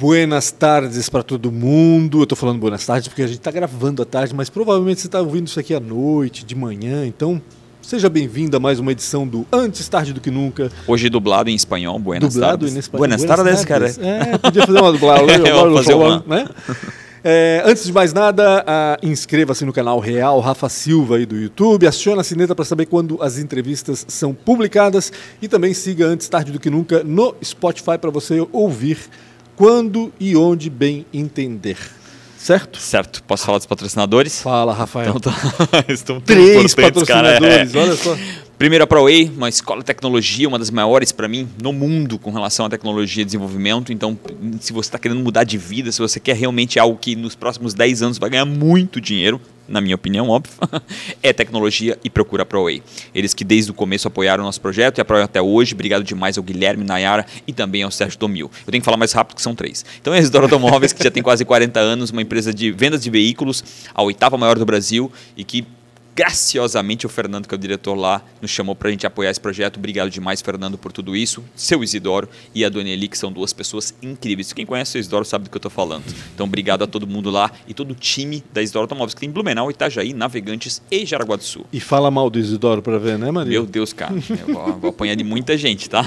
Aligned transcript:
Buenas 0.00 0.52
tardes 0.52 1.08
para 1.08 1.24
todo 1.24 1.50
mundo. 1.50 2.20
Eu 2.20 2.22
estou 2.22 2.38
falando 2.38 2.60
buenas 2.60 2.86
tardes 2.86 3.08
porque 3.08 3.22
a 3.22 3.26
gente 3.26 3.38
está 3.38 3.50
gravando 3.50 4.00
à 4.00 4.04
tarde, 4.04 4.32
mas 4.32 4.48
provavelmente 4.48 5.00
você 5.00 5.08
está 5.08 5.20
ouvindo 5.20 5.48
isso 5.48 5.58
aqui 5.58 5.74
à 5.74 5.80
noite, 5.80 6.44
de 6.44 6.54
manhã. 6.54 7.04
Então, 7.04 7.42
seja 7.82 8.08
bem-vindo 8.08 8.56
a 8.56 8.60
mais 8.60 8.78
uma 8.78 8.92
edição 8.92 9.26
do 9.26 9.44
Antes 9.52 9.88
Tarde 9.88 10.12
do 10.12 10.20
que 10.20 10.30
Nunca. 10.30 10.70
Hoje 10.86 11.08
dublado 11.08 11.50
em 11.50 11.54
espanhol, 11.56 11.98
buenas 11.98 12.32
dublado 12.32 12.58
tardes. 12.58 12.76
Em 12.76 12.78
espanhol. 12.78 13.08
Buenas, 13.08 13.24
buenas 13.24 13.36
tardes, 13.44 13.64
tardes, 13.64 13.96
cara. 13.96 14.08
É, 14.08 14.38
podia 14.38 14.64
fazer 14.64 14.80
uma 14.80 14.92
dublagem. 14.92 15.26
Eu 15.44 15.74
fazer 15.74 15.94
uma. 15.94 16.24
Né? 16.24 16.48
É, 17.24 17.62
antes 17.66 17.84
de 17.84 17.92
mais 17.92 18.12
nada, 18.12 18.64
inscreva-se 19.02 19.64
no 19.64 19.72
canal 19.72 19.98
Real 19.98 20.38
Rafa 20.38 20.68
Silva 20.68 21.16
aí 21.16 21.26
do 21.26 21.34
YouTube, 21.34 21.88
acione 21.88 22.20
a 22.20 22.24
sineta 22.24 22.54
para 22.54 22.64
saber 22.64 22.86
quando 22.86 23.20
as 23.20 23.36
entrevistas 23.36 24.06
são 24.06 24.32
publicadas 24.32 25.12
e 25.42 25.48
também 25.48 25.74
siga 25.74 26.06
Antes 26.06 26.28
Tarde 26.28 26.52
do 26.52 26.60
que 26.60 26.70
Nunca 26.70 27.02
no 27.02 27.34
Spotify 27.42 27.98
para 28.00 28.10
você 28.10 28.46
ouvir 28.52 28.96
quando 29.58 30.12
e 30.20 30.36
onde 30.36 30.70
bem 30.70 31.04
entender. 31.12 31.76
Certo? 32.38 32.78
Certo. 32.78 33.20
Posso 33.24 33.44
falar 33.44 33.58
dos 33.58 33.66
patrocinadores? 33.66 34.40
Fala, 34.40 34.72
Rafael. 34.72 35.16
Então, 35.16 35.32
tá. 35.32 35.34
Estão 35.92 36.20
Três 36.20 36.76
patrocinadores, 36.76 37.72
cara. 37.72 37.84
olha 37.84 37.96
só. 37.96 38.16
Primeiro 38.56 38.84
a 38.84 38.86
ProWay, 38.86 39.32
uma 39.36 39.48
escola 39.48 39.80
de 39.80 39.86
tecnologia, 39.86 40.48
uma 40.48 40.60
das 40.60 40.70
maiores 40.70 41.10
para 41.10 41.26
mim 41.26 41.48
no 41.60 41.72
mundo 41.72 42.20
com 42.20 42.30
relação 42.30 42.66
à 42.66 42.68
tecnologia 42.68 43.22
e 43.22 43.24
desenvolvimento. 43.24 43.92
Então, 43.92 44.16
se 44.60 44.72
você 44.72 44.88
está 44.88 44.98
querendo 44.98 45.20
mudar 45.20 45.42
de 45.42 45.58
vida, 45.58 45.90
se 45.90 46.00
você 46.00 46.20
quer 46.20 46.36
realmente 46.36 46.78
algo 46.78 46.96
que 46.96 47.16
nos 47.16 47.34
próximos 47.34 47.74
10 47.74 48.02
anos 48.02 48.18
vai 48.18 48.30
ganhar 48.30 48.44
muito 48.44 49.00
dinheiro, 49.00 49.40
na 49.68 49.80
minha 49.80 49.94
opinião, 49.94 50.28
óbvio, 50.28 50.52
é 51.22 51.32
tecnologia 51.32 51.98
e 52.02 52.10
procura 52.10 52.44
ProWay. 52.44 52.82
Eles 53.14 53.34
que 53.34 53.44
desde 53.44 53.70
o 53.70 53.74
começo 53.74 54.08
apoiaram 54.08 54.42
o 54.42 54.46
nosso 54.46 54.60
projeto 54.60 54.98
e 54.98 55.00
apoiam 55.00 55.22
até 55.22 55.40
hoje. 55.40 55.74
Obrigado 55.74 56.02
demais 56.02 56.38
ao 56.38 56.44
Guilherme 56.44 56.84
Nayara 56.84 57.26
e 57.46 57.52
também 57.52 57.82
ao 57.82 57.90
Sérgio 57.90 58.18
Tomil. 58.18 58.50
Eu 58.66 58.70
tenho 58.70 58.80
que 58.80 58.84
falar 58.84 58.96
mais 58.96 59.12
rápido 59.12 59.36
que 59.36 59.42
são 59.42 59.54
três. 59.54 59.84
Então, 60.00 60.14
é 60.14 60.18
a 60.18 60.20
Isidoro 60.20 60.44
Automóveis, 60.44 60.92
que 60.92 61.04
já 61.04 61.10
tem 61.10 61.22
quase 61.22 61.44
40 61.44 61.78
anos, 61.78 62.10
uma 62.10 62.22
empresa 62.22 62.52
de 62.52 62.70
vendas 62.72 63.02
de 63.02 63.10
veículos, 63.10 63.62
a 63.94 64.02
oitava 64.02 64.36
maior 64.38 64.58
do 64.58 64.64
Brasil 64.64 65.12
e 65.36 65.44
que 65.44 65.66
graciosamente 66.18 67.06
o 67.06 67.08
Fernando, 67.08 67.46
que 67.46 67.54
é 67.54 67.56
o 67.56 67.58
diretor 67.58 67.94
lá, 67.94 68.20
nos 68.42 68.50
chamou 68.50 68.74
para 68.74 68.88
a 68.88 68.90
gente 68.90 69.06
apoiar 69.06 69.30
esse 69.30 69.38
projeto. 69.38 69.76
Obrigado 69.76 70.10
demais, 70.10 70.42
Fernando, 70.42 70.76
por 70.76 70.90
tudo 70.90 71.14
isso. 71.14 71.44
Seu 71.54 71.84
Isidoro 71.84 72.28
e 72.52 72.64
a 72.64 72.68
Dona 72.68 72.88
Eli, 72.88 73.06
que 73.06 73.16
são 73.16 73.30
duas 73.30 73.52
pessoas 73.52 73.94
incríveis. 74.02 74.52
Quem 74.52 74.66
conhece 74.66 74.98
o 74.98 75.00
Isidoro 75.00 75.24
sabe 75.24 75.44
do 75.44 75.50
que 75.50 75.56
eu 75.56 75.60
estou 75.60 75.70
falando. 75.70 76.02
Então, 76.34 76.44
obrigado 76.44 76.82
a 76.82 76.88
todo 76.88 77.06
mundo 77.06 77.30
lá 77.30 77.52
e 77.68 77.72
todo 77.72 77.92
o 77.92 77.94
time 77.94 78.42
da 78.52 78.60
Isidoro 78.60 78.82
Automóveis, 78.82 79.14
que 79.14 79.20
tem 79.20 79.30
Blumenau, 79.30 79.70
Itajaí, 79.70 80.12
Navegantes 80.12 80.82
e 80.90 81.06
Jaraguá 81.06 81.36
do 81.36 81.44
Sul. 81.44 81.64
E 81.72 81.78
fala 81.78 82.10
mal 82.10 82.28
do 82.28 82.36
Isidoro 82.36 82.82
para 82.82 82.98
ver, 82.98 83.16
né, 83.16 83.30
Maria? 83.30 83.52
Meu 83.52 83.64
Deus, 83.64 83.92
cara. 83.92 84.12
Vou, 84.44 84.72
vou 84.76 84.90
apanhar 84.90 85.14
de 85.14 85.22
muita 85.22 85.56
gente, 85.56 85.88
tá? 85.88 86.04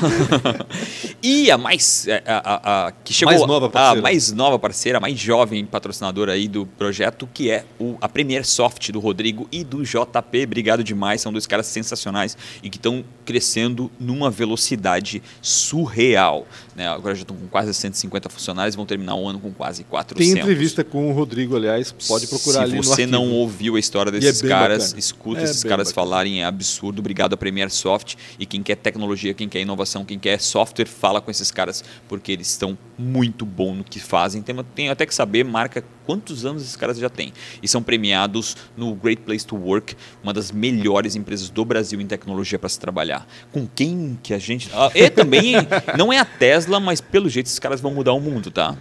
e 1.23 1.49
a 1.49 1.57
mais. 1.57 2.05
A, 2.25 2.33
a, 2.35 2.87
a, 2.87 2.91
que 2.91 3.13
chegou 3.13 3.33
mais 3.33 3.47
nova 3.47 3.69
parceira. 3.69 3.99
a 3.99 4.01
mais 4.01 4.31
nova 4.33 4.59
parceira, 4.59 4.97
a 4.97 5.01
mais 5.01 5.17
jovem 5.17 5.65
patrocinadora 5.65 6.33
aí 6.33 6.49
do 6.49 6.65
projeto, 6.65 7.29
que 7.33 7.49
é 7.49 7.63
o, 7.79 7.95
a 8.01 8.09
Premier 8.09 8.45
Soft 8.45 8.91
do 8.91 8.99
Rodrigo 8.99 9.47
e 9.49 9.63
do 9.63 9.85
JP. 10.05 10.43
Obrigado 10.43 10.83
demais, 10.83 11.21
são 11.21 11.31
dois 11.31 11.47
caras 11.47 11.67
sensacionais 11.67 12.37
e 12.61 12.69
que 12.69 12.77
estão 12.77 13.03
crescendo 13.25 13.91
numa 13.99 14.29
velocidade 14.29 15.21
surreal. 15.41 16.47
Né? 16.75 16.87
Agora 16.87 17.13
já 17.15 17.21
estão 17.21 17.35
com 17.35 17.47
quase 17.47 17.73
150 17.73 18.29
funcionários, 18.29 18.75
vão 18.75 18.85
terminar 18.85 19.15
o 19.15 19.27
ano 19.27 19.39
com 19.39 19.51
quase 19.51 19.83
400. 19.83 20.33
Tem 20.33 20.41
entrevista 20.41 20.83
com 20.83 21.09
o 21.09 21.13
Rodrigo, 21.13 21.55
aliás, 21.55 21.91
pode 22.07 22.27
procurar 22.27 22.59
Se 22.59 22.63
ali 22.63 22.77
no 22.77 22.83
Se 22.83 22.89
você 22.89 23.05
não 23.05 23.31
ouviu 23.31 23.75
a 23.75 23.79
história 23.79 24.11
desses 24.11 24.43
é 24.43 24.47
caras, 24.47 24.83
bacana. 24.85 24.99
escuta 24.99 25.41
É 25.41 25.43
esses 25.43 25.63
caras 25.63 25.89
bacana. 25.89 26.07
falarem, 26.07 26.41
é 26.41 26.45
absurdo. 26.45 26.99
Obrigado 26.99 27.33
a 27.33 27.37
Premier 27.37 27.69
Soft 27.69 28.15
e 28.39 28.45
quem 28.45 28.63
quer 28.63 28.75
tecnologia, 28.75 29.33
quem 29.33 29.49
quer 29.49 29.61
inovação, 29.61 30.05
quem 30.05 30.17
quer 30.17 30.39
software, 30.39 30.85
fala 30.87 31.21
com 31.21 31.29
esses 31.29 31.51
caras 31.51 31.83
porque 32.07 32.31
eles 32.31 32.49
estão 32.49 32.77
muito 32.97 33.45
bom 33.45 33.75
no 33.75 33.83
que 33.83 33.99
fazem. 33.99 34.41
Tem, 34.41 34.55
tem 34.75 34.89
até 34.89 35.05
que 35.05 35.13
saber 35.13 35.43
marca 35.43 35.83
quantos 36.05 36.45
anos 36.45 36.63
esses 36.63 36.75
caras 36.75 36.97
já 36.97 37.09
têm. 37.09 37.31
E 37.61 37.67
são 37.67 37.81
premiados 37.81 38.57
no 38.75 38.93
Great 38.93 39.21
Place 39.21 39.45
to 39.45 39.55
Work, 39.55 39.95
uma 40.21 40.33
das 40.33 40.51
melhores 40.51 41.15
empresas 41.15 41.49
do 41.49 41.63
Brasil 41.63 42.01
em 42.01 42.05
tecnologia 42.05 42.59
para 42.59 42.69
se 42.69 42.79
trabalhar. 42.79 43.25
Com 43.51 43.67
quem 43.67 44.19
que 44.21 44.33
a 44.33 44.37
gente. 44.37 44.69
Ah, 44.73 44.91
e 44.93 45.09
também 45.09 45.53
não 45.97 46.11
é 46.11 46.19
a 46.19 46.25
Tesla, 46.25 46.60
mas 46.67 47.01
pelo 47.01 47.29
jeito 47.29 47.47
esses 47.47 47.59
caras 47.59 47.81
vão 47.81 47.93
mudar 47.93 48.13
o 48.13 48.19
mundo, 48.19 48.51
tá? 48.51 48.75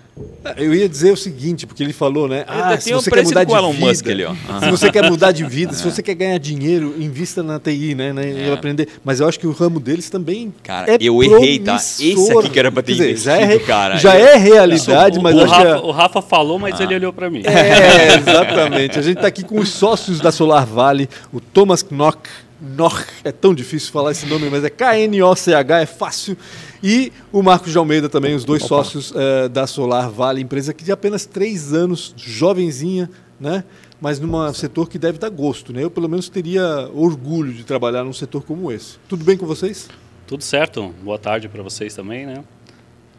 Eu 0.57 0.75
ia 0.75 0.89
dizer 0.89 1.13
o 1.13 1.17
seguinte, 1.17 1.67
porque 1.67 1.83
ele 1.83 1.93
falou, 1.93 2.29
né? 2.29 2.45
Ah, 2.47 2.79
se 2.79 2.95
um 2.95 3.01
você 3.01 3.11
quer 3.11 3.25
mudar 3.25 3.45
de 3.45 3.53
Elon 3.53 3.73
vida, 3.73 3.87
Musk 3.87 4.07
ali, 4.09 4.25
ó. 4.25 4.35
se 4.35 4.71
você 4.71 4.91
quer 4.91 5.11
mudar 5.11 5.33
de 5.33 5.45
vida, 5.45 5.73
se 5.73 5.83
você 5.85 6.03
quer 6.03 6.15
ganhar 6.15 6.39
dinheiro, 6.39 6.95
invista 6.99 7.43
na 7.43 7.59
TI, 7.59 7.95
né? 7.95 8.13
né 8.13 8.49
É. 8.49 8.53
aprender. 8.53 8.89
Mas 9.05 9.21
eu 9.21 9.29
acho 9.29 9.39
que 9.39 9.47
o 9.47 9.53
ramo 9.53 9.79
deles 9.81 10.09
também 10.11 10.53
Cara, 10.63 10.93
é 10.93 10.99
eu 11.01 11.23
errei, 11.23 11.59
tá? 11.59 11.77
Esse 11.77 12.13
aqui 12.33 12.51
que 12.51 12.59
era 12.59 12.73
pra 12.73 12.83
ter 12.83 12.93
dizer, 12.93 13.17
já 13.17 13.37
é, 13.37 13.45
investido, 13.45 13.67
cara. 13.67 13.97
Já 13.97 14.15
é 14.15 14.37
realidade, 14.37 15.19
o, 15.19 15.23
mas 15.23 15.35
o 15.35 15.39
eu 15.39 15.45
acho 15.45 15.55
Rafa, 15.55 15.65
que 15.65 15.71
é- 15.71 15.89
o 15.89 15.91
Rafa 15.91 16.23
falou, 16.23 16.59
mas 16.59 16.81
ele 16.81 16.95
olhou 16.95 17.13
para 17.13 17.31
mim. 17.31 17.43
É, 17.45 18.17
exatamente. 18.17 18.99
A 18.99 19.03
gente 19.03 19.17
está 19.17 19.29
aqui 19.29 19.43
com 19.45 19.59
os 19.59 19.69
sócios 19.69 20.21
da 20.21 20.33
Solar 20.33 20.67
Valley, 20.67 21.09
o 21.33 21.41
Thomas 21.41 21.85
Knock. 21.91 22.29
Knoch, 22.61 23.07
é 23.25 23.33
tão 23.33 23.55
difícil 23.55 23.91
falar 23.91 24.13
esse 24.13 24.27
nome, 24.27 24.51
mas 24.51 24.63
é 24.63 24.69
K-N-O-C-H, 24.71 25.81
é 25.81 25.87
fácil. 25.87 26.37
E 26.83 27.13
o 27.31 27.43
Marcos 27.43 27.73
de 27.73 27.79
Almeida 27.79 28.09
também, 28.09 28.35
os 28.35 28.45
dois 28.45 28.63
sócios 28.63 29.13
eh, 29.15 29.49
da 29.49 29.67
Solar 29.67 30.11
Valley, 30.11 30.43
empresa 30.43 30.73
que 30.73 30.83
de 30.83 30.91
apenas 30.91 31.27
três 31.27 31.75
anos, 31.75 32.15
jovenzinha, 32.17 33.11
né? 33.39 33.65
Mas 34.01 34.19
num 34.19 34.53
setor 34.55 34.89
que 34.89 34.99
deve 34.99 35.19
dar 35.19 35.29
gosto, 35.29 35.75
né? 35.75 35.85
Eu 35.85 35.91
pelo 35.91 36.09
menos 36.09 36.31
teria 36.31 36.89
orgulho 36.95 37.53
de 37.53 37.65
trabalhar 37.65 38.03
num 38.03 38.15
setor 38.15 38.43
como 38.45 38.73
esse. 38.73 38.97
Tudo 39.07 39.25
bem 39.25 39.37
com 39.37 39.47
vocês? 39.47 39.89
Tudo 40.27 40.43
certo. 40.43 40.95
Boa 41.03 41.19
tarde 41.19 41.49
para 41.49 41.63
vocês 41.63 41.95
também, 41.95 42.25
né? 42.25 42.43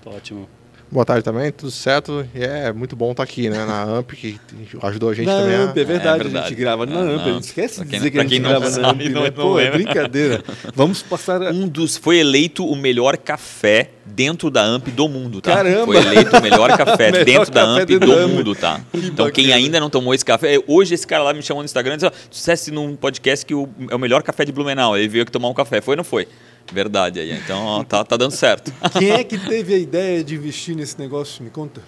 Tô 0.03 0.09
ótimo. 0.09 0.47
Boa 0.91 1.06
tarde 1.06 1.24
também, 1.24 1.52
tudo 1.53 1.72
certo. 1.72 2.28
E 2.35 2.44
é 2.44 2.74
muito 2.74 2.97
bom 2.97 3.12
estar 3.12 3.24
aqui, 3.24 3.50
né? 3.50 3.66
Na 3.66 3.84
AMP, 3.84 4.12
que 4.13 4.38
ajudou 4.81 5.09
a 5.09 5.13
gente 5.13 5.25
na 5.25 5.38
também. 5.40 5.56
a- 5.56 5.63
AMP, 5.63 5.78
é 5.79 5.84
verdade, 5.85 6.19
É 6.19 6.24
verdade. 6.24 6.46
a 6.46 6.50
gente 6.50 6.59
grava 6.59 6.85
na 6.85 6.96
Ah, 6.97 7.00
AMP, 7.03 7.22
a 7.22 7.25
não. 7.28 7.34
gente 7.35 7.44
esquece 7.46 7.75
Pra 7.75 7.84
de 7.85 7.90
quem- 7.91 8.00
dizer 8.00 8.12
que 8.12 8.18
a 8.18 8.22
gente 8.24 8.29
quem 8.31 8.40
não 8.41 8.50
grava 8.50 8.69
sabe, 8.69 8.81
na 8.81 8.90
AMP, 8.90 9.09
não- 9.09 9.22
né? 9.24 9.28
não 9.38 9.44
Pô, 9.46 9.59
é 9.59 9.72
brincadeira. 9.72 10.44
Vamos 10.75 11.02
passar... 11.02 11.41
Um 11.53 11.66
dos 11.66 11.96
foi 11.96 12.18
eleito 12.18 12.66
o 12.66 12.75
melhor 12.75 13.16
café 13.16 13.90
dentro 14.16 14.49
da 14.49 14.61
AMP 14.63 14.88
do 14.91 15.07
mundo, 15.09 15.41
tá? 15.41 15.55
Caramba! 15.55 15.85
Foi 15.85 15.97
eleito 15.97 16.38
o 16.38 16.41
melhor 16.41 16.69
café 16.77 17.11
Melhor 17.11 17.25
dentro 17.25 17.51
da 17.51 17.61
café 17.61 17.81
AMP 17.81 17.88
dentro 17.88 18.07
do 18.07 18.27
mundo, 18.27 18.55
tá? 18.55 18.81
Que 18.91 18.97
então 19.07 19.31
quem 19.31 19.45
bacana. 19.47 19.63
ainda 19.66 19.79
não 19.79 19.89
tomou 19.89 20.13
esse 20.13 20.23
café, 20.25 20.57
hoje 20.67 20.94
esse 20.94 21.07
cara 21.07 21.23
lá 21.23 21.33
me 21.33 21.41
chamou 21.41 21.61
no 21.61 21.66
Instagram 21.66 21.95
e 21.95 21.97
disse, 21.97 22.11
dissesse 22.29 22.72
num 22.72 22.95
podcast 22.95 23.45
que 23.45 23.53
o, 23.55 23.67
é 23.89 23.95
o 23.95 23.99
melhor 23.99 24.22
café 24.23 24.45
de 24.45 24.51
Blumenau, 24.51 24.97
ele 24.97 25.07
veio 25.07 25.23
aqui 25.23 25.31
tomar 25.31 25.49
um 25.49 25.53
café, 25.53 25.81
foi 25.81 25.94
ou 25.94 25.97
não 25.97 26.03
foi? 26.03 26.27
Verdade 26.72 27.19
aí, 27.19 27.31
então 27.33 27.66
ó, 27.66 27.83
tá, 27.83 28.03
tá 28.03 28.16
dando 28.16 28.31
certo. 28.31 28.72
Quem 28.97 29.09
é 29.11 29.23
que 29.23 29.38
teve 29.38 29.73
a 29.73 29.77
ideia 29.77 30.23
de 30.23 30.35
investir 30.35 30.75
nesse 30.75 30.97
negócio? 30.99 31.43
Me 31.43 31.49
conta. 31.49 31.81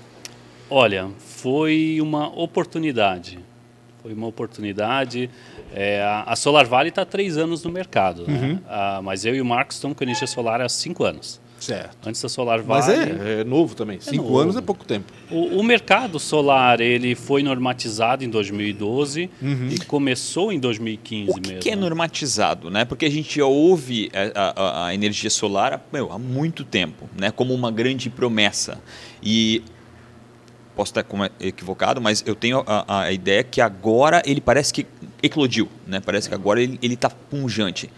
Olha, 0.70 1.10
foi 1.20 2.00
uma 2.02 2.28
oportunidade. 2.28 3.38
Foi 4.02 4.12
uma 4.14 4.28
oportunidade. 4.28 5.30
É, 5.74 6.02
a- 6.02 6.24
a 6.28 6.36
Solar 6.36 6.66
Valley 6.66 6.90
está 6.90 7.04
há 7.04 7.06
três 7.06 7.38
anos 7.38 7.64
no 7.64 7.72
mercado, 7.72 8.26
né? 8.28 8.34
Uhum. 8.34 8.60
Ah, 8.68 9.00
mas 9.04 9.24
eu 9.26 9.36
e 9.36 9.42
o 9.42 9.46
Marcos 9.46 9.76
estamos 9.78 9.96
com 9.98 10.04
energia 10.04 10.28
solar 10.28 10.60
há 10.62 10.68
cinco 10.68 11.04
anos. 11.04 11.40
Certo. 11.64 12.10
Antes 12.10 12.22
da 12.22 12.28
Solar 12.30 12.62
Mas 12.66 12.88
Valley. 12.88 13.00
é, 13.38 13.42
é 13.42 13.44
novo 13.44 13.76
também. 13.76 14.00
Cinco 14.02 14.24
novo. 14.24 14.40
anos 14.40 14.56
é 14.58 14.62
pouco 14.62 14.84
tempo. 14.86 15.12
O, 15.32 15.60
o 15.60 15.64
mercado 15.64 16.20
solar 16.20 16.82
ele 16.82 17.16
foi 17.16 17.42
normatizado 17.44 18.24
em 18.24 18.30
2012 18.30 19.30
e 19.72 19.80
começou 19.86 20.52
em 20.52 20.60
2015 20.60 21.32
O 21.32 21.34
que, 21.36 21.48
mesmo. 21.48 21.62
que 21.62 21.70
é 21.70 21.76
normatizado, 21.76 22.70
né? 22.70 22.84
Porque 22.84 23.06
a 23.06 23.10
gente 23.10 23.38
já 23.40 23.46
ouve 23.46 24.12
a, 24.36 24.52
a- 24.62 24.86
a 24.88 24.94
energia 24.94 25.30
solar 25.30 25.82
meu, 25.92 26.12
há 26.12 26.20
muito 26.20 26.64
tempo, 26.66 27.10
né? 27.18 27.32
Como 27.32 27.54
uma 27.54 27.72
grande 27.72 28.10
promessa. 28.10 28.82
E 29.22 29.62
posso 30.76 30.92
estar 30.92 31.04
como- 31.04 31.30
equivocado, 31.40 32.02
mas 32.02 32.24
eu 32.26 32.36
tenho 32.36 32.64
a, 32.66 33.04
a 33.04 33.12
ideia 33.12 33.44
que 33.44 33.62
agora 33.62 34.22
ele 34.26 34.42
parece 34.42 34.74
que 34.74 34.86
eclodiu, 35.22 35.70
né? 35.88 36.00
Parece 36.00 36.28
que 36.28 36.36
agora 36.36 36.62
ele 36.62 36.78
está 36.82 37.10
punjante. 37.10 37.90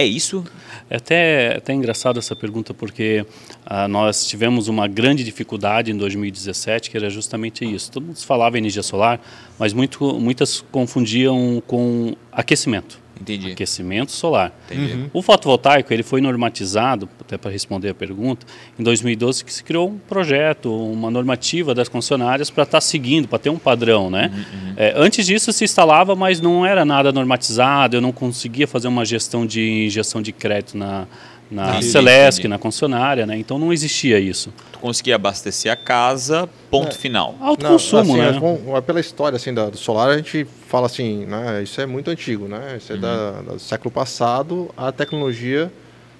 É 0.00 0.04
isso? 0.06 0.42
É 0.88 0.96
até, 0.96 1.56
até 1.58 1.74
engraçado 1.74 2.18
essa 2.18 2.34
pergunta, 2.34 2.72
porque 2.72 3.22
ah, 3.66 3.86
nós 3.86 4.26
tivemos 4.26 4.66
uma 4.66 4.88
grande 4.88 5.22
dificuldade 5.22 5.92
em 5.92 5.96
2017, 5.96 6.88
que 6.88 6.96
era 6.96 7.10
justamente 7.10 7.70
isso. 7.70 7.92
Todo 7.92 8.06
mundo 8.06 8.16
falava 8.16 8.56
em 8.56 8.60
energia 8.60 8.82
solar, 8.82 9.20
mas 9.58 9.74
muito, 9.74 10.18
muitas 10.18 10.64
confundiam 10.72 11.62
com 11.66 12.16
aquecimento. 12.32 12.98
Entendi. 13.20 13.52
Aquecimento 13.52 14.12
solar. 14.12 14.52
Entendi. 14.70 15.10
O 15.12 15.20
fotovoltaico 15.20 15.92
ele 15.92 16.02
foi 16.02 16.20
normatizado, 16.20 17.08
até 17.20 17.36
para 17.36 17.50
responder 17.50 17.90
a 17.90 17.94
pergunta, 17.94 18.46
em 18.78 18.82
2012 18.82 19.44
que 19.44 19.52
se 19.52 19.62
criou 19.62 19.90
um 19.90 19.98
projeto, 19.98 20.74
uma 20.74 21.10
normativa 21.10 21.74
das 21.74 21.88
concessionárias 21.88 22.50
para 22.50 22.62
estar 22.62 22.80
seguindo, 22.80 23.28
para 23.28 23.38
ter 23.38 23.50
um 23.50 23.58
padrão, 23.58 24.10
né? 24.10 24.30
É, 24.76 24.94
antes 24.96 25.26
disso 25.26 25.52
se 25.52 25.64
instalava, 25.64 26.14
mas 26.16 26.40
não 26.40 26.64
era 26.64 26.84
nada 26.84 27.12
normatizado, 27.12 27.96
eu 27.96 28.00
não 28.00 28.12
conseguia 28.12 28.66
fazer 28.66 28.88
uma 28.88 29.04
gestão 29.04 29.44
de 29.44 29.84
injeção 29.86 30.22
de 30.22 30.32
crédito 30.32 30.78
na, 30.78 31.06
na 31.50 31.70
Entendi, 31.70 31.86
Celesc, 31.86 32.38
entendi. 32.38 32.48
na 32.48 32.58
concessionária, 32.58 33.26
né? 33.26 33.36
Então 33.36 33.58
não 33.58 33.72
existia 33.72 34.18
isso. 34.20 34.52
Tu 34.72 34.78
conseguia 34.78 35.16
abastecer 35.16 35.70
a 35.72 35.76
casa, 35.76 36.48
ponto 36.70 36.90
É. 36.94 36.98
final. 36.98 37.34
Alto 37.40 37.62
Não, 37.64 37.72
consumo, 37.72 38.02
assim, 38.02 38.16
né? 38.16 38.40
é, 38.72 38.76
é 38.76 38.80
pela 38.80 39.00
história 39.00 39.36
assim, 39.36 39.52
da, 39.52 39.68
do 39.68 39.76
solar, 39.76 40.10
a 40.10 40.16
gente 40.16 40.46
fala 40.68 40.86
assim, 40.86 41.26
né, 41.26 41.62
isso 41.62 41.80
é 41.80 41.86
muito 41.86 42.10
antigo, 42.10 42.46
né? 42.46 42.76
Isso 42.78 42.92
é 42.92 42.96
da- 42.96 43.42
do 43.42 43.58
século 43.58 43.90
passado, 43.90 44.70
a 44.76 44.92
tecnologia 44.92 45.72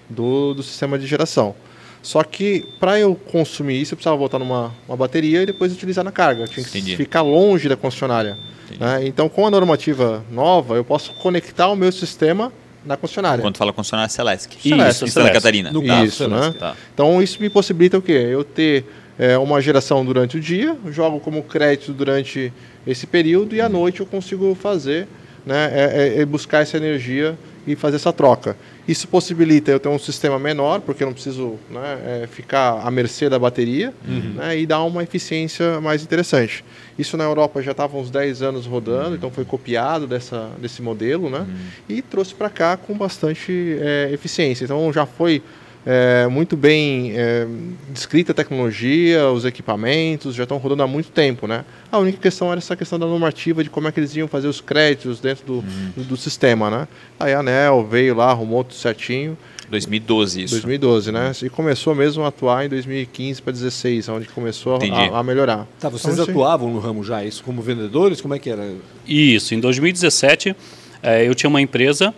do, 0.09 0.55
do 0.55 0.62
sistema 0.62 0.99
de 0.99 1.06
geração. 1.06 1.55
Só 2.03 2.25
que 2.25 2.67
para 2.81 2.99
eu 2.99 3.15
consumir 3.15 3.81
isso, 3.81 3.93
eu 3.93 3.97
precisava 3.97 4.17
botar 4.17 4.38
numa 4.38 4.73
uma 4.88 4.97
bateria 4.97 5.43
e 5.43 5.47
depois 5.47 5.73
utilizar 5.73 6.03
na 6.05 6.11
carga. 6.11 6.43
Eu 6.44 6.49
tinha 6.49 6.65
que 6.65 6.79
Entendi. 6.79 6.97
ficar 6.97 7.21
longe 7.23 7.69
da 7.69 7.76
concessionária. 7.76 8.38
Né? 8.79 9.06
Então, 9.06 9.29
com 9.29 9.47
a 9.47 9.50
normativa 9.50 10.25
nova, 10.31 10.76
eu 10.76 10.85
posso 10.85 11.12
conectar 11.15 11.69
o 11.69 11.76
meu 11.76 11.93
sistema 11.93 12.50
na 12.85 12.97
concessionária. 12.97 13.43
Quando 13.43 13.56
fala 13.56 13.73
concessionária 13.73 14.09
Celesc. 14.09 14.56
Isso, 14.65 15.05
Em 15.05 15.09
Santa. 15.09 15.31
Catarina. 15.31 15.71
No 15.71 15.85
Tá. 15.85 16.05
Isso, 16.05 16.29
né? 16.29 16.55
Tá. 16.59 16.75
Então 16.94 17.23
isso 17.23 17.41
me 17.41 17.49
possibilita 17.50 17.99
o 17.99 18.03
quê? 18.03 18.12
Eu 18.31 18.43
ter 18.44 18.85
é, 19.19 19.37
uma 19.37 19.61
geração 19.61 20.05
durante 20.05 20.38
o 20.38 20.41
dia, 20.41 20.77
jogo 20.91 21.21
como 21.21 21.43
crédito 21.43 21.93
durante 21.93 22.53
esse 22.87 23.06
período 23.06 23.55
e 23.55 23.61
à 23.61 23.69
noite 23.69 24.00
eu 24.00 24.06
consigo 24.06 24.55
fazer, 24.55 25.06
né, 25.44 25.71
é, 25.73 26.17
é- 26.19 26.23
é 26.23 26.25
buscar 26.25 26.62
essa 26.62 26.77
energia 26.79 27.37
e 27.67 27.77
fazer 27.77 27.97
essa 27.97 28.12
troca. 28.12 28.56
Isso 28.91 29.07
possibilita 29.07 29.71
eu 29.71 29.79
ter 29.79 29.89
um 29.89 30.01
sistema 30.01 30.37
menor, 30.37 30.81
porque 30.81 31.05
eu 31.05 31.07
não 31.07 31.15
preciso 31.15 31.57
né, 31.71 32.23
é, 32.25 32.27
ficar 32.27 32.81
à 32.85 32.91
mercê 32.91 33.29
da 33.29 33.39
bateria, 33.39 33.95
né, 34.35 34.59
e 34.59 34.67
dar 34.67 34.83
uma 34.83 35.05
eficiência 35.05 35.81
mais 35.81 36.03
interessante. 36.03 36.65
Isso 36.99 37.17
na 37.17 37.23
Europa 37.23 37.63
já 37.63 37.71
estava 37.71 37.97
uns 37.97 38.11
10 38.11 38.43
anos 38.43 38.67
rodando, 38.67 39.15
então 39.15 39.31
foi 39.31 39.45
copiado 39.45 40.09
dessa, 40.09 40.51
desse 40.59 40.83
modelo, 40.83 41.31
né, 41.31 41.47
e 41.89 42.03
trouxe 42.03 42.35
para 42.35 42.51
cá 42.51 42.77
com 42.77 42.99
bastante 42.99 43.79
é, 43.81 44.11
eficiência. 44.13 44.65
Então 44.65 44.93
já 44.93 45.07
foi 45.07 45.41
é, 45.87 46.27
muito 46.29 46.56
bem 46.56 47.12
é, 47.17 47.47
descrita 47.91 48.32
a 48.32 48.35
tecnologia, 48.35 49.29
os 49.31 49.44
equipamentos, 49.44 50.35
já 50.35 50.43
estão 50.43 50.59
rodando 50.59 50.82
há 50.82 50.87
muito 50.87 51.11
tempo, 51.11 51.47
né? 51.47 51.65
A 51.91 51.99
única 51.99 52.19
questão 52.19 52.50
era 52.50 52.59
essa 52.59 52.77
questão 52.77 52.99
da 52.99 53.06
normativa 53.06 53.65
de 53.65 53.71
como 53.71 53.88
é 53.88 53.93
que 53.93 53.99
eles 53.99 54.15
iam 54.15 54.29
fazer 54.29 54.49
os 54.49 54.61
créditos 54.61 55.21
dentro 55.21 55.44
do, 55.47 55.65
do, 55.97 56.05
do 56.05 56.17
sistema, 56.17 56.71
né? 56.71 56.88
Aí 57.19 57.32
a 57.32 57.41
ANEL 57.41 57.87
veio 57.87 58.15
lá, 58.15 58.31
arrumou 58.31 58.62
tudo 58.62 58.75
certinho, 58.77 59.37
2012 59.71 60.43
isso. 60.43 60.55
2012, 60.55 61.12
né? 61.12 61.32
E 61.43 61.49
começou 61.49 61.94
mesmo 61.94 62.25
a 62.25 62.29
atuar 62.29 62.67
em 62.67 62.69
2015 62.69 63.41
para 63.41 63.53
2016, 63.53 64.09
onde 64.09 64.29
começou 64.29 64.79
a, 65.12 65.19
a 65.19 65.23
melhorar. 65.23 65.67
Tá, 65.79 65.88
vocês 65.88 66.12
Então, 66.12 66.25
isso 66.25 66.31
aí. 66.31 66.37
atuavam 66.37 66.73
no 66.73 66.79
ramo 66.81 67.03
já, 67.05 67.25
isso 67.25 67.43
como 67.44 67.62
vendedores? 67.62 68.21
Como 68.21 68.35
é 68.35 68.38
que 68.38 68.50
era? 68.50 68.69
Isso, 69.06 69.55
em 69.55 69.61
2017 69.61 70.55
eh, 71.03 71.26
eu 71.26 71.35
tinha 71.35 71.49
uma 71.49 71.61
empresa 71.61 72.12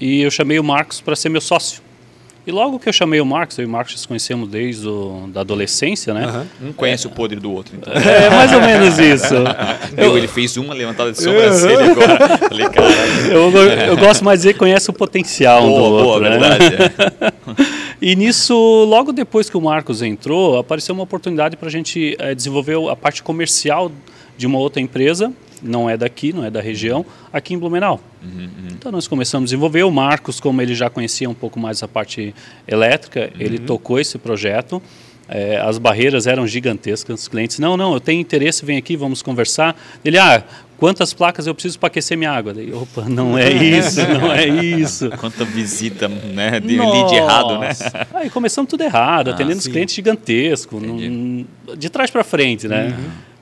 e 0.00 0.20
eu 0.20 0.30
chamei 0.30 0.58
o 0.58 0.64
Marcos 0.64 1.00
para 1.00 1.16
ser 1.16 1.28
meu 1.30 1.40
sócio. 1.40 1.80
E 2.48 2.50
logo 2.50 2.78
que 2.78 2.88
eu 2.88 2.92
chamei 2.94 3.20
o 3.20 3.26
Marcos, 3.26 3.58
eu 3.58 3.64
e 3.64 3.66
o 3.66 3.70
Marcos 3.70 3.92
nos 3.92 4.06
conhecemos 4.06 4.48
desde 4.48 4.88
o, 4.88 5.28
da 5.28 5.42
adolescência, 5.42 6.14
né? 6.14 6.24
Aham. 6.24 6.46
Um 6.62 6.72
conhece 6.72 7.06
o 7.06 7.10
podre 7.10 7.38
do 7.38 7.52
outro. 7.52 7.76
Então. 7.76 7.92
É 7.92 8.30
mais 8.30 8.50
ou 8.54 8.62
menos 8.62 8.98
isso. 8.98 9.34
Eu, 9.94 10.16
ele 10.16 10.26
fez 10.26 10.56
uma 10.56 10.72
levantada 10.72 11.12
de 11.12 11.22
sobrancelha 11.22 11.90
agora. 11.90 12.38
Falei. 12.38 12.66
Eu, 13.30 13.88
eu 13.88 13.96
gosto 13.98 14.24
mais 14.24 14.38
de 14.38 14.44
dizer 14.44 14.52
que 14.54 14.60
conhece 14.60 14.88
o 14.88 14.94
potencial 14.94 15.62
um 15.62 15.74
do 15.74 15.78
Boa, 15.78 15.90
boa, 15.90 16.14
outro, 16.14 16.22
né? 16.22 16.38
verdade. 16.38 16.74
é. 16.74 17.78
E 18.00 18.16
nisso, 18.16 18.54
logo 18.88 19.12
depois 19.12 19.50
que 19.50 19.56
o 19.56 19.60
Marcos 19.60 20.00
entrou, 20.00 20.56
apareceu 20.56 20.94
uma 20.94 21.02
oportunidade 21.02 21.56
para 21.56 21.68
a 21.68 21.70
gente 21.70 22.16
eh, 22.18 22.32
desenvolver 22.34 22.78
a 22.88 22.94
parte 22.94 23.24
comercial 23.24 23.90
de 24.38 24.46
uma 24.46 24.56
outra 24.56 24.80
empresa, 24.80 25.32
não 25.62 25.88
é 25.88 25.96
daqui, 25.96 26.32
não 26.32 26.44
é 26.44 26.50
da 26.50 26.60
região, 26.60 27.04
aqui 27.32 27.54
em 27.54 27.58
Blumenau. 27.58 28.00
Então 28.70 28.90
nós 28.92 29.06
começamos 29.08 29.44
a 29.44 29.48
desenvolver. 29.48 29.82
O 29.84 29.90
Marcos, 29.90 30.40
como 30.40 30.60
ele 30.62 30.74
já 30.74 30.88
conhecia 30.90 31.28
um 31.28 31.34
pouco 31.34 31.58
mais 31.58 31.82
a 31.82 31.88
parte 31.88 32.34
elétrica, 32.66 33.30
ele 33.38 33.58
tocou 33.58 33.98
esse 33.98 34.18
projeto. 34.18 34.82
Eh, 35.30 35.60
as 35.62 35.76
barreiras 35.76 36.26
eram 36.26 36.46
gigantescas. 36.46 37.20
Os 37.20 37.28
clientes, 37.28 37.58
não, 37.58 37.76
não, 37.76 37.92
eu 37.92 38.00
tenho 38.00 38.18
interesse, 38.20 38.64
vem 38.64 38.78
aqui, 38.78 38.96
vamos 38.96 39.20
conversar. 39.20 39.76
Ele, 40.02 40.16
ah, 40.18 40.42
quantas 40.78 41.12
placas 41.12 41.46
eu 41.46 41.54
preciso 41.54 41.78
para 41.78 41.88
aquecer 41.88 42.16
minha 42.16 42.30
água? 42.30 42.54
Daí, 42.54 42.72
opa, 42.72 43.02
não 43.06 43.36
é 43.36 43.50
isso, 43.52 44.00
não 44.08 44.32
é 44.32 44.46
isso. 44.48 45.10
Quanta 45.18 45.44
visita, 45.44 46.08
né? 46.08 46.58
De 46.60 46.78
lead 46.78 47.14
errado, 47.14 47.58
né? 47.58 47.68
Aí 48.14 48.30
começamos 48.30 48.70
tudo 48.70 48.82
errado, 48.82 49.28
atendendo 49.30 49.58
os 49.58 49.64
sim. 49.64 49.70
clientes 49.70 49.94
gigantescos, 49.94 50.82
num- 50.82 51.44
de 51.76 51.90
trás 51.90 52.10
para 52.10 52.24
frente, 52.24 52.66
né? 52.66 52.96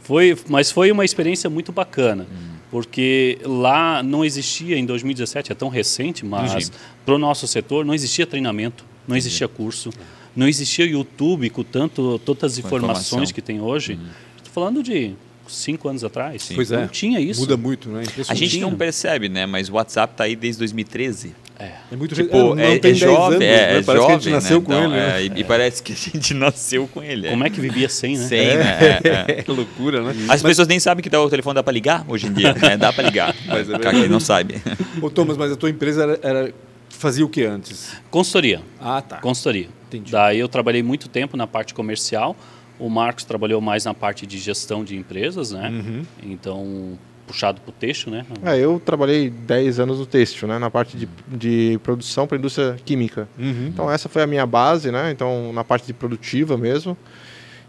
Foi, 0.07 0.37
mas 0.49 0.71
foi 0.71 0.93
uma 0.93 1.05
experiência 1.05 1.51
muito 1.51 1.73
bacana, 1.73 2.29
porque 2.71 3.39
lá 3.45 4.05
não 4.05 4.25
existia, 4.25 4.79
em 4.79 4.87
2017, 4.87 5.51
é 5.51 5.55
tão 5.55 5.69
recente, 5.69 6.25
mas 6.25 6.71
para 7.05 7.15
o 7.15 7.19
nosso 7.19 7.47
setor 7.49 7.85
não 7.85 7.93
existia 7.93 8.25
treinamento, 8.25 8.85
não 9.09 9.17
existia 9.17 9.49
curso, 9.49 9.91
não 10.35 10.47
existia 10.47 10.87
YouTube 10.87 11.51
com 11.51 11.65
tanto, 11.65 12.21
tantas 12.25 12.57
Com 12.57 12.67
informações 12.67 13.07
informação. 13.07 13.35
que 13.35 13.43
tem 13.43 13.61
hoje. 13.61 13.99
Estou 14.37 14.53
falando 14.53 14.81
de 14.81 15.15
cinco 15.49 15.89
anos 15.89 16.03
atrás. 16.05 16.51
Pois 16.55 16.71
é. 16.73 16.77
Não 16.81 16.89
tinha 16.89 17.21
isso. 17.21 17.41
Muda 17.41 17.57
muito, 17.57 17.89
né? 17.89 18.03
A 18.29 18.35
gente 18.35 18.59
não 18.61 18.75
percebe, 18.75 19.29
né? 19.29 19.47
Mas 19.47 19.69
o 19.69 19.75
WhatsApp 19.75 20.15
tá 20.17 20.25
aí 20.25 20.35
desde 20.37 20.59
2013. 20.61 21.35
É. 21.59 21.71
É 21.91 21.97
muito 21.97 22.15
Tipo, 22.15 22.55
não, 22.55 22.59
é, 22.59 22.67
tem 22.79 22.91
é 22.91 22.95
10 22.95 22.99
jovem, 22.99 23.37
anos, 23.37 23.43
é, 23.43 23.47
né? 23.73 23.79
é 23.79 23.83
Parece 23.83 23.87
jovem, 24.03 24.07
que 24.07 24.13
a 24.13 24.19
gente 24.19 24.31
nasceu 24.35 24.59
né? 24.61 24.65
com 24.67 24.73
Então, 24.75 24.85
ele. 24.85 24.95
é, 24.95 25.07
né? 25.07 25.23
e, 25.37 25.41
e 25.41 25.45
parece 25.45 25.83
que 25.83 25.93
a 25.93 25.97
gente 25.97 26.35
nasceu 26.35 26.87
com 26.89 27.03
ele. 27.03 27.29
Como 27.31 27.45
é 27.45 27.49
que 27.51 27.61
vivia 27.61 27.89
sem, 27.89 28.17
né? 28.19 28.27
Sem, 28.29 28.47
né? 28.59 29.01
É, 29.03 29.33
é. 29.39 29.43
Que 29.43 29.51
loucura, 29.51 30.03
né? 30.03 30.15
As 30.29 30.43
pessoas 30.43 30.69
nem 30.69 30.79
sabem 30.79 31.03
que 31.03 31.09
dá 31.09 31.19
o 31.23 31.31
telefone 31.31 31.55
dá 31.55 31.63
para 31.63 31.73
ligar 31.73 32.05
hoje 32.09 32.27
em 32.27 32.33
dia. 32.35 32.53
né? 32.53 32.77
Dá 32.77 32.93
para 32.93 33.05
ligar. 33.05 33.35
Mas 33.47 33.71
é 33.71 33.73
Mas 33.73 33.91
quem 33.91 34.07
não 34.09 34.21
sabe. 34.21 34.61
Ô, 35.01 35.09
Thomas, 35.09 35.37
mas 35.39 35.51
a 35.51 35.57
tua 35.57 35.71
empresa 35.71 36.03
era, 36.03 36.21
era- 36.23 36.55
fazia 36.91 37.25
o 37.25 37.29
que 37.29 37.43
antes? 37.45 37.93
Consultoria. 38.11 38.61
Ah, 38.79 39.01
tá. 39.01 39.17
Consultoria. 39.17 39.69
Entendi. 39.89 40.13
Daí 40.13 40.39
eu 40.39 40.49
trabalhei 40.49 40.83
muito 40.83 41.09
tempo 41.09 41.37
na 41.39 41.47
parte 41.47 41.73
comercial. 41.73 42.37
O 42.79 42.89
Marcos 42.89 43.25
trabalhou 43.25 43.61
mais 43.61 43.85
na 43.85 43.95
parte 43.95 44.27
de 44.27 44.39
gestão 44.39 44.85
de 44.85 44.97
empresas, 44.97 45.53
né? 45.53 45.71
Uhum. 45.71 46.03
Então, 46.23 46.99
puxado 47.27 47.61
para 47.61 47.71
o 47.71 47.73
texto, 47.73 48.11
né? 48.11 48.25
É, 48.45 48.57
eu 48.59 48.81
trabalhei 48.85 49.29
10 49.29 49.81
anos 49.81 49.99
no 49.99 50.07
têxtil, 50.07 50.47
né, 50.47 50.59
na 50.59 50.71
parte 50.71 50.97
de, 50.97 51.09
de 51.27 51.79
produção 51.83 52.27
para 52.27 52.37
a 52.37 52.39
indústria 52.39 52.77
química. 52.85 53.29
Uhum. 53.39 53.69
Então 53.69 53.91
essa 53.91 54.09
foi 54.09 54.23
a 54.23 54.27
minha 54.27 54.47
base, 54.47 54.91
né? 54.91 55.11
Então 55.11 55.53
na 55.53 55.65
parte 55.65 55.87
de 55.87 55.93
produtiva 55.93 56.57
mesmo. 56.57 56.97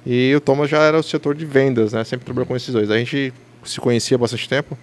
E 0.06 0.33
o 0.36 0.39
Thomas 0.39 0.69
já 0.69 0.80
era 0.83 0.98
o 0.98 1.04
setor 1.04 1.36
de 1.36 1.45
vendas, 1.45 1.94
né? 1.94 2.03
Sempre 2.03 2.25
trabalhou 2.25 2.45
com 2.45 2.56
esses 2.56 2.71
dois. 2.71 2.89
A 2.92 2.98
gente 2.98 3.33
se 3.63 3.80
conhecia 3.80 4.15
há 4.15 4.18
bastante 4.18 4.48
tempo. 4.48 4.77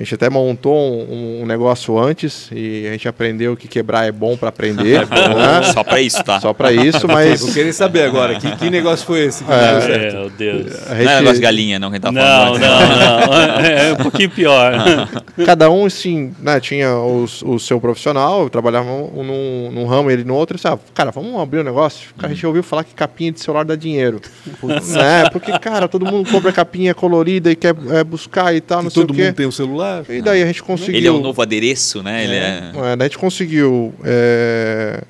A 0.00 0.02
gente 0.02 0.14
até 0.14 0.30
montou 0.30 0.74
um, 0.74 1.42
um 1.42 1.46
negócio 1.46 1.98
antes 1.98 2.48
e 2.50 2.86
a 2.88 2.92
gente 2.92 3.06
aprendeu 3.06 3.54
que 3.54 3.68
quebrar 3.68 4.06
é 4.06 4.10
bom 4.10 4.34
para 4.34 4.48
aprender, 4.48 5.00
né? 5.06 5.62
Só 5.74 5.84
para 5.84 6.00
isso, 6.00 6.24
tá? 6.24 6.40
Só 6.40 6.54
para 6.54 6.72
isso, 6.72 7.06
mas 7.06 7.42
Vou 7.42 7.52
querer 7.52 7.70
saber 7.74 8.04
agora, 8.04 8.40
que, 8.40 8.50
que 8.56 8.70
negócio 8.70 9.04
foi 9.04 9.26
esse? 9.26 9.44
que 9.44 9.52
É. 9.52 9.72
deu 9.72 9.82
certo? 9.82 10.14
Meu 10.16 10.30
Deus. 10.30 10.66
a 10.90 10.94
Não 10.94 10.94
é 10.94 11.04
negócio 11.04 11.22
de 11.24 11.28
gente, 11.34 11.40
galinha, 11.42 11.78
não, 11.78 11.90
quem 11.90 12.00
tá 12.00 12.10
Não, 12.10 12.22
falando. 12.22 12.60
não, 12.60 12.78
antes. 12.78 13.28
não. 13.28 13.60
É 13.70 13.92
um 13.92 13.96
pouquinho 13.96 14.30
pior. 14.30 14.72
cada 15.44 15.68
um 15.70 15.84
assim, 15.84 16.32
né, 16.40 16.58
tinha 16.60 16.96
os- 16.96 17.42
o, 17.42 17.58
seu 17.58 17.78
profissional, 17.78 18.44
eu 18.44 18.48
trabalhava 18.48 18.88
um 18.90 19.22
num, 19.22 19.70
num 19.70 19.86
ramo, 19.86 20.10
ele 20.10 20.24
no 20.24 20.34
outro, 20.34 20.54
e 20.54 20.56
disse, 20.56 20.66
ah, 20.66 20.78
cara, 20.94 21.10
vamos 21.10 21.38
abrir 21.38 21.60
um 21.60 21.64
negócio? 21.64 22.08
Cara, 22.16 22.32
a 22.32 22.34
gente 22.34 22.46
ouviu 22.46 22.62
falar 22.62 22.84
que 22.84 22.94
capinha 22.94 23.32
de 23.32 23.40
celular 23.40 23.66
dá 23.66 23.76
dinheiro. 23.76 24.18
né? 24.62 25.28
Porque, 25.30 25.52
cara, 25.58 25.86
todo 25.88 26.06
mundo 26.06 26.30
compra 26.30 26.50
capinha 26.52 26.94
colorida 26.94 27.50
e 27.50 27.56
quer 27.56 27.74
é, 27.90 28.02
buscar 28.02 28.54
e 28.54 28.62
tal, 28.62 28.78
não 28.82 28.88
Que 28.88 28.94
sei 28.94 29.02
todo 29.02 29.10
o 29.10 29.14
quê. 29.14 29.24
mundo 29.26 29.34
tem 29.34 29.46
um 29.46 29.52
celular? 29.52 29.89
E 30.08 30.22
daí 30.22 30.42
a 30.42 30.46
gente 30.46 30.62
conseguiu. 30.62 30.94
Ele 30.96 31.06
é 31.06 31.10
o 31.10 31.20
novo 31.20 31.40
adereço, 31.42 32.02
né? 32.02 32.24
Ele 32.24 32.34
é. 32.34 32.72
É, 32.92 32.96
daí 32.96 33.06
a 33.06 33.08
gente 33.08 33.18
conseguiu 33.18 33.92
é, 34.04 35.02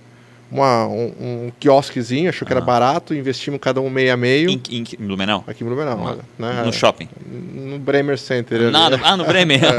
uma, 0.51 0.87
um, 0.87 1.13
um 1.21 1.53
quiosquezinho, 1.61 2.29
achou 2.29 2.47
que 2.47 2.53
era 2.53 2.61
barato, 2.61 3.15
investimos 3.15 3.61
cada 3.61 3.81
um 3.81 3.89
meio 3.91 4.13
a 4.13 4.17
meio. 4.17 4.51
Em, 4.51 4.61
em, 4.71 4.85
em 4.99 5.07
Blumenau? 5.07 5.45
Aqui 5.47 5.63
em 5.63 5.67
Blumenau, 5.67 6.19
né? 6.39 6.63
No 6.65 6.73
shopping. 6.73 7.09
No 7.55 7.79
Bremer 7.79 8.19
Center. 8.19 8.71
Não, 8.71 8.91
no- 8.91 9.01
ah, 9.03 9.17
no 9.17 9.25
Bremer. 9.25 9.61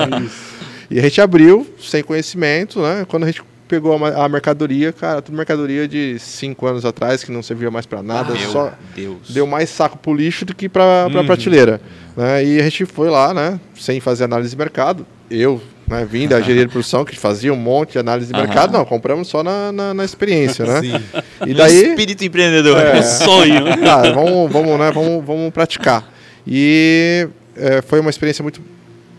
E 0.93 0.99
a 0.99 1.03
gente 1.03 1.21
abriu 1.21 1.65
sem 1.79 2.03
conhecimento, 2.03 2.81
né? 2.81 3.05
Quando 3.07 3.23
a 3.23 3.27
gente 3.27 3.41
pegou 3.71 3.95
a, 4.05 4.25
a 4.25 4.27
mercadoria, 4.27 4.91
cara, 4.91 5.21
tudo 5.21 5.37
mercadoria 5.37 5.87
de 5.87 6.19
cinco 6.19 6.67
anos 6.67 6.83
atrás 6.83 7.23
que 7.23 7.31
não 7.31 7.41
servia 7.41 7.71
mais 7.71 7.85
para 7.85 8.03
nada, 8.03 8.33
Meu 8.33 8.49
só 8.49 8.73
Deus. 8.93 9.29
deu 9.29 9.47
mais 9.47 9.69
saco 9.69 9.97
pro 9.97 10.13
lixo 10.13 10.43
do 10.43 10.53
que 10.53 10.67
para 10.67 11.09
pra 11.09 11.23
prateleira. 11.23 11.79
Né? 12.17 12.43
E 12.43 12.59
a 12.59 12.63
gente 12.63 12.85
foi 12.85 13.09
lá, 13.09 13.33
né? 13.33 13.57
Sem 13.79 14.01
fazer 14.01 14.25
análise 14.25 14.49
de 14.49 14.57
mercado. 14.57 15.07
Eu, 15.29 15.61
né, 15.87 16.05
vim 16.05 16.27
da 16.27 16.41
engenharia 16.41 16.65
de 16.65 16.71
produção, 16.73 17.05
que 17.05 17.17
fazia 17.17 17.53
um 17.53 17.55
monte 17.55 17.93
de 17.93 17.99
análise 17.99 18.27
de 18.27 18.37
Aham. 18.37 18.45
mercado. 18.45 18.73
Não, 18.73 18.83
compramos 18.83 19.29
só 19.29 19.41
na, 19.41 19.71
na, 19.71 19.93
na 19.93 20.03
experiência, 20.03 20.65
né? 20.65 20.81
Sim. 20.83 21.01
E 21.47 21.53
daí. 21.53 21.91
Espírito 21.91 22.25
empreendedor. 22.25 22.77
É. 22.77 22.99
Sonho. 23.01 23.63
Cara, 23.81 24.11
vamos, 24.11 24.51
vamos, 24.51 24.77
né, 24.77 24.91
vamos, 24.91 25.23
vamos 25.25 25.49
praticar. 25.53 26.11
E 26.45 27.25
é, 27.55 27.81
foi 27.81 28.01
uma 28.01 28.09
experiência 28.09 28.43
muito 28.43 28.61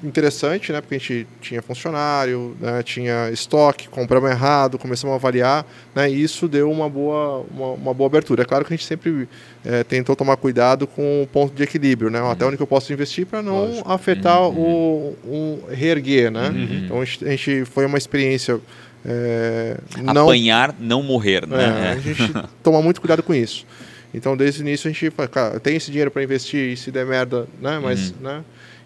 interessante, 0.03 0.73
né? 0.73 0.81
Porque 0.81 0.95
a 0.95 0.99
gente 0.99 1.27
tinha 1.41 1.63
funcionário, 1.63 2.57
né, 2.61 2.83
tinha 2.83 3.31
estoque, 3.31 3.89
compramos 3.89 4.31
errado, 4.31 4.79
começamos 4.79 5.13
a 5.13 5.17
avaliar, 5.17 5.67
né? 5.95 6.11
E 6.11 6.23
isso 6.23 6.49
deu 6.49 6.71
uma 6.71 6.89
boa, 6.89 7.45
uma, 7.51 7.67
uma 7.73 7.95
boa 7.95 8.09
abertura. 8.09 8.43
É 8.43 8.45
claro 8.45 8.65
que 8.65 8.73
a 8.73 8.77
gente 8.77 8.87
sempre 8.87 9.29
é, 9.65 9.85
tentou 9.85 10.17
tomar 10.17 10.37
cuidado 10.37 10.87
com 10.87 11.23
o 11.23 11.27
ponto 11.27 11.55
de 11.55 11.63
equilíbrio, 11.63 12.11
né? 12.11 12.21
Até 12.31 12.45
onde 12.45 12.57
que 12.57 12.63
eu 12.63 12.67
posso 12.67 12.93
investir 12.93 13.27
para 13.27 13.43
não 13.43 13.67
Lógico. 13.67 13.91
afetar 13.91 14.43
o, 14.43 15.17
o 15.25 15.65
reerguer, 15.71 16.31
né? 16.31 16.53
Então 16.85 17.01
a 17.01 17.05
gente, 17.05 17.25
a 17.25 17.31
gente 17.31 17.65
foi 17.65 17.87
uma 17.87 17.99
experiência 17.99 18.61
é, 19.05 19.79
não 20.01 20.25
Apanhar, 20.25 20.75
não 20.79 21.03
morrer, 21.03 21.43
é, 21.43 21.47
né? 21.47 21.93
a 21.93 21.99
gente 21.99 22.33
toma 22.63 22.81
muito 22.81 23.01
cuidado 23.01 23.23
com 23.23 23.35
isso. 23.35 23.67
Então, 24.15 24.37
desde 24.37 24.61
o 24.61 24.63
início, 24.63 24.89
a 24.89 24.93
gente 24.93 25.11
fala, 25.11 25.29
cara, 25.29 25.61
tenho 25.61 25.77
esse 25.77 25.91
dinheiro 25.91 26.11
para 26.11 26.23
investir 26.23 26.73
e 26.73 26.77
se 26.77 26.91
der 26.91 27.07
merda, 27.07 27.49
né? 27.61 27.79
Mas, 27.83 28.13
né? 28.21 28.45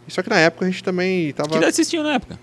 Só 0.09 0.23
que 0.23 0.31
na 0.31 0.39
época 0.39 0.65
a 0.67 0.71
gente 0.71 0.83
também 0.83 1.27
Que 1.29 1.33
tava 1.35 1.57
idade 1.57 1.75
vocês 1.75 1.89
tinham 1.89 2.05
na 2.05 2.15
época? 2.15 2.39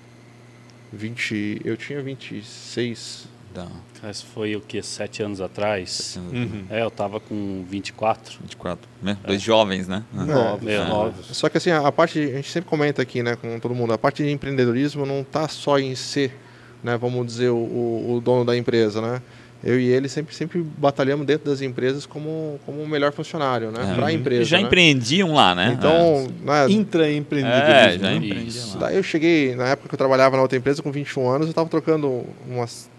20, 0.92 1.62
eu 1.66 1.76
tinha 1.76 2.02
26, 2.02 3.26
Da 3.54 3.68
Cara, 4.00 4.12
Isso 4.12 4.26
foi 4.34 4.56
o 4.56 4.62
que? 4.62 4.82
Sete 4.82 5.24
anos 5.24 5.40
atrás? 5.40 6.20
Uhum. 6.32 6.66
É, 6.70 6.84
eu 6.84 6.92
tava 6.92 7.20
com 7.20 7.64
24. 7.68 8.38
24, 8.42 8.88
né? 9.02 9.18
Dois 9.26 9.42
jovens, 9.42 9.88
né? 9.88 10.04
É, 10.14 10.74
É, 10.74 10.80
óbvio. 10.82 11.24
Só 11.34 11.48
que 11.48 11.58
assim, 11.58 11.72
a 11.72 11.92
parte, 11.92 12.20
a 12.20 12.36
gente 12.36 12.52
sempre 12.52 12.70
comenta 12.70 13.02
aqui, 13.02 13.24
né, 13.24 13.36
com 13.38 13.60
todo 13.60 13.74
mundo, 13.74 13.94
a 13.94 13.98
parte 13.98 14.22
de 14.24 14.30
empreendedorismo 14.30 15.06
não 15.06 15.22
está 15.22 15.48
só 15.48 15.80
em 15.80 15.96
ser, 15.96 16.38
né, 16.84 16.98
vamos 16.98 17.26
dizer, 17.26 17.50
o, 17.50 17.56
o 17.56 18.22
dono 18.22 18.44
da 18.44 18.58
empresa, 18.58 19.02
né? 19.02 19.22
Eu 19.64 19.80
e 19.80 19.88
ele 19.88 20.10
sempre, 20.10 20.36
sempre 20.36 20.62
batalhamos 20.62 21.26
dentro 21.26 21.50
das 21.50 21.62
empresas 21.62 22.06
como, 22.06 22.60
como 22.66 22.82
o 22.82 22.88
melhor 22.88 23.14
funcionário, 23.14 23.72
né, 23.72 23.92
É. 23.92 23.96
para 23.96 24.08
a 24.08 24.12
empresa. 24.14 24.44
Já 24.44 24.58
né? 24.58 24.64
empreendiam 24.64 25.34
lá, 25.34 25.56
né? 25.56 25.74
Então, 25.78 26.28
né, 26.44 26.66
Intraempreendedorismo. 26.70 27.72
é, 27.74 27.92
já 27.98 28.10
né? 28.10 28.16
empreendiam 28.16 28.48
Isso. 28.48 28.74
lá. 28.78 28.88
daí 28.88 28.98
eu 28.98 29.04
cheguei, 29.04 29.56
na 29.56 29.68
época 29.70 29.88
que 29.88 29.96
eu 29.96 29.98
trabalhava 29.98 30.36
na 30.36 30.42
outra 30.42 30.58
empresa, 30.58 30.84
com 30.84 30.92
21 30.92 31.30
anos, 31.30 31.48
eu 31.48 31.52
estava 31.52 31.70
trocando 31.70 32.26
umas 32.46 32.90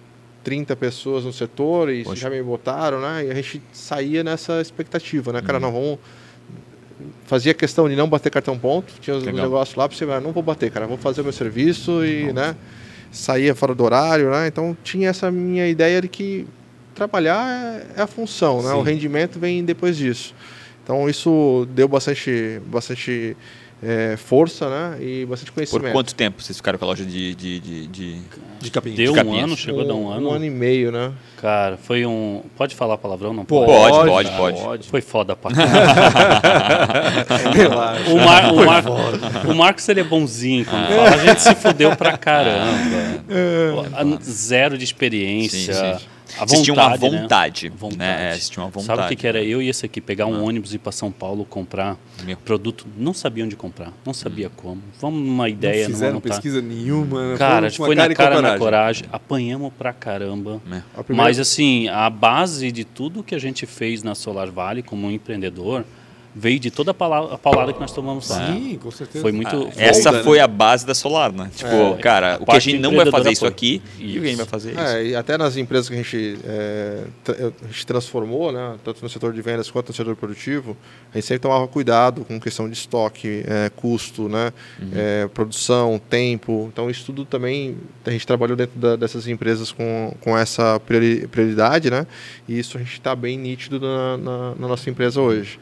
30 0.42 0.74
pessoas 0.76 1.24
no 1.24 1.32
setor 1.34 1.90
e 1.90 2.02
Poxa. 2.04 2.22
já 2.22 2.30
me 2.30 2.42
botaram, 2.42 2.98
né? 3.00 3.26
E 3.26 3.30
a 3.30 3.34
gente 3.34 3.60
saía 3.72 4.24
nessa 4.24 4.60
expectativa, 4.60 5.32
né? 5.32 5.40
Uhum. 5.40 5.44
Cara, 5.44 5.60
não, 5.60 5.70
vamos... 5.72 5.98
Fazia 7.26 7.52
questão 7.52 7.88
de 7.88 7.96
não 7.96 8.08
bater 8.08 8.30
cartão 8.30 8.56
ponto, 8.58 8.92
tinha 9.00 9.16
os 9.16 9.24
Legal. 9.24 9.44
negócios 9.44 9.76
lá 9.76 9.88
para 9.88 9.96
você, 9.96 10.04
"Ah, 10.04 10.20
não 10.20 10.32
vou 10.32 10.42
bater, 10.42 10.70
cara, 10.70 10.86
vou 10.86 10.96
fazer 10.96 11.20
o 11.20 11.24
meu 11.24 11.32
serviço 11.32 12.04
e, 12.04 12.32
né? 12.32 12.54
Saía 13.14 13.54
fora 13.54 13.74
do 13.74 13.84
horário, 13.84 14.30
né? 14.30 14.48
Então 14.48 14.76
tinha 14.82 15.08
essa 15.08 15.30
minha 15.30 15.66
ideia 15.68 16.02
de 16.02 16.08
que 16.08 16.46
trabalhar 16.94 17.80
é, 17.96 18.02
a 18.02 18.06
função, 18.06 18.62
né? 18.62 18.72
O 18.74 18.82
rendimento 18.82 19.38
vem 19.38 19.64
depois 19.64 19.96
disso. 19.96 20.34
Então 20.82 21.08
isso 21.08 21.66
deu 21.70 21.88
bastante, 21.88 22.60
bastante 22.66 23.36
eh, 23.84 24.16
força, 24.16 24.68
né? 24.68 24.96
E 25.00 25.26
bastante 25.26 25.50
Por 25.50 25.56
conhecimento. 25.56 25.92
quanto 25.92 26.14
tempo 26.14 26.42
vocês 26.42 26.56
ficaram 26.56 26.78
com 26.78 26.84
a 26.86 26.88
loja 26.88 27.04
de. 27.04 27.34
de, 27.34 27.60
de, 27.60 27.86
de- 27.86 28.18
De. 28.64 28.80
Deu 28.96 29.12
um 29.12 29.14
capinhas. 29.14 29.44
ano, 29.44 29.56
chegou 29.58 29.82
a 29.82 29.84
dar 29.84 29.94
um 29.94 30.08
ano. 30.08 30.30
Um 30.30 30.32
ano 30.32 30.44
e 30.46 30.48
meio, 30.50 30.90
né? 30.90 31.12
Cara, 31.40 31.76
foi 31.76 32.06
um. 32.06 32.40
Pode 32.56 32.74
falar 32.74 32.96
palavrão? 32.96 33.34
Não 33.34 33.44
Pode, 33.44 33.66
Pode, 33.70 34.08
pode, 34.08 34.28
Ah, 34.30 34.62
pode. 34.64 34.88
Foi 34.88 35.02
foda 35.02 35.36
pra 35.36 35.50
o, 38.10 38.18
Mar, 38.18 38.52
o, 38.52 38.64
Mar, 38.64 38.84
o 39.50 39.54
Marcos 39.54 39.88
ele 39.88 40.00
é 40.00 40.04
bonzinho 40.04 40.64
quando 40.64 40.86
fala. 40.88 41.10
A 41.10 41.18
gente 41.18 41.42
se 41.42 41.54
fudeu 41.54 41.94
pra 41.96 42.16
caramba. 42.16 42.70
A- 43.92 44.18
Zero 44.22 44.78
de 44.78 44.84
experiência. 44.84 45.74
Sim, 45.74 45.98
sim. 45.98 46.04
A 46.38 46.46
Vocês 46.46 46.62
tinham 46.62 46.76
uma 46.76 46.88
vontade, 46.96 47.10
né? 47.14 47.20
vontade. 47.22 47.68
Vontade. 47.70 47.98
Né? 47.98 48.34
É, 48.34 48.38
tinham 48.38 48.64
uma 48.64 48.70
vontade. 48.70 48.86
Sabe 48.86 49.02
o 49.02 49.08
que, 49.08 49.16
que 49.16 49.26
era 49.26 49.42
eu 49.42 49.62
e 49.62 49.68
esse 49.68 49.86
aqui? 49.86 50.00
Pegar 50.00 50.26
um 50.26 50.44
ônibus 50.44 50.72
e 50.72 50.76
ir 50.76 50.78
para 50.78 50.92
São 50.92 51.10
Paulo 51.12 51.44
comprar 51.44 51.96
Meu. 52.24 52.36
produto. 52.38 52.86
Não 52.96 53.14
sabia 53.14 53.44
onde 53.44 53.56
comprar, 53.56 53.92
não 54.04 54.12
sabia 54.12 54.50
como. 54.50 54.82
Vamos 55.00 55.20
numa 55.26 55.48
ideia, 55.48 55.84
não 55.88 55.94
fizeram 55.94 56.14
vontade. 56.14 56.34
pesquisa 56.34 56.60
nenhuma. 56.60 57.32
né? 57.32 57.38
Cara, 57.38 57.70
foi 57.70 57.94
na 57.94 58.12
cara 58.14 58.42
na 58.42 58.58
coragem. 58.58 59.04
Apanhamos 59.12 59.72
pra 59.78 59.92
caramba. 59.92 60.60
É. 60.70 61.02
Primeira- 61.02 61.28
Mas 61.28 61.38
assim, 61.38 61.88
a 61.88 62.08
base 62.10 62.70
de 62.72 62.84
tudo 62.84 63.22
que 63.22 63.34
a 63.34 63.38
gente 63.38 63.66
fez 63.66 64.02
na 64.02 64.14
Solar 64.14 64.50
Valley 64.50 64.82
como 64.82 65.06
um 65.06 65.10
empreendedor 65.10 65.84
veio 66.34 66.58
de 66.58 66.70
toda 66.70 66.90
a 66.90 66.94
paulada 66.94 67.72
que 67.72 67.78
nós 67.80 67.92
tomamos 67.92 68.28
lá. 68.28 68.46
Sim, 68.52 68.78
com 68.82 68.90
certeza. 68.90 69.22
Foi 69.22 69.30
muito. 69.30 69.68
Ah, 69.76 69.82
Essa 69.82 70.10
Folga, 70.10 70.24
foi 70.24 70.38
né? 70.38 70.44
a 70.44 70.48
base 70.48 70.84
da 70.84 70.94
Solar, 70.94 71.32
né? 71.32 71.48
Tipo, 71.54 71.70
É, 71.70 71.94
cara, 71.98 72.38
o 72.40 72.44
que 72.46 72.56
a 72.56 72.58
gente 72.58 72.78
não 72.80 72.94
vai 72.96 73.08
fazer 73.10 73.30
isso 73.30 73.40
foi. 73.40 73.48
aqui 73.48 73.82
e 73.98 74.08
Isso. 74.08 74.16
alguém 74.18 74.36
vai 74.36 74.46
fazer 74.46 74.70
isso. 74.72 74.80
É, 74.80 75.06
e 75.06 75.14
até 75.16 75.38
nas 75.38 75.56
empresas 75.56 75.88
que 75.88 75.94
a 75.94 75.96
gente, 75.98 76.38
é, 76.44 77.04
tra- 77.22 77.36
a 77.62 77.66
gente 77.68 77.86
transformou, 77.86 78.50
né, 78.50 78.74
tanto 78.84 79.00
no 79.02 79.08
setor 79.08 79.32
de 79.32 79.40
vendas 79.42 79.70
quanto 79.70 79.88
no 79.88 79.94
setor 79.94 80.16
produtivo, 80.16 80.76
a 81.12 81.16
gente 81.18 81.26
sempre 81.26 81.40
tomava 81.42 81.68
cuidado 81.68 82.24
com 82.24 82.40
questão 82.40 82.68
de 82.68 82.74
estoque, 82.74 83.44
é, 83.46 83.70
custo, 83.76 84.28
né, 84.28 84.52
é, 84.92 85.28
produção, 85.32 86.00
tempo. 86.10 86.68
Então, 86.72 86.90
isso 86.90 87.04
tudo 87.06 87.24
também 87.24 87.76
a 88.04 88.10
gente 88.10 88.26
trabalhou 88.26 88.56
dentro 88.56 88.78
da- 88.78 88.96
dessas 88.96 89.28
empresas 89.28 89.70
com, 89.70 90.12
com 90.20 90.36
essa 90.36 90.80
priori- 90.80 91.28
prioridade, 91.28 91.90
né, 91.90 92.06
e 92.48 92.58
isso 92.58 92.76
a 92.76 92.80
gente 92.80 92.92
está 92.94 93.14
bem 93.14 93.38
nítido 93.38 93.78
na, 93.80 94.16
na- 94.16 94.54
na 94.58 94.68
nossa 94.68 94.90
empresa 94.90 95.20
hoje. 95.20 95.58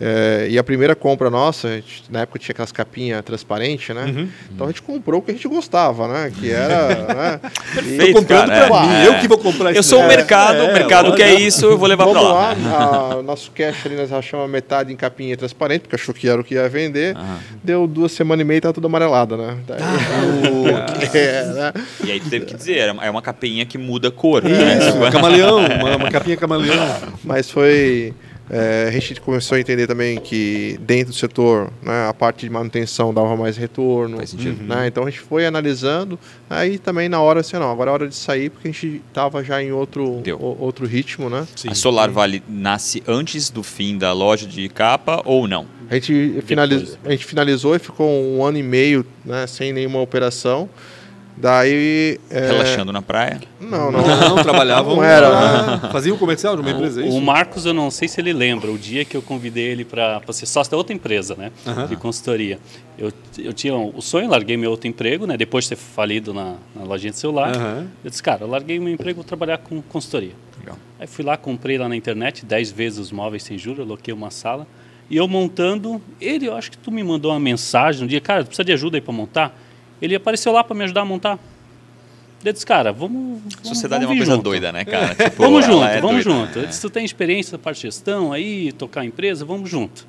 É, 0.00 0.48
e 0.50 0.58
a 0.58 0.64
primeira 0.64 0.94
compra 0.96 1.30
nossa, 1.30 1.68
a 1.68 1.70
gente- 1.76 2.04
na 2.10 2.22
época 2.22 2.38
tinha 2.38 2.52
aquelas 2.52 2.72
capinhas 2.72 3.22
transparentes, 3.24 3.94
né? 3.94 4.26
Então 4.52 4.66
a 4.66 4.70
gente 4.70 4.82
comprou 4.82 5.20
o 5.20 5.22
que 5.22 5.30
a 5.30 5.34
gente 5.34 5.46
gostava, 5.46 6.08
né? 6.08 6.32
Que 6.38 6.50
era. 6.50 6.88
né? 7.14 7.40
Perfeito, 7.74 8.12
Tô 8.12 8.18
comprando 8.20 8.48
cara, 8.48 8.66
pra 8.66 8.76
é. 8.76 8.80
mim, 8.82 9.04
eu 9.06 9.20
que 9.20 9.28
vou 9.28 9.38
comprar 9.38 9.72
Eu 9.74 9.82
sou 9.84 10.00
o 10.00 10.06
mercado, 10.08 10.56
É, 10.58 10.70
o 10.70 10.72
mercado 10.72 11.14
quer 11.14 11.34
isso, 11.40 11.64
eu 11.66 11.78
vou 11.78 11.88
levar 11.88 12.06
Vamos 12.06 12.20
pra 12.20 12.32
lá, 12.32 12.56
lá. 12.60 13.14
a- 13.18 13.22
nosso 13.22 13.50
cash 13.52 13.86
ali 13.86 13.94
nós 13.94 14.12
achamos 14.12 14.50
metade 14.50 14.92
em 14.92 14.96
capinha 14.96 15.36
transparente, 15.36 15.82
porque 15.82 15.94
achou 15.94 16.12
que 16.12 16.28
era 16.28 16.40
o 16.40 16.44
que 16.44 16.54
ia 16.54 16.68
vender. 16.68 17.16
Ah. 17.16 17.38
Deu 17.62 17.86
duas 17.86 18.10
semanas 18.12 18.42
e 18.42 18.44
meia 18.44 18.58
e 18.58 18.60
tava 18.62 18.74
tudo 18.74 18.86
amarelado, 18.88 19.36
né? 19.36 19.56
Daí, 19.66 19.78
é, 21.14 21.44
né? 21.44 21.72
E 22.04 22.10
aí 22.10 22.20
tu 22.20 22.28
teve 22.28 22.46
que 22.46 22.54
dizer, 22.54 22.94
é 23.00 23.10
uma 23.10 23.22
capinha 23.22 23.64
que 23.64 23.78
muda 23.78 24.08
a 24.08 24.10
cor. 24.10 24.42
né? 24.42 24.78
Isso, 24.78 24.92
Tipo, 24.92 25.10
camaleão, 25.10 25.58
uma, 25.58 25.96
uma 25.96 26.10
capinha 26.10 26.36
camaleão. 26.36 26.76
Mas 27.22 27.50
foi. 27.50 28.12
É, 28.50 28.84
a 28.88 28.90
gente 28.90 29.20
começou 29.20 29.56
a 29.56 29.60
entender 29.60 29.86
também 29.86 30.20
que 30.20 30.78
dentro 30.82 31.12
do 31.12 31.16
setor 31.16 31.72
né, 31.82 32.08
a 32.08 32.12
parte 32.12 32.40
de 32.46 32.50
manutenção 32.50 33.12
dava 33.14 33.34
mais 33.36 33.56
retorno. 33.56 34.18
Faz 34.18 34.30
sentido. 34.30 34.62
né? 34.62 34.86
Então 34.86 35.04
a 35.04 35.10
gente 35.10 35.20
foi 35.20 35.46
analisando. 35.46 36.18
Aí 36.50 36.78
também 36.78 37.08
na 37.08 37.20
hora 37.20 37.40
assim, 37.40 37.56
não, 37.56 37.70
agora 37.70 37.90
é 37.90 37.94
hora 37.94 38.08
de 38.08 38.14
sair 38.14 38.50
porque 38.50 38.68
a 38.68 38.70
gente 38.70 39.00
estava 39.08 39.42
já 39.42 39.62
em 39.62 39.72
outro, 39.72 40.04
o- 40.04 40.56
outro 40.60 40.86
ritmo, 40.86 41.30
né? 41.30 41.46
Sim. 41.56 41.68
A 41.70 41.74
Solar 41.74 42.10
Valley 42.10 42.42
nasce 42.48 43.02
antes 43.08 43.48
do 43.50 43.62
fim 43.62 43.96
da 43.96 44.12
loja 44.12 44.46
de 44.46 44.68
capa 44.68 45.22
ou 45.24 45.48
não? 45.48 45.66
A 45.90 45.94
gente, 45.94 46.42
finaliz... 46.46 46.98
a 47.04 47.10
gente 47.10 47.24
finalizou 47.26 47.74
e 47.76 47.78
ficou 47.78 48.08
um 48.10 48.44
ano 48.44 48.58
e 48.58 48.62
meio 48.62 49.04
né, 49.24 49.46
sem 49.46 49.72
nenhuma 49.72 50.00
operação. 50.00 50.68
Daí. 51.36 52.18
é, 52.30 52.46
Relaxando 52.46 52.92
na 52.92 53.02
praia? 53.02 53.40
Não, 53.60 53.90
não. 53.90 54.02
Não, 54.02 54.42
trabalhavam. 54.42 54.96
Não 54.96 55.02
era, 55.04 55.28
lá, 55.28 55.78
Faziam 55.90 56.14
um 56.14 56.18
comercial 56.18 56.54
de 56.56 56.62
uma 56.62 56.70
empresa, 56.70 57.00
é 57.00 57.04
O, 57.04 57.08
isso? 57.08 57.16
o 57.18 57.20
Marcos, 57.20 57.66
eu 57.66 57.74
não 57.74 57.90
sei 57.90 58.06
se 58.08 58.20
ele 58.20 58.32
lembra, 58.32 58.70
o 58.70 58.78
dia 58.78 59.04
que 59.04 59.16
eu 59.16 59.22
convidei 59.22 59.64
ele 59.64 59.84
para 59.84 60.20
ser 60.30 60.46
sócio 60.46 60.70
da 60.70 60.76
outra 60.76 60.94
empresa, 60.94 61.34
né? 61.34 61.50
De 61.88 61.96
consultoria. 61.96 62.58
Eu, 62.96 63.12
eu 63.38 63.52
tinha 63.52 63.74
o 63.74 64.00
sonho, 64.00 64.30
larguei 64.30 64.56
meu 64.56 64.70
outro 64.70 64.86
emprego, 64.88 65.26
né? 65.26 65.36
Depois 65.36 65.64
de 65.64 65.70
ter 65.70 65.76
falido 65.76 66.32
na, 66.32 66.54
na 66.74 66.84
lojinha 66.84 67.10
de 67.12 67.18
celular. 67.18 67.52
Eu 68.04 68.10
disse, 68.10 68.22
cara, 68.22 68.42
eu 68.44 68.48
larguei 68.48 68.78
meu 68.78 68.92
emprego, 68.92 69.16
vou 69.16 69.24
trabalhar 69.24 69.58
com 69.58 69.82
consultoria. 69.82 70.32
Legal. 70.60 70.76
Aí 71.00 71.06
fui 71.06 71.24
lá, 71.24 71.36
comprei 71.36 71.76
lá 71.76 71.88
na 71.88 71.96
internet 71.96 72.44
10 72.46 72.70
vezes 72.70 72.98
os 72.98 73.10
móveis 73.12 73.42
sem 73.42 73.58
juros, 73.58 73.80
aloquei 73.80 74.14
uma 74.14 74.30
sala. 74.30 74.66
E 75.10 75.16
eu 75.16 75.28
montando, 75.28 76.00
ele, 76.20 76.46
eu 76.46 76.56
acho 76.56 76.70
que 76.70 76.78
tu 76.78 76.90
me 76.90 77.02
mandou 77.02 77.30
uma 77.32 77.40
mensagem 77.40 78.04
um 78.04 78.06
dia, 78.06 78.20
cara, 78.20 78.42
precisa 78.44 78.64
de 78.64 78.72
ajuda 78.72 78.96
aí 78.96 79.00
para 79.02 79.12
montar? 79.12 79.60
Ele 80.00 80.14
apareceu 80.14 80.52
lá 80.52 80.62
para 80.64 80.74
me 80.76 80.84
ajudar 80.84 81.02
a 81.02 81.04
montar. 81.04 81.38
Eu 82.44 82.52
disse, 82.52 82.66
cara, 82.66 82.92
vamos. 82.92 83.40
vamos 83.40 83.54
Sociedade 83.68 84.04
é 84.04 84.06
vamos 84.06 84.08
uma 84.08 84.14
vir 84.14 84.18
coisa 84.18 84.32
junto. 84.32 84.42
doida, 84.44 84.70
né, 84.70 84.84
cara? 84.84 85.14
Tipo, 85.30 85.42
Vamos 85.42 85.64
junto, 85.64 85.84
é 85.84 86.00
vamos 86.00 86.24
doida, 86.24 86.40
junto. 86.46 86.58
né? 86.58 86.64
Eu 86.64 86.68
disse, 86.68 86.80
tu 86.82 86.90
tem 86.90 87.02
experiência 87.04 87.52
na 87.52 87.58
parte 87.58 87.76
de 87.78 87.82
gestão 87.84 88.32
aí, 88.34 88.70
tocar 88.72 89.00
a 89.00 89.04
empresa, 89.06 89.44
vamos 89.46 89.70
junto. 89.70 90.06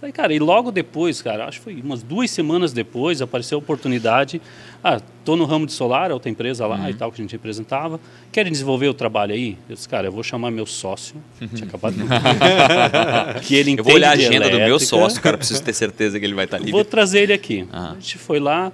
Aí, 0.00 0.12
cara, 0.12 0.32
e 0.32 0.38
logo 0.38 0.70
depois, 0.70 1.20
cara, 1.20 1.46
acho 1.46 1.58
que 1.58 1.64
foi 1.64 1.74
umas 1.82 2.02
duas 2.04 2.30
semanas 2.30 2.72
depois, 2.72 3.20
apareceu 3.20 3.58
a 3.58 3.60
oportunidade. 3.60 4.40
Ah, 4.82 5.00
tô 5.24 5.34
no 5.36 5.44
ramo 5.44 5.66
de 5.66 5.72
solar, 5.72 6.10
outra 6.12 6.30
empresa 6.30 6.66
lá 6.68 6.76
Uhum. 6.76 6.88
e 6.88 6.94
tal, 6.94 7.10
que 7.12 7.20
a 7.20 7.24
gente 7.24 7.32
representava. 7.32 8.00
Querem 8.32 8.50
desenvolver 8.52 8.86
o 8.88 8.94
trabalho 8.94 9.34
aí? 9.34 9.58
Eu 9.68 9.74
disse, 9.74 9.88
cara, 9.88 10.06
eu 10.06 10.12
vou 10.12 10.22
chamar 10.22 10.50
meu 10.52 10.64
sócio, 10.66 11.16
tinha 11.52 11.66
acabado 11.66 11.94
de... 11.96 12.04
que 13.44 13.54
ele 13.56 13.74
Eu 13.78 13.84
vou 13.84 13.94
olhar 13.94 14.10
a 14.10 14.12
agenda 14.12 14.48
do 14.48 14.56
meu 14.58 14.78
sócio, 14.78 15.20
cara, 15.20 15.36
preciso 15.36 15.62
ter 15.62 15.72
certeza 15.74 16.18
que 16.18 16.24
ele 16.24 16.34
vai 16.34 16.44
estar 16.46 16.58
livre. 16.58 16.72
Vou 16.72 16.84
trazer 16.84 17.20
ele 17.24 17.32
aqui. 17.32 17.66
Ah. 17.72 17.90
A 17.90 17.94
gente 17.94 18.18
foi 18.18 18.38
lá, 18.38 18.72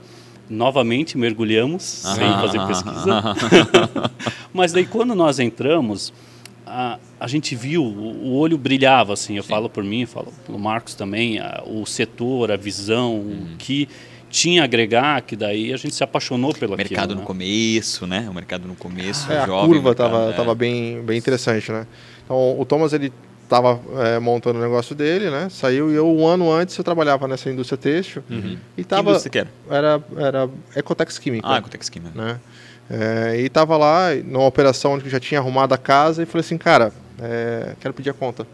novamente 0.49 1.17
mergulhamos, 1.19 1.83
sem 1.83 2.25
Aham, 2.25 2.41
fazer 2.41 2.67
pesquisa. 2.67 3.23
Mas 4.53 4.73
daí 4.73 4.87
quando 4.87 5.15
nós 5.15 5.39
entramos, 5.39 6.13
a, 6.67 6.99
a 7.19 7.27
gente 7.27 7.55
viu, 7.55 7.83
o, 7.85 8.27
o 8.29 8.35
olho 8.37 8.57
brilhava, 8.59 9.13
assim, 9.13 9.37
eu 9.37 9.45
falo 9.45 9.69
por 9.69 9.83
mim, 9.85 10.07
falo 10.07 10.33
pelo 10.47 10.59
Marcos 10.59 10.95
também, 10.95 11.39
a- 11.39 11.63
o 11.67 11.85
setor, 11.87 12.51
a 12.53 12.57
visão, 12.57 13.15
Uhum. 13.17 13.49
o 13.55 13.57
que 13.59 13.89
tinha 14.31 14.63
a 14.63 14.65
agregar, 14.65 15.23
que 15.23 15.37
daí 15.37 15.73
a 15.73 15.77
gente 15.77 15.95
se 15.95 16.03
apaixonou 16.03 16.53
pelo 16.53 16.75
O 16.75 16.77
mercado 16.77 16.99
aquilo, 17.05 17.15
no 17.15 17.21
né? 17.21 17.27
começo, 17.27 18.07
né? 18.07 18.27
O 18.29 18.35
mercado 18.35 18.67
no 18.67 18.75
começo, 18.75 19.31
É, 19.31 19.39
a 19.39 19.47
jovem. 19.47 19.69
curva 19.69 19.89
mercado, 19.91 20.07
estava 20.09 20.31
é. 20.31 20.33
tava 20.33 20.55
bem, 20.55 21.01
bem 21.03 21.17
interessante, 21.19 21.71
né? 21.71 21.87
Então, 22.25 22.59
o 22.59 22.65
Thomas, 22.65 22.93
ele 22.93 23.13
estava 23.45 23.81
montando 24.21 24.59
o 24.59 24.63
negócio 24.63 24.95
dele, 24.95 25.31
né? 25.31 25.49
Saiu 25.51 25.91
e 25.93 25.95
eu, 25.95 26.07
um 26.09 26.27
ano 26.27 26.51
antes, 26.53 26.77
eu 26.77 26.83
trabalhava 26.85 27.29
nessa 27.29 27.49
indústria 27.51 27.79
têxtil. 27.79 28.23
E 28.31 28.59
Que 28.77 28.85
tava, 28.85 29.11
indústria 29.11 29.31
que 29.31 29.39
era? 29.39 29.49
era, 29.71 30.03
era 30.17 30.51
Ecotex 30.75 31.19
Química, 31.19 31.47
Ah, 31.49 31.59
Ecotex 31.59 31.89
Química. 31.89 32.13
né? 32.21 32.41
É, 32.91 33.41
e 33.41 33.49
tava 33.49 33.77
lá, 33.77 34.09
numa 34.25 34.47
operação 34.47 34.93
onde 34.95 35.05
eu 35.07 35.11
já 35.11 35.19
tinha 35.21 35.41
arrumado 35.41 35.73
a 35.73 35.79
casa, 35.79 36.23
e 36.23 36.27
falei 36.27 36.41
assim, 36.41 36.59
cara, 36.59 36.93
é, 37.21 37.75
quero 37.81 37.95
pedir 37.95 38.11
a 38.11 38.15
conta. 38.15 38.47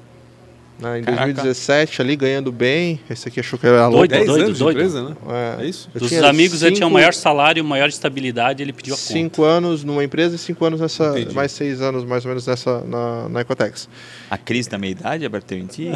Né? 0.81 1.01
Em 1.01 1.03
Caraca. 1.03 1.25
2017, 1.25 2.01
ali, 2.03 2.17
ganhando 2.17 2.51
bem, 2.51 3.01
esse 3.11 3.29
aqui 3.29 3.41
achou 3.41 3.59
que 3.59 3.67
era 3.67 3.87
louco. 3.87 3.99
Doido, 4.09 4.11
10 4.11 4.27
doido, 4.27 4.45
anos 4.47 4.59
doido. 4.59 4.77
de 4.79 4.85
empresa, 4.85 5.09
né? 5.11 5.17
É, 5.59 5.63
É 5.63 5.67
isso? 5.67 5.89
Dos 5.95 6.13
amigos 6.23 6.63
ele 6.63 6.75
tinha 6.75 6.87
o 6.87 6.89
cinco- 6.89 6.95
maior 6.99 7.13
salário, 7.13 7.65
maior 7.65 7.89
estabilidade, 7.89 8.63
ele 8.63 8.73
pediu 8.73 8.95
a 8.95 8.97
conta. 8.97 9.13
Cinco 9.13 9.45
anos 9.45 9.85
numa 9.85 10.03
empresa 10.03 10.37
e 10.37 10.39
cinco 10.39 10.65
anos 10.65 10.81
nessa. 10.81 11.11
Entendi. 11.19 11.35
Mais 11.35 11.53
seis 11.53 11.81
anos, 11.81 12.05
mais 12.05 12.25
ou 12.25 12.31
menos, 12.31 12.47
nessa, 12.47 12.81
na, 12.83 13.29
na 13.29 13.41
Ecotex. 13.43 13.89
A 14.31 14.39
crise 14.39 14.69
da 14.71 14.79
meia-idade 14.79 15.25
abateu 15.27 15.59
em 15.59 15.67
ti? 15.67 15.91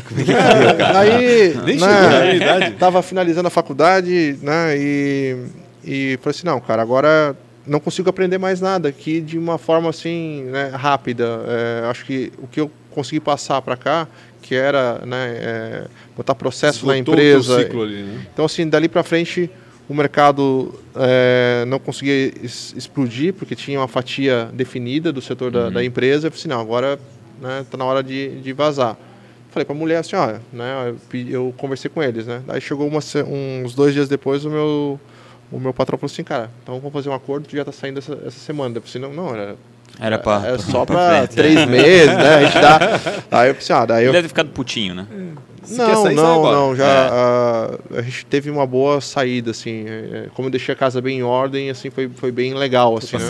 Aí, 0.95 1.55
Nem 1.65 1.77
né. 1.79 2.71
Tava 2.79 3.03
finalizando 3.03 3.49
a 3.49 3.51
faculdade, 3.51 4.39
né? 4.43 4.77
E, 4.77 5.37
e 5.85 6.19
falei 6.23 6.37
assim, 6.37 6.47
não, 6.47 6.61
cara, 6.61 6.83
agora 6.83 7.37
não 7.67 7.81
consigo 7.81 8.11
aprender 8.11 8.39
mais 8.39 8.61
nada 8.61 8.89
aqui 8.89 9.21
de 9.21 9.39
uma 9.39 9.57
forma 9.59 9.89
assim 9.91 10.45
né, 10.51 10.71
rápida. 10.75 11.41
É, 11.47 11.87
acho 11.91 12.05
que 12.05 12.33
o 12.39 12.47
que 12.47 12.61
eu 12.61 12.71
consegui 12.91 13.21
passar 13.21 13.61
para 13.63 13.77
cá, 13.77 14.07
que 14.47 14.55
era 14.55 15.01
né, 15.07 15.37
é, 15.39 15.85
botar 16.15 16.35
processo 16.35 16.87
na 16.87 16.99
Esgotou 16.99 17.15
o 17.15 17.17
empresa. 17.17 17.57
ali, 17.57 18.03
né? 18.03 18.27
Então, 18.31 18.45
assim, 18.45 18.69
dali 18.69 18.91
para 18.91 19.03
frente, 19.03 19.49
o 19.89 19.95
mercado 19.95 20.79
é, 20.95 21.65
não 21.67 21.79
conseguia 21.79 22.31
es- 22.43 22.75
explodir, 22.77 23.33
porque 23.33 23.57
tinha 23.57 23.81
uma 23.81 23.89
fatia 23.89 24.51
definida 24.53 25.11
do 25.11 25.23
setor 25.23 25.51
da, 25.51 25.71
da 25.71 25.83
empresa. 25.83 26.27
Eu 26.27 26.31
falei 26.31 26.41
assim, 26.41 26.49
não, 26.49 26.61
agora 26.61 26.99
está 27.63 27.79
na 27.79 27.87
hora 27.87 28.03
de, 28.03 28.39
de 28.43 28.53
vazar. 28.53 28.99
Falei 29.51 29.65
para 29.65 29.75
a 29.75 29.79
mulher 29.79 29.99
assim, 30.01 30.15
olha, 30.17 30.43
né, 30.53 30.95
eu, 31.13 31.21
eu 31.31 31.55
conversei 31.57 31.91
com 31.91 32.03
eles, 32.03 32.27
né? 32.27 32.43
Daí 32.47 32.61
chegou 32.61 32.87
uma 32.87 33.01
uns 33.63 33.75
dois 33.75 33.95
dias 33.95 34.09
depois, 34.11 34.45
o 34.45 34.51
meu, 34.51 35.01
o 35.51 35.59
meu 35.59 35.73
patrão 35.73 35.97
falou 35.99 36.13
assim, 36.13 36.23
cara, 36.25 36.51
então 36.63 36.77
vamos 36.79 36.93
fazer 36.93 37.09
um 37.09 37.15
acordo, 37.15 37.47
tu 37.49 37.57
já 37.57 37.63
está 37.63 37.73
saindo 37.73 37.99
essa, 37.99 38.13
essa 38.27 38.39
semana. 38.41 38.77
Eu 38.77 38.83
falei 38.83 39.07
assim, 39.07 39.17
não, 39.17 39.25
não, 39.25 39.35
era, 39.35 39.57
Era 40.01 40.19
pra. 40.19 40.43
era 40.45 40.59
só 40.59 40.85
pra 40.85 41.27
três 41.27 41.65
meses, 41.67 42.15
né? 42.17 42.35
A 42.37 42.45
gente 42.45 42.59
dá... 42.61 42.79
Aí 43.39 43.49
eu 43.51 43.55
pensei, 43.55 43.77
ah, 43.77 43.87
daí 43.87 44.03
Ele 44.03 44.09
eu 44.09 44.13
deve 44.13 44.25
ter 44.25 44.29
ficado 44.29 44.49
putinho, 44.51 44.95
né? 44.95 45.07
Se 45.65 45.77
não, 45.79 45.87
sair, 46.03 46.03
sai 46.03 46.15
não, 46.15 46.35
agora. 46.35 46.57
não. 46.57 46.77
Já 46.77 46.85
É. 46.87 47.09
a, 47.09 47.71
a 47.99 48.03
gente 48.03 48.27
teve 48.27 48.51
uma 48.51 48.67
boa 48.67 49.01
saída, 49.01 49.51
assim. 49.53 49.85
é, 49.87 50.27
Como 50.35 50.47
eu 50.49 50.51
deixei 50.51 50.73
a 50.75 50.77
casa 50.77 51.01
bem 51.01 51.19
em 51.19 51.23
ordem, 51.23 51.71
assim, 51.71 51.91
foi, 51.91 52.09
foi 52.15 52.31
bem 52.33 52.55
legal, 52.55 52.97
assim, 52.97 53.17
né? 53.17 53.23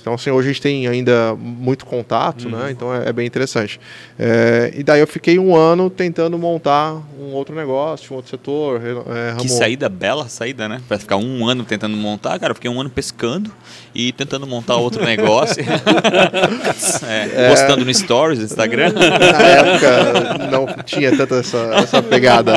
Então, 0.00 0.14
assim, 0.14 0.30
hoje 0.30 0.48
a 0.48 0.52
gente 0.52 0.62
tem 0.62 0.86
ainda 0.88 1.34
muito 1.36 1.86
contato, 1.86 2.44
Uhum. 2.44 2.50
né? 2.58 2.70
Então 2.70 2.94
é, 2.94 3.08
é 3.08 3.12
bem 3.12 3.26
interessante. 3.26 3.80
É, 4.18 4.72
e 4.76 4.82
daí 4.82 5.00
eu 5.00 5.06
fiquei 5.06 5.38
um 5.38 5.54
ano 5.56 5.88
tentando 5.90 6.36
montar 6.38 6.94
um 7.20 7.32
outro 7.32 7.54
negócio, 7.54 8.12
um 8.12 8.16
outro 8.16 8.30
setor. 8.30 8.80
É, 8.84 9.36
Que 9.40 9.48
saída 9.48 9.88
bela 9.88 10.28
saída, 10.28 10.68
né? 10.68 10.80
Pra 10.88 10.98
ficar 10.98 11.16
um 11.16 11.46
ano 11.46 11.64
tentando 11.64 11.96
montar, 11.96 12.38
cara, 12.38 12.50
eu 12.52 12.54
fiquei 12.54 12.70
um 12.70 12.80
ano 12.80 12.90
pescando 12.90 13.50
e 13.94 14.12
tentando 14.12 14.46
montar 14.46 14.76
outro 14.76 15.04
negócio. 15.04 15.62
É, 17.06 17.48
Postando 17.50 17.84
no 17.84 17.92
Stories 17.94 18.40
Instagram. 18.40 18.92
Na 18.92 19.42
época 19.46 20.48
não 20.50 20.66
tinha 20.84 21.16
tanta 21.16 21.36
essa, 21.36 21.59
essa 21.74 22.02
pegada. 22.02 22.54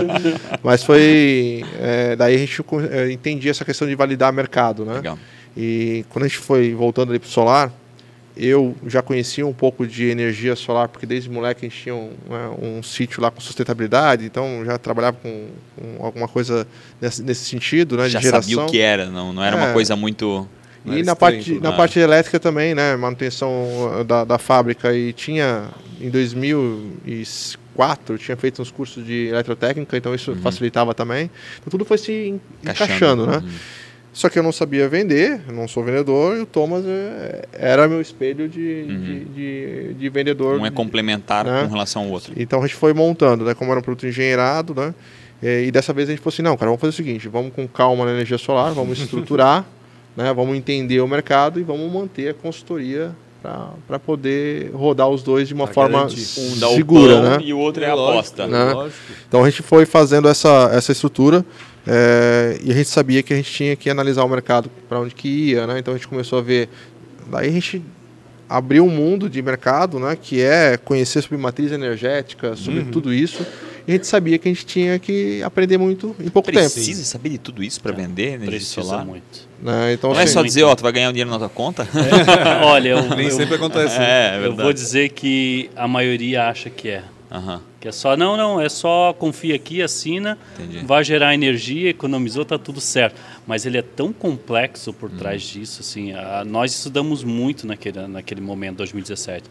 Mas 0.64 0.84
foi. 0.84 1.64
é, 1.80 2.16
daí 2.16 2.36
a 2.36 2.38
gente 2.38 2.62
é, 2.92 3.12
entendia 3.12 3.52
essa 3.52 3.66
questão 3.66 3.88
de 3.88 3.96
validar 3.96 4.32
mercado, 4.34 4.86
né? 4.86 4.96
Legal. 4.96 5.18
E 5.56 6.04
quando 6.10 6.26
a 6.26 6.28
gente 6.28 6.40
foi 6.40 6.74
voltando 6.74 7.10
ali 7.12 7.20
para 7.20 7.28
o 7.28 7.30
solar, 7.30 7.72
eu 8.36 8.76
já 8.88 9.02
conhecia 9.04 9.46
um 9.46 9.54
pouco 9.54 9.86
de 9.86 10.06
energia 10.10 10.56
solar, 10.56 10.88
porque 10.88 11.06
desde 11.06 11.30
moleque 11.30 11.66
a 11.66 11.70
gente 11.70 11.80
tinha 11.84 11.94
um, 11.94 12.10
né, 12.28 12.50
um 12.60 12.82
sítio 12.82 13.22
lá 13.22 13.30
com 13.30 13.40
sustentabilidade, 13.40 14.26
então 14.26 14.64
já 14.66 14.76
trabalhava 14.80 15.18
com, 15.22 15.48
com 15.76 16.04
alguma 16.04 16.28
coisa 16.28 16.66
nesse, 17.00 17.22
nesse 17.22 17.46
sentido, 17.46 17.96
né, 17.96 18.10
Já 18.10 18.18
de 18.18 18.26
geração. 18.26 18.50
sabia 18.50 18.66
o 18.66 18.72
que 18.72 18.80
era, 18.80 19.06
não, 19.12 19.32
não 19.32 19.44
era 19.44 19.56
uma 19.56 19.70
É. 19.70 19.74
coisa 19.74 19.96
muito. 19.96 20.48
E 20.86 20.96
era 20.96 21.04
na 21.04 21.16
parte, 21.16 21.60
na 21.60 21.70
Ah. 21.70 21.74
parte 21.74 22.00
elétrica 22.00 22.40
também, 22.40 22.74
né? 22.74 22.96
Manutenção 22.98 23.52
uh, 24.00 24.04
da, 24.04 24.26
da 24.26 24.38
fábrica. 24.40 24.92
E 24.94 25.14
tinha, 25.14 25.70
em 26.02 26.10
2004, 26.10 27.63
tinha 28.20 28.38
feito 28.38 28.62
uns 28.62 28.72
cursos 28.72 29.06
de 29.06 29.28
eletrotécnica, 29.28 29.98
então 29.98 30.14
isso 30.14 30.36
facilitava 30.38 30.94
também. 30.94 31.30
Então 31.60 31.70
tudo 31.72 31.86
foi 31.86 31.98
se 31.98 32.12
en- 32.12 32.42
encaixando, 32.64 33.26
né? 33.28 33.38
Uhum. 33.38 33.50
Só 34.14 34.30
que 34.30 34.38
eu 34.38 34.44
não 34.44 34.52
sabia 34.52 34.88
vender, 34.88 35.42
não 35.52 35.68
sou 35.68 35.84
vendedor, 35.84 36.38
e 36.38 36.42
o 36.42 36.46
Thomas 36.46 36.86
eh, 36.86 37.48
era 37.52 37.88
meu 37.88 38.00
espelho 38.00 38.48
de, 38.48 38.86
de, 38.86 39.26
de, 39.26 39.94
de 39.96 40.10
vendedor. 40.10 40.60
Um 40.60 40.66
é 40.68 40.70
complementar 40.70 41.44
né? 41.44 41.64
com 41.64 41.70
relação 41.74 42.04
ao 42.04 42.10
outro. 42.10 42.32
Então 42.38 42.60
a 42.60 42.68
gente 42.68 42.76
foi 42.76 42.94
montando, 42.94 43.44
né? 43.44 43.56
Como 43.56 43.72
era 43.72 43.80
um 43.80 43.84
produto 43.84 44.06
engenheirado, 44.06 44.76
né? 44.76 44.94
E, 45.42 45.66
e 45.66 45.72
dessa 45.72 45.92
vez 45.94 46.08
a 46.10 46.12
gente 46.12 46.22
falou 46.22 46.32
assim, 46.32 46.44
não, 46.44 46.56
cara, 46.56 46.70
vamos 46.70 46.80
fazer 46.80 46.92
o 46.92 46.96
seguinte, 46.96 47.28
vamos 47.28 47.54
com 47.56 47.68
calma 47.68 48.06
na 48.06 48.12
energia 48.12 48.38
solar, 48.38 48.72
vamos 48.74 49.00
estruturar, 49.00 49.66
né? 50.16 50.32
Vamos 50.32 50.56
entender 50.56 51.02
o 51.02 51.08
mercado 51.08 51.60
e 51.60 51.64
vamos 51.64 51.92
manter 51.92 52.30
a 52.30 52.34
consultoria 52.36 53.16
para 53.88 54.00
poder 54.00 54.72
rodar 54.74 55.10
os 55.10 55.22
dois 55.22 55.48
de 55.50 55.54
uma 55.54 55.66
Pra 55.66 55.74
forma. 55.74 56.08
Um 56.38 56.60
dá 56.60 56.70
o 56.70 56.76
segura, 56.76 57.14
pão 57.16 57.24
né? 57.24 57.38
e 57.44 57.54
o 57.54 57.60
outro 57.60 57.84
é, 57.84 57.90
a 57.90 57.94
aposta. 57.94 58.48
né? 58.48 58.72
lógico. 58.74 59.00
Então 59.28 59.44
a 59.44 59.50
gente 59.50 59.62
foi 59.62 59.86
fazendo 59.86 60.30
essa, 60.30 60.70
essa 60.74 60.94
estrutura 60.94 61.46
é, 61.86 62.58
e 62.64 62.72
a 62.72 62.74
gente 62.74 62.88
sabia 62.90 63.22
que 63.22 63.34
a 63.34 63.36
gente 63.36 63.52
tinha 63.52 63.76
que 63.76 63.90
analisar 63.90 64.24
o 64.24 64.30
mercado 64.30 64.72
para 64.88 65.00
onde 65.02 65.14
que 65.14 65.28
ia, 65.28 65.68
né? 65.68 65.78
Então 65.80 65.94
a 65.94 65.98
gente 65.98 66.08
começou 66.08 66.40
a 66.40 66.42
ver, 66.42 66.70
daí 67.30 67.50
a 67.50 67.52
gente 67.52 67.82
abriu 68.48 68.86
um 68.86 68.90
mundo 68.90 69.30
de 69.30 69.42
mercado, 69.42 70.00
né? 70.00 70.16
Que 70.20 70.42
é 70.42 70.78
conhecer 70.78 71.22
sobre 71.22 71.38
matriz 71.38 71.72
energética, 71.74 72.56
sobre 72.56 72.80
Uhum. 72.82 72.92
tudo 72.92 73.14
isso. 73.14 73.46
E 73.86 73.92
a 73.92 73.96
gente 73.96 74.08
sabia 74.08 74.38
que 74.38 74.48
a 74.48 74.52
gente 74.52 74.66
tinha 74.66 74.98
que 74.98 75.44
aprender 75.44 75.78
muito 75.78 76.16
em 76.18 76.30
pouco 76.30 76.50
tempo. 76.50 76.62
Precisa 76.62 77.04
saber 77.04 77.30
de 77.32 77.38
tudo 77.40 77.62
isso 77.62 77.82
para 77.82 77.92
vender 77.92 78.28
energia 78.36 78.52
Precisa 78.52 78.82
solar? 78.82 79.06
muito. 79.06 79.52
Né? 79.64 79.94
Então, 79.94 80.12
Não 80.12 80.20
é 80.20 80.24
assim, 80.24 80.34
só 80.34 80.42
dizer, 80.44 80.64
ó, 80.64 80.76
tu 80.76 80.84
vai 80.84 80.92
ganhar 80.92 81.10
um 81.10 81.14
dinheiro 81.14 81.30
na 81.32 81.40
tua 81.40 81.48
conta? 81.50 81.88
Olha, 82.66 82.90
eu, 82.90 83.16
Nem 83.16 83.28
eu- 83.28 83.32
sempre 83.32 83.56
acontece. 83.56 83.98
né? 83.98 84.36
É, 84.36 84.42
é 84.44 84.46
eu 84.48 84.56
vou 84.56 84.74
dizer 84.74 85.10
que 85.10 85.70
a 85.76 85.88
maioria 85.88 86.48
acha 86.50 86.70
que 86.70 86.90
é. 86.90 87.04
Aham. 87.32 87.62
Que 87.80 87.88
é 87.88 87.92
só, 87.92 88.16
não, 88.16 88.38
não, 88.38 88.62
é 88.62 88.70
só 88.70 89.12
confia 89.18 89.56
aqui, 89.56 89.82
assina, 89.82 90.38
Entendi. 90.60 90.86
vai 90.86 91.04
gerar 91.04 91.34
energia, 91.34 91.90
economizou, 91.90 92.46
tá 92.46 92.58
tudo 92.58 92.80
certo. 92.80 93.16
Mas 93.48 93.66
ele 93.66 93.78
é 93.78 93.82
tão 93.82 94.14
complexo 94.14 94.94
por 94.94 95.10
Uhum. 95.10 95.18
trás 95.18 95.42
disso, 95.42 95.80
assim, 95.82 96.12
a- 96.14 96.44
nós 96.46 96.74
estudamos 96.74 97.24
muito 97.24 97.66
naquele, 97.66 98.06
naquele 98.08 98.40
momento, 98.42 98.78
2017. 98.78 99.46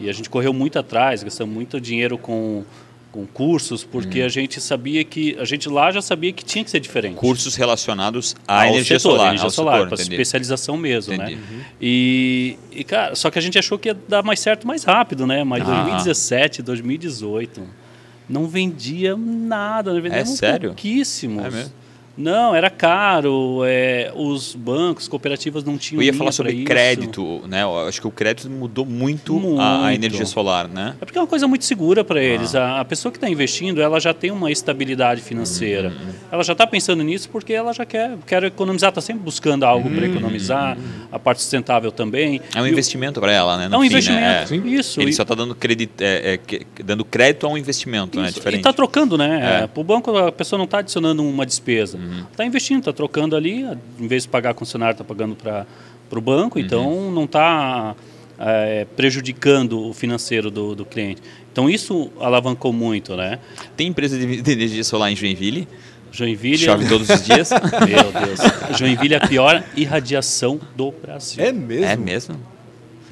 E 0.00 0.08
a 0.08 0.12
gente 0.12 0.30
correu 0.30 0.52
muito 0.52 0.78
atrás, 0.78 1.22
gastamos 1.22 1.52
muito 1.54 1.80
dinheiro 1.80 2.16
com, 2.16 2.64
com 3.10 3.26
cursos, 3.26 3.82
Uhum. 3.82 3.88
porque 3.90 4.20
a 4.20 4.28
gente 4.28 4.60
sabia 4.60 5.02
que, 5.02 5.34
a 5.40 5.44
gente 5.44 5.68
lá 5.68 5.90
já 5.90 6.02
sabia 6.02 6.32
que 6.32 6.44
tinha 6.44 6.62
que 6.62 6.70
ser 6.70 6.78
diferente. 6.80 7.16
Cursos 7.16 7.54
relacionados 7.56 8.36
à 8.46 8.62
Ao 8.62 8.68
energia 8.68 8.98
setor, 8.98 9.12
solar. 9.12 9.26
energia 9.28 9.44
ao 9.46 9.50
solar, 9.50 9.74
setor, 9.76 9.88
para 9.88 9.94
entendi. 9.96 10.14
especialização 10.14 10.76
mesmo, 10.76 11.14
Entendi. 11.14 11.36
né? 11.36 11.64
E, 11.80 12.56
e, 12.70 12.84
cara, 12.84 13.14
só 13.16 13.30
que 13.30 13.38
a 13.38 13.42
gente 13.42 13.58
achou 13.58 13.78
que 13.78 13.88
ia 13.88 13.96
dar 14.08 14.22
mais 14.22 14.40
certo 14.40 14.66
mais 14.66 14.84
rápido, 14.84 15.26
né? 15.26 15.42
Mas 15.42 15.62
Ah. 15.62 15.64
2017, 15.82 16.62
2018, 16.62 17.62
não 18.28 18.46
vendia 18.46 19.16
nada, 19.16 19.92
nós 19.94 20.02
vendíamos 20.02 20.28
sério? 20.30 20.68
pouquíssimos. 20.70 21.44
É 21.46 21.50
mesmo? 21.50 21.72
Não, 22.18 22.52
era 22.52 22.68
caro, 22.68 23.60
é, 23.64 24.10
os 24.12 24.52
bancos, 24.54 25.06
cooperativas 25.06 25.62
não 25.62 25.78
tinham 25.78 26.02
Eu 26.02 26.06
ia 26.06 26.12
falar 26.12 26.32
sobre 26.32 26.64
crédito, 26.64 27.42
né? 27.46 27.62
Eu 27.62 27.86
acho 27.86 28.00
que 28.00 28.08
o 28.08 28.10
crédito 28.10 28.50
mudou 28.50 28.84
muito, 28.84 29.36
A, 29.60 29.76
a 29.76 29.78
Muito. 29.82 29.94
energia 29.94 30.26
solar, 30.26 30.66
né? 30.66 30.96
É 31.00 31.04
porque 31.04 31.16
é 31.16 31.20
uma 31.20 31.28
coisa 31.28 31.46
muito 31.46 31.64
segura 31.64 32.02
para 32.02 32.20
eles. 32.20 32.56
Ah. 32.56 32.64
A, 32.78 32.80
a 32.80 32.84
pessoa 32.84 33.12
que 33.12 33.18
está 33.18 33.28
investindo, 33.30 33.80
ela 33.80 34.00
já 34.00 34.12
tem 34.12 34.32
uma 34.32 34.50
estabilidade 34.50 35.20
financeira. 35.22 35.90
Uhum, 35.90 36.12
Ela 36.32 36.42
já 36.42 36.54
está 36.54 36.66
pensando 36.66 37.04
nisso 37.04 37.28
porque 37.30 37.52
ela 37.52 37.72
já 37.72 37.86
quer, 37.86 38.16
quer 38.26 38.42
economizar, 38.42 38.88
está 38.88 39.00
sempre 39.00 39.22
buscando 39.22 39.62
algo 39.64 39.88
para 39.88 40.04
economizar. 40.06 40.76
A 41.12 41.18
parte 41.20 41.40
sustentável 41.40 41.92
também. 41.92 42.38
Uhum, 42.38 42.44
É 42.56 42.62
um 42.62 42.66
E 42.66 42.70
o- 42.70 42.72
investimento 42.72 43.20
para 43.20 43.30
ela, 43.32 43.56
né? 43.56 43.68
no 43.68 43.76
É 43.76 43.78
um 43.78 43.80
fim, 43.82 43.86
investimento. 43.86 44.20
Né? 44.54 44.62
É. 44.66 44.68
Isso. 44.68 45.00
Ele 45.00 45.10
E- 45.10 45.14
só 45.14 45.22
está 45.22 45.36
dando 45.36 45.54
crédito, 45.54 46.00
é, 46.02 46.34
é, 46.50 46.82
dando 46.82 47.04
crédito 47.04 47.46
a 47.46 47.50
um 47.50 47.56
investimento, 47.56 48.18
né? 48.20 48.26
Isso, 48.26 48.34
Diferente. 48.34 48.58
E 48.58 48.60
está 48.62 48.72
trocando, 48.72 49.16
né? 49.16 49.60
É. 49.62 49.66
Para 49.68 49.80
o 49.80 49.84
banco, 49.84 50.16
a 50.16 50.32
pessoa 50.32 50.58
não 50.58 50.64
está 50.64 50.78
adicionando 50.78 51.22
uma 51.24 51.46
despesa. 51.46 51.96
Uhum. 52.08 52.24
Está 52.30 52.44
investindo, 52.44 52.78
está 52.80 52.92
trocando 52.92 53.36
ali. 53.36 53.64
Em 53.98 54.06
vez 54.06 54.22
de 54.24 54.28
pagar 54.28 54.50
a 54.50 54.54
concessionária, 54.54 54.92
está 54.92 55.04
pagando 55.04 55.34
para 55.36 55.66
o 56.10 56.14
Uhum. 56.16 56.20
banco. 56.20 56.58
Então, 56.58 57.10
não 57.10 57.24
está 57.24 57.94
prejudicando 58.96 59.88
o 59.88 59.92
financeiro 59.92 60.50
do, 60.50 60.74
do 60.74 60.84
cliente. 60.84 61.20
Então, 61.52 61.68
isso 61.68 62.10
alavancou 62.20 62.72
muito, 62.72 63.16
né? 63.16 63.38
Tem 63.76 63.88
empresa 63.88 64.16
de, 64.18 64.40
de 64.42 64.52
energia 64.52 64.84
solar 64.84 65.10
em 65.10 65.16
Joinville? 65.16 65.66
Joinville... 66.10 66.58
Chove 66.58 66.88
todos 66.88 67.08
os 67.10 67.24
dias? 67.24 67.50
Meu 67.86 68.12
Deus. 68.12 68.78
Joinville 68.78 69.14
é 69.14 69.16
a 69.18 69.26
pior 69.26 69.62
irradiação 69.76 70.58
do 70.76 70.90
Brasil. 70.92 71.44
É 71.44 71.52
mesmo? 71.52 71.84
É 71.84 71.96
mesmo? 71.96 72.36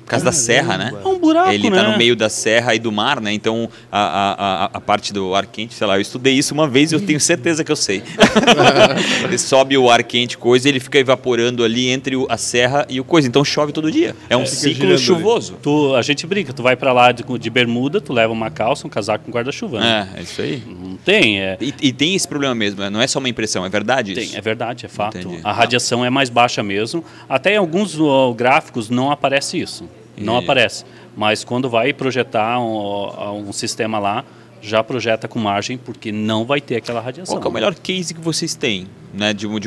Por 0.07 0.11
causa 0.11 0.25
da 0.25 0.31
serra, 0.33 0.79
né? 0.79 0.93
É 1.05 1.09
um 1.09 1.19
buraco, 1.19 1.51
Ele 1.51 1.69
né? 1.69 1.77
está 1.79 1.91
no 1.91 1.99
meio 1.99 2.15
da 2.15 2.29
serra 2.29 2.77
e 2.77 2.79
do 2.79 2.93
mar, 2.93 3.21
né? 3.21 3.33
Então 3.33 3.69
a, 3.91 3.99
a, 4.01 4.33
a, 4.33 4.71
a 4.75 4.81
parte 4.81 5.13
do 5.13 5.35
ar 5.35 5.45
quente, 5.47 5.75
sei 5.75 5.85
lá, 5.85 5.97
eu 5.97 6.01
estudei 6.01 6.33
isso 6.35 6.55
uma 6.55 6.69
vez 6.69 6.93
e 6.93 6.95
eu 6.95 7.01
tenho 7.01 7.19
certeza 7.21 7.65
que 7.65 7.73
eu 7.73 7.77
sei. 7.77 8.05
ele 9.25 9.37
sobe 9.39 9.77
o 9.77 9.91
ar 9.91 10.03
quente, 10.05 10.39
coisa, 10.39 10.69
e 10.69 10.71
ele 10.71 10.81
fica 10.81 10.99
evaporando 10.99 11.65
ali 11.65 11.89
entre 11.89 12.15
o- 12.17 12.27
a 12.31 12.37
serra 12.37 12.87
e 12.89 13.01
o 13.01 13.05
coisa. 13.05 13.27
Então 13.27 13.45
chove 13.45 13.73
todo 13.73 13.91
dia. 13.91 14.15
É 14.31 14.37
um 14.37 14.45
Fica 14.47 14.57
ciclo 14.57 14.87
ali. 14.91 14.99
chuvoso. 14.99 15.59
Tu, 15.63 15.95
a 15.95 16.03
gente 16.03 16.27
brinca, 16.27 16.53
tu 16.53 16.63
vai 16.63 16.77
pra 16.77 16.93
lá 16.93 17.11
de, 17.13 17.25
de 17.39 17.51
bermuda, 17.51 18.01
tu 18.01 18.13
leva 18.13 18.33
uma 18.33 18.51
calça, 18.51 18.87
um 18.87 18.91
casaco 18.91 19.25
com 19.25 19.33
guarda-chuva. 19.33 19.81
né? 19.81 20.09
É, 20.15 20.21
é 20.21 20.23
isso 20.23 20.41
aí. 20.41 20.63
Não 20.67 20.97
tem, 20.99 21.41
é. 21.41 21.57
E, 21.61 21.75
e 21.83 21.93
tem 21.93 22.15
esse 22.15 22.29
problema 22.29 22.55
mesmo, 22.55 22.81
né? 22.81 22.91
não 22.91 23.01
é 23.03 23.07
só 23.07 23.19
uma 23.19 23.29
impressão, 23.29 23.65
é 23.65 23.69
verdade 23.69 24.15
Tem, 24.15 24.25
isso? 24.25 24.37
é 24.37 24.41
verdade, 24.41 24.87
é 24.87 24.89
fato. 24.89 25.19
Entendi. 25.19 25.41
A 25.43 25.53
radiação 25.53 26.05
é 26.05 26.11
mais 26.11 26.31
baixa 26.31 26.63
mesmo. 26.63 27.05
Até 27.29 27.55
em 27.55 27.57
alguns 27.57 27.97
gráficos 28.37 28.89
não 28.89 29.11
aparece 29.11 29.59
isso. 29.61 29.89
Não 30.17 30.37
E- 30.37 30.45
aparece. 30.45 30.85
Mas 31.17 31.45
quando 31.45 31.69
vai 31.69 31.93
projetar 31.93 32.59
um, 32.61 33.49
um 33.49 33.53
sistema 33.53 33.99
lá, 33.99 34.25
já 34.61 34.83
projeta 34.83 35.29
com 35.29 35.39
margem, 35.39 35.79
porque 35.79 36.11
não 36.11 36.45
vai 36.45 36.61
ter 36.61 36.77
aquela 36.77 37.01
radiação. 37.01 37.35
Qual 37.37 37.41
que 37.43 37.47
é 37.49 37.51
o 37.51 37.53
melhor 37.55 37.75
case 37.75 38.13
que 38.15 38.21
vocês 38.21 38.55
têm? 38.55 38.87
Né, 39.15 39.33
de, 39.33 39.47
de, 39.49 39.59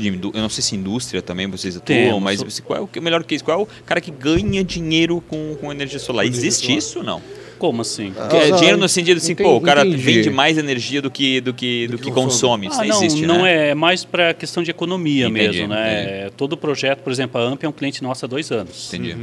de 0.00 0.08
indu- 0.08 0.32
eu 0.34 0.40
não 0.42 0.48
sei 0.50 0.62
se 0.62 0.74
indústria 0.76 1.22
também 1.22 1.46
vocês 1.46 1.76
atuam, 1.76 1.96
Temos. 1.98 2.22
mas 2.22 2.60
qual 2.60 2.78
é 2.78 2.98
o 2.98 3.02
melhor 3.02 3.24
case? 3.24 3.42
Qual 3.42 3.58
é 3.60 3.62
o 3.62 3.66
cara 3.86 4.00
que 4.02 4.10
ganha 4.10 4.62
dinheiro 4.62 5.22
com, 5.26 5.56
com 5.60 5.70
energia 5.72 5.98
solar? 5.98 6.24
Com 6.24 6.28
energia 6.30 6.48
Existe 6.48 6.66
solar. 6.66 6.78
isso 6.78 6.98
ou 6.98 7.04
não? 7.04 7.22
Como 7.58 7.80
assim? 7.82 8.12
Que 8.28 8.36
é 8.36 8.48
Ah, 8.52 8.56
dinheiro 8.56 8.76
no 8.78 8.88
sentido 8.88 9.16
assim, 9.16 9.32
entendi, 9.32 9.48
pô, 9.48 9.56
o 9.56 9.60
cara 9.60 9.80
entendi. 9.86 9.96
vende 10.02 10.30
mais 10.30 10.58
energia 10.58 11.00
do 11.00 11.10
que, 11.10 11.40
do 11.40 11.52
que, 11.54 11.88
do 11.88 11.96
que 11.98 12.04
que 12.04 12.10
consome. 12.12 12.66
consome. 12.66 12.66
Isso 12.68 12.80
Ah, 12.80 12.84
não, 12.84 12.88
não, 13.00 13.04
existe, 13.06 13.26
não 13.26 13.42
né? 13.42 13.52
é, 13.52 13.68
é 13.70 13.74
mais 13.74 14.04
para 14.04 14.34
questão 14.34 14.62
de 14.62 14.70
economia 14.70 15.26
Entendi, 15.28 15.58
mesmo, 15.58 15.68
né? 15.68 16.30
Todo 16.36 16.56
projeto, 16.56 16.98
por 17.00 17.10
exemplo, 17.12 17.40
a 17.40 17.44
AMP 17.44 17.64
é 17.64 17.68
um 17.68 17.72
cliente 17.72 18.02
nosso 18.02 18.24
há 18.24 18.28
dois 18.28 18.50
anos. 18.52 18.92
Entendi. 18.92 19.16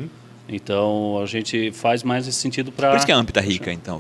Então 0.47 1.19
a 1.23 1.25
gente 1.25 1.71
faz 1.71 2.03
mais 2.03 2.27
esse 2.27 2.38
sentido 2.39 2.71
para. 2.71 2.89
Por 2.91 2.97
isso 2.97 3.05
que 3.05 3.12
a 3.12 3.17
AMP 3.17 3.31
tá 3.31 3.41
rica, 3.41 3.71
então. 3.73 3.99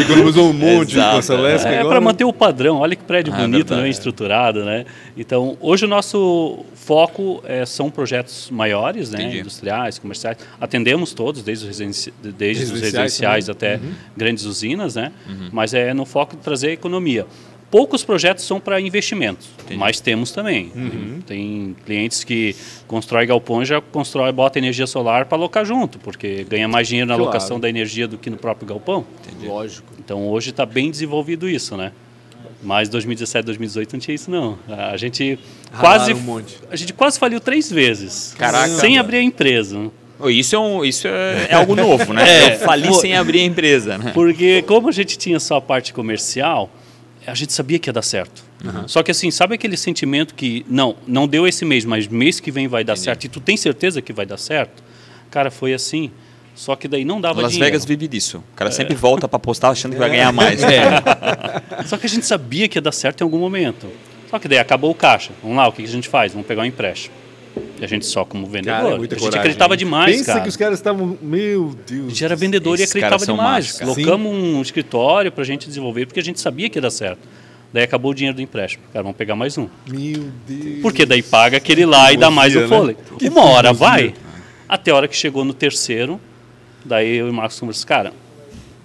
Economizou 0.00 0.50
um 0.50 0.52
monte 0.52 0.92
Exato, 0.92 1.34
Lesca 1.36 1.68
É 1.68 1.78
agora. 1.80 1.88
para 1.88 2.00
manter 2.00 2.24
o 2.24 2.32
padrão. 2.32 2.78
Olha 2.78 2.94
que 2.94 3.02
prédio 3.02 3.32
Ah, 3.34 3.38
bonito, 3.38 3.68
verdade. 3.68 3.82
né? 3.82 3.88
estruturado, 3.88 4.64
né? 4.64 4.84
Então, 5.16 5.56
hoje 5.60 5.84
o 5.84 5.88
nosso 5.88 6.64
foco 6.74 7.42
é, 7.46 7.66
são 7.66 7.90
projetos 7.90 8.48
maiores, 8.50 9.10
né? 9.10 9.20
Entendi. 9.22 9.40
industriais, 9.40 9.98
comerciais. 9.98 10.38
Atendemos 10.60 11.12
todos, 11.12 11.42
desde 11.42 11.64
os, 11.64 11.68
residenci- 11.68 12.12
desde 12.22 12.64
os 12.64 12.70
Residenciais 12.70 13.02
residenciais 13.12 13.48
até 13.48 13.80
grandes 14.16 14.44
usinas, 14.44 14.94
né? 14.94 15.12
Mas 15.52 15.74
é 15.74 15.92
no 15.92 16.04
foco 16.06 16.36
de 16.36 16.42
trazer 16.42 16.70
economia. 16.72 17.26
Poucos 17.70 18.02
projetos 18.02 18.44
são 18.44 18.58
para 18.58 18.80
investimentos, 18.80 19.48
mas 19.76 20.00
temos 20.00 20.32
também. 20.32 20.72
Tem 21.26 21.76
clientes 21.86 22.24
que 22.24 22.56
constroem 22.88 23.26
galpões, 23.28 23.68
já 23.68 23.80
constrói, 23.80 24.32
bota 24.32 24.58
energia 24.58 24.86
solar 24.86 25.26
para 25.26 25.38
alocar 25.38 25.64
junto, 25.64 25.98
porque 26.00 26.44
ganha 26.48 26.66
mais 26.66 26.88
dinheiro 26.88 27.06
na 27.08 27.14
Claro. 27.14 27.24
alocação 27.30 27.60
da 27.60 27.68
energia 27.68 28.08
do 28.08 28.18
que 28.18 28.28
no 28.28 28.36
próprio 28.36 28.66
galpão. 28.66 29.04
Lógico. 29.42 29.86
Então 29.98 30.28
hoje 30.28 30.50
está 30.50 30.66
bem 30.66 30.90
desenvolvido 30.90 31.48
isso, 31.48 31.76
né? 31.76 31.92
Mas 32.62 32.88
2017, 32.88 33.44
2018 33.46 33.92
não 33.92 34.00
tinha 34.00 34.14
isso 34.14 34.30
não. 34.30 34.58
A 34.68 34.96
gente 34.96 35.38
quase 35.78 36.12
um 36.12 36.20
monte. 36.20 36.58
a 36.70 36.76
gente 36.76 36.92
quase 36.92 37.18
faliu 37.18 37.40
três 37.40 37.70
vezes, 37.70 38.34
Caraca. 38.36 38.68
sem 38.68 38.98
abrir 38.98 39.18
a 39.18 39.22
empresa, 39.22 39.90
Ô, 40.18 40.28
Isso, 40.28 40.54
é, 40.54 40.58
um, 40.58 40.84
isso 40.84 41.08
é, 41.08 41.46
é 41.48 41.54
algo 41.54 41.74
novo, 41.74 42.12
né? 42.12 42.22
É. 42.28 42.54
Eu 42.56 42.58
fali 42.58 42.88
Pô. 42.88 42.94
sem 42.94 43.16
abrir 43.16 43.40
a 43.40 43.44
empresa, 43.44 43.96
né? 43.96 44.10
porque 44.12 44.60
como 44.62 44.88
a 44.90 44.92
gente 44.92 45.16
tinha 45.16 45.40
só 45.40 45.56
a 45.56 45.60
parte 45.62 45.94
comercial, 45.94 46.68
a 47.26 47.34
gente 47.34 47.52
sabia 47.52 47.78
que 47.78 47.88
ia 47.88 47.92
dar 47.92 48.02
certo. 48.02 48.42
Só 48.86 49.02
que 49.02 49.10
assim, 49.10 49.30
sabe 49.30 49.54
aquele 49.54 49.76
sentimento 49.76 50.34
que 50.34 50.64
não, 50.68 50.96
não 51.06 51.26
deu 51.26 51.46
esse 51.46 51.64
mês, 51.64 51.84
mas 51.84 52.06
mês 52.06 52.40
que 52.40 52.50
vem 52.50 52.68
vai 52.68 52.84
dar 52.84 52.96
certo 52.96 53.24
e 53.24 53.28
tu 53.28 53.40
tem 53.40 53.56
certeza 53.56 54.02
que 54.02 54.12
vai 54.12 54.26
dar 54.26 54.36
certo? 54.36 54.82
Cara, 55.30 55.50
foi 55.50 55.72
assim. 55.72 56.10
Só 56.54 56.76
que 56.76 56.86
daí 56.88 57.04
não 57.04 57.20
dava 57.20 57.40
Las 57.40 57.52
dinheiro. 57.52 57.72
Vegas 57.72 57.84
vive 57.86 58.06
disso. 58.06 58.44
O 58.52 58.56
cara 58.56 58.70
sempre 58.70 58.94
volta 58.94 59.26
pra 59.26 59.38
postar 59.38 59.70
achando 59.70 59.92
que 59.92 59.98
vai 59.98 60.10
ganhar 60.10 60.32
mais. 60.32 60.60
Só 61.86 61.96
que 61.96 62.06
a 62.06 62.08
gente 62.08 62.26
sabia 62.26 62.68
que 62.68 62.76
ia 62.76 62.82
dar 62.82 62.92
certo 62.92 63.22
em 63.22 63.24
algum 63.24 63.38
momento. 63.38 63.86
Só 64.28 64.38
que 64.38 64.46
daí 64.46 64.58
acabou 64.58 64.90
o 64.90 64.94
caixa. 64.94 65.32
Vamos 65.42 65.56
lá, 65.56 65.68
o 65.68 65.72
que 65.72 65.82
que 65.82 65.88
a 65.88 65.92
gente 65.92 66.08
faz? 66.08 66.32
Vamos 66.32 66.46
pegar 66.46 66.62
um 66.62 66.66
empréstimo. 66.66 67.14
E 67.80 67.84
a 67.84 67.86
gente 67.88 68.06
só 68.06 68.24
como 68.24 68.46
vendedor. 68.46 68.82
Cara, 68.82 68.88
é 68.88 68.96
a 68.96 68.98
gente 69.00 69.16
coragem, 69.16 69.38
acreditava 69.40 69.74
hein? 69.74 69.78
demais, 69.78 70.16
Pensa 70.16 70.32
cara. 70.32 70.40
que 70.40 70.48
os 70.48 70.56
caras 70.56 70.78
estavam. 70.78 71.18
Meu 71.20 71.74
Deus. 71.86 72.06
A 72.06 72.08
gente 72.08 72.24
era 72.24 72.36
vendedor 72.36 72.78
e 72.78 72.82
acreditava 72.82 73.24
demais. 73.24 73.38
machos, 73.38 73.78
cara. 73.78 73.94
Colocamos 73.94 74.32
um 74.32 74.62
escritório 74.62 75.32
pra 75.32 75.44
gente 75.44 75.66
desenvolver, 75.66 76.06
porque 76.06 76.20
a 76.20 76.22
gente 76.22 76.40
sabia 76.40 76.68
que 76.68 76.78
ia 76.78 76.82
dar 76.82 76.90
certo. 76.90 77.20
Daí 77.72 77.84
acabou 77.84 78.10
o 78.10 78.14
dinheiro 78.14 78.36
do 78.36 78.42
empréstimo. 78.42 78.82
Cara, 78.92 79.02
vamos 79.02 79.16
pegar 79.16 79.36
mais 79.36 79.56
um. 79.56 79.68
Meu 79.88 80.28
Deus. 80.46 80.80
Porque 80.82 81.06
daí 81.06 81.22
paga 81.22 81.56
aquele 81.56 81.86
lá 81.86 82.12
e 82.12 82.16
dá 82.16 82.30
mais 82.30 82.52
teimosia, 82.52 82.76
o 82.76 82.80
né? 82.86 82.94
fôlego. 82.94 83.16
Que 83.18 83.28
Uma 83.28 83.44
hora 83.44 83.72
vai. 83.72 84.12
Até 84.68 84.90
a 84.90 84.96
hora 84.96 85.08
que 85.08 85.16
chegou 85.16 85.44
no 85.44 85.54
terceiro, 85.54 86.20
daí 86.84 87.16
eu 87.16 87.26
e 87.28 87.30
o 87.30 87.32
Marcos 87.32 87.58
conversamos, 87.58 87.84
cara, 87.84 88.12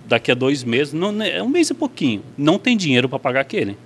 daqui 0.07 0.31
a 0.31 0.35
dois 0.35 0.63
meses, 0.63 0.93
não, 0.93 1.11
né, 1.11 1.37
é 1.37 1.43
um 1.43 1.49
mês 1.49 1.69
e 1.69 1.73
pouquinho, 1.73 2.23
não 2.37 2.57
tem 2.57 2.77
dinheiro 2.77 3.09
para 3.09 3.19
pagar 3.19 3.41
aquele. 3.41 3.77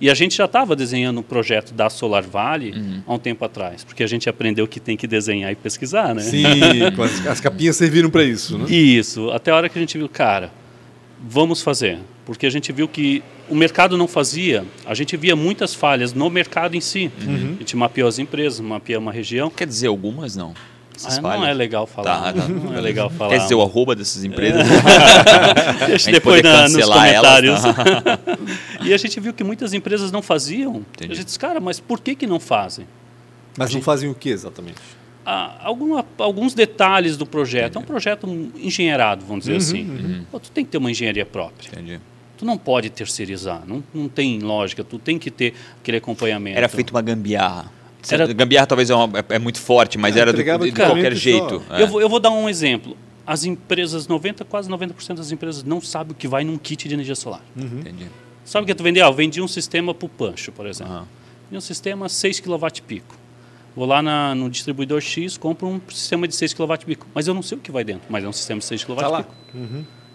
E 0.00 0.08
a 0.08 0.14
gente 0.14 0.36
já 0.36 0.46
estava 0.46 0.74
desenhando 0.74 1.20
um 1.20 1.22
projeto 1.22 1.74
da 1.74 1.90
Solar 1.90 2.22
Valley 2.22 2.72
Uhum. 2.72 3.02
há 3.06 3.14
um 3.14 3.18
tempo 3.18 3.44
atrás, 3.44 3.84
porque 3.84 4.02
a 4.02 4.06
gente 4.06 4.28
aprendeu 4.28 4.66
que 4.66 4.80
tem 4.80 4.96
que 4.96 5.06
desenhar 5.06 5.52
e 5.52 5.54
pesquisar, 5.54 6.14
né? 6.14 6.22
Sim, 6.22 6.44
as, 7.02 7.26
as 7.26 7.40
capinhas 7.40 7.76
serviram 7.76 8.08
para 8.08 8.24
isso, 8.24 8.56
né? 8.56 8.64
Isso, 8.70 9.30
até 9.30 9.50
a 9.50 9.56
hora 9.56 9.68
que 9.68 9.78
a 9.78 9.80
gente 9.80 9.98
viu, 9.98 10.08
cara, 10.08 10.50
vamos 11.22 11.62
fazer. 11.62 11.98
Porque 12.24 12.46
a 12.46 12.50
gente 12.50 12.72
viu 12.72 12.86
que 12.86 13.22
o 13.48 13.54
mercado 13.56 13.96
não 13.98 14.06
fazia, 14.06 14.64
a 14.86 14.94
gente 14.94 15.16
via 15.16 15.34
muitas 15.34 15.74
falhas 15.74 16.12
no 16.14 16.30
mercado 16.30 16.76
em 16.76 16.80
si. 16.80 17.10
Uhum. 17.26 17.54
A 17.56 17.58
gente 17.58 17.76
mapeou 17.76 18.08
as 18.08 18.18
empresas, 18.18 18.60
mapeou 18.60 19.00
uma 19.02 19.10
região. 19.12 19.50
Quer 19.50 19.66
dizer, 19.66 19.88
algumas 19.88 20.36
não. 20.36 20.54
Essas 21.06 21.18
Ah, 21.18 21.22
não 21.22 21.46
é 21.46 21.54
legal 21.54 21.86
falar. 21.86 22.32
Tá, 22.32 22.32
tá. 22.42 22.48
Não 22.48 22.74
é 22.76 22.80
legal 22.80 23.08
falar. 23.08 23.30
Quer 23.30 23.38
dizer, 23.42 23.54
o 23.54 23.62
arroba 23.62 23.96
dessas 23.96 24.22
empresas? 24.24 24.66
Deixa 25.86 26.04
gente 26.10 26.12
depois 26.14 26.42
na, 26.42 26.62
nos 26.64 26.72
cancelar 26.74 26.98
comentários. 26.98 27.64
elas, 27.64 27.76
tá? 27.76 28.18
e 28.84 28.92
a 28.92 28.96
gente 28.96 29.18
viu 29.20 29.32
que 29.32 29.42
muitas 29.44 29.72
empresas 29.72 30.12
não 30.12 30.20
faziam. 30.22 30.76
Entendi. 30.94 31.12
A 31.12 31.14
gente 31.14 31.24
disse, 31.24 31.38
cara, 31.38 31.58
mas 31.60 31.80
por 31.80 32.00
que, 32.00 32.14
que 32.14 32.26
não 32.26 32.38
fazem? 32.38 32.86
Mas 33.56 33.74
não 33.74 33.80
fazem 33.82 34.08
o 34.10 34.14
que 34.14 34.28
exatamente? 34.28 34.78
Ah, 35.24 35.56
alguma, 35.62 36.04
alguns 36.18 36.54
detalhes 36.54 37.16
do 37.16 37.26
projeto. 37.26 37.76
É 37.76 37.78
um 37.80 37.84
projeto 37.84 38.26
engenheirado, 38.56 39.24
vamos 39.26 39.46
Uhum, 39.46 39.56
dizer 39.56 39.70
assim. 39.70 40.24
Pô, 40.30 40.38
tu 40.40 40.50
tem 40.50 40.64
que 40.64 40.70
ter 40.70 40.78
uma 40.78 40.90
engenharia 40.90 41.26
própria. 41.26 41.68
Entendi. 41.68 42.00
Tu 42.38 42.44
não 42.46 42.56
pode 42.56 42.88
terceirizar, 42.88 43.62
não, 43.66 43.84
não 43.92 44.08
tem 44.08 44.38
lógica, 44.38 44.82
tu 44.82 44.98
tem 44.98 45.18
que 45.18 45.30
ter 45.30 45.52
aquele 45.80 45.98
acompanhamento. 45.98 46.56
Era 46.56 46.68
feito 46.70 46.90
uma 46.90 47.02
gambiarra. 47.02 47.70
Era- 48.10 48.26
Gambiarra 48.32 48.66
talvez 48.66 48.90
é, 48.90 48.94
uma- 48.94 49.18
é- 49.18 49.34
é 49.36 49.38
muito 49.38 49.60
forte, 49.60 49.98
mas 49.98 50.16
era 50.16 50.32
do, 50.32 50.36
de 50.36 50.42
equipamento 50.42 50.74
qualquer 50.76 51.14
jeito. 51.14 51.62
é. 51.70 51.82
Eu, 51.82 51.86
vou, 51.86 52.00
eu 52.00 52.08
vou 52.08 52.20
dar 52.20 52.30
um 52.30 52.48
exemplo. 52.48 52.96
As 53.26 53.44
empresas, 53.44 54.08
90, 54.08 54.44
quase 54.44 54.68
90% 54.68 55.14
das 55.14 55.30
empresas 55.30 55.62
não 55.62 55.80
sabem 55.80 56.12
o 56.12 56.14
que 56.14 56.26
vai 56.26 56.42
num 56.42 56.58
kit 56.58 56.88
de 56.88 56.94
energia 56.94 57.14
solar. 57.14 57.42
Entendi. 57.56 58.06
Sabe 58.44 58.64
o 58.64 58.66
que 58.66 58.74
tu 58.74 58.82
vendia? 58.82 59.04
Ah, 59.04 59.08
eu 59.08 59.12
vendi 59.12 59.40
um 59.40 59.46
sistema 59.46 59.94
para 59.94 60.06
o 60.06 60.08
Pancho, 60.08 60.50
por 60.50 60.66
exemplo. 60.66 60.92
Aham. 60.92 61.06
Vendi 61.48 61.58
um 61.58 61.60
sistema 61.60 62.08
6 62.08 62.40
kW 62.40 62.66
pico. 62.86 63.16
Vou 63.76 63.86
lá 63.86 64.02
na- 64.02 64.34
no 64.34 64.50
distribuidor 64.50 65.00
X, 65.00 65.36
compro 65.36 65.68
um 65.68 65.80
sistema 65.90 66.26
de 66.26 66.34
6 66.34 66.52
kW 66.52 66.74
pico. 66.84 67.06
Mas 67.14 67.28
eu 67.28 67.34
não 67.34 67.42
sei 67.42 67.56
o 67.58 67.60
que 67.60 67.70
vai 67.70 67.84
dentro, 67.84 68.02
mas 68.08 68.24
é 68.24 68.28
um 68.28 68.32
sistema 68.32 68.58
de 68.58 68.64
6 68.66 68.82
kW 68.82 68.96
Tá 68.96 69.08
lá. 69.08 69.22
pico. 69.22 69.34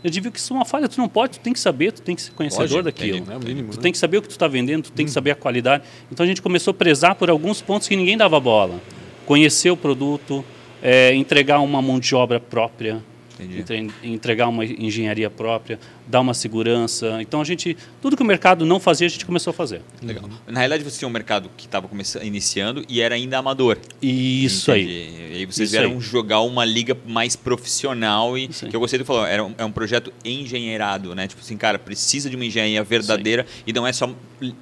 Eu 0.06 0.12
digo 0.12 0.30
que 0.30 0.38
isso 0.38 0.54
é 0.54 0.56
uma 0.56 0.66
falha, 0.66 0.88
tu 0.88 1.00
não 1.00 1.10
pode, 1.10 1.40
tu 1.40 1.42
tem 1.42 1.52
que 1.52 1.60
saber, 1.60 1.92
tu 1.92 2.00
tem 2.00 2.16
que 2.16 2.22
ser 2.22 2.32
conhecedor 2.34 2.62
Lógico, 2.66 2.84
daquilo. 2.84 3.18
entendi. 3.18 3.34
É 3.34 3.38
o 3.38 3.40
mínimo, 3.40 3.72
Tu 3.72 3.78
né? 3.78 3.82
tem 3.82 3.92
que 3.92 3.98
saber 3.98 4.18
o 4.18 4.22
que 4.22 4.28
tu 4.28 4.32
está 4.34 4.48
vendendo, 4.48 4.84
tu 4.84 4.92
tem 4.92 5.04
que 5.04 5.12
saber 5.12 5.32
a 5.32 5.36
qualidade. 5.36 5.84
Então 6.12 6.24
a 6.24 6.28
gente 6.28 6.44
começou 6.44 6.70
a 6.70 6.74
prezar 6.76 7.16
por 7.16 7.28
alguns 7.28 7.60
pontos 7.60 7.88
que 7.88 7.96
ninguém 7.96 8.16
dava 8.16 8.40
bola. 8.40 8.80
Conhecer 9.26 9.72
o 9.72 9.76
produto, 9.76 10.46
é, 10.80 11.16
entregar 11.16 11.60
uma 11.60 11.82
mão 11.82 12.00
de 12.00 12.14
obra 12.14 12.40
própria, 12.40 13.04
Entendi. 13.40 13.60
entre- 13.60 13.92
entregar 14.04 14.48
uma 14.48 14.64
engenharia 14.66 15.30
própria, 15.30 15.80
dar 16.08 16.22
uma 16.22 16.34
segurança. 16.34 17.22
Então 17.22 17.42
a 17.42 17.44
gente, 17.44 17.76
tudo 18.02 18.16
que 18.16 18.24
o 18.24 18.26
mercado 18.26 18.66
não 18.66 18.80
fazia, 18.80 19.08
a 19.08 19.10
gente 19.10 19.26
começou 19.26 19.52
a 19.52 19.54
fazer. 19.54 19.82
Legal. 20.02 20.24
Na 20.48 20.60
realidade, 20.60 20.84
você 20.90 21.00
tinha 21.00 21.08
um 21.08 21.12
mercado 21.12 21.50
que 21.58 21.66
estava 21.66 21.90
iniciando 22.24 22.84
e 22.88 23.02
era 23.02 23.16
ainda 23.16 23.38
amador. 23.38 23.78
Isso 24.02 24.72
aí. 24.72 24.84
Entendi. 24.84 25.22
E 25.34 25.38
aí 25.40 25.46
vocês 25.46 25.68
Isso 25.70 25.78
vieram 25.78 25.96
aí. 25.96 26.00
jogar 26.00 26.40
uma 26.42 26.64
liga 26.64 26.98
mais 27.06 27.36
profissional 27.36 28.38
e 28.38 28.44
aí. 28.44 28.70
que 28.70 28.76
eu 28.76 28.80
gostei 28.80 28.98
de 29.00 29.06
falar, 29.06 29.28
era 29.30 29.44
um, 29.44 29.54
é 29.58 29.66
um 29.66 29.72
projeto 29.72 30.14
engenheirado, 30.24 31.14
né? 31.14 31.28
Tipo 31.28 31.42
assim, 31.42 31.58
cara, 31.58 31.78
precisa 31.78 32.30
de 32.30 32.36
uma 32.36 32.46
engenharia 32.46 32.84
verdadeira 32.84 33.46
e 33.68 33.74
não 33.74 33.86
é 33.86 33.92
só 33.92 34.14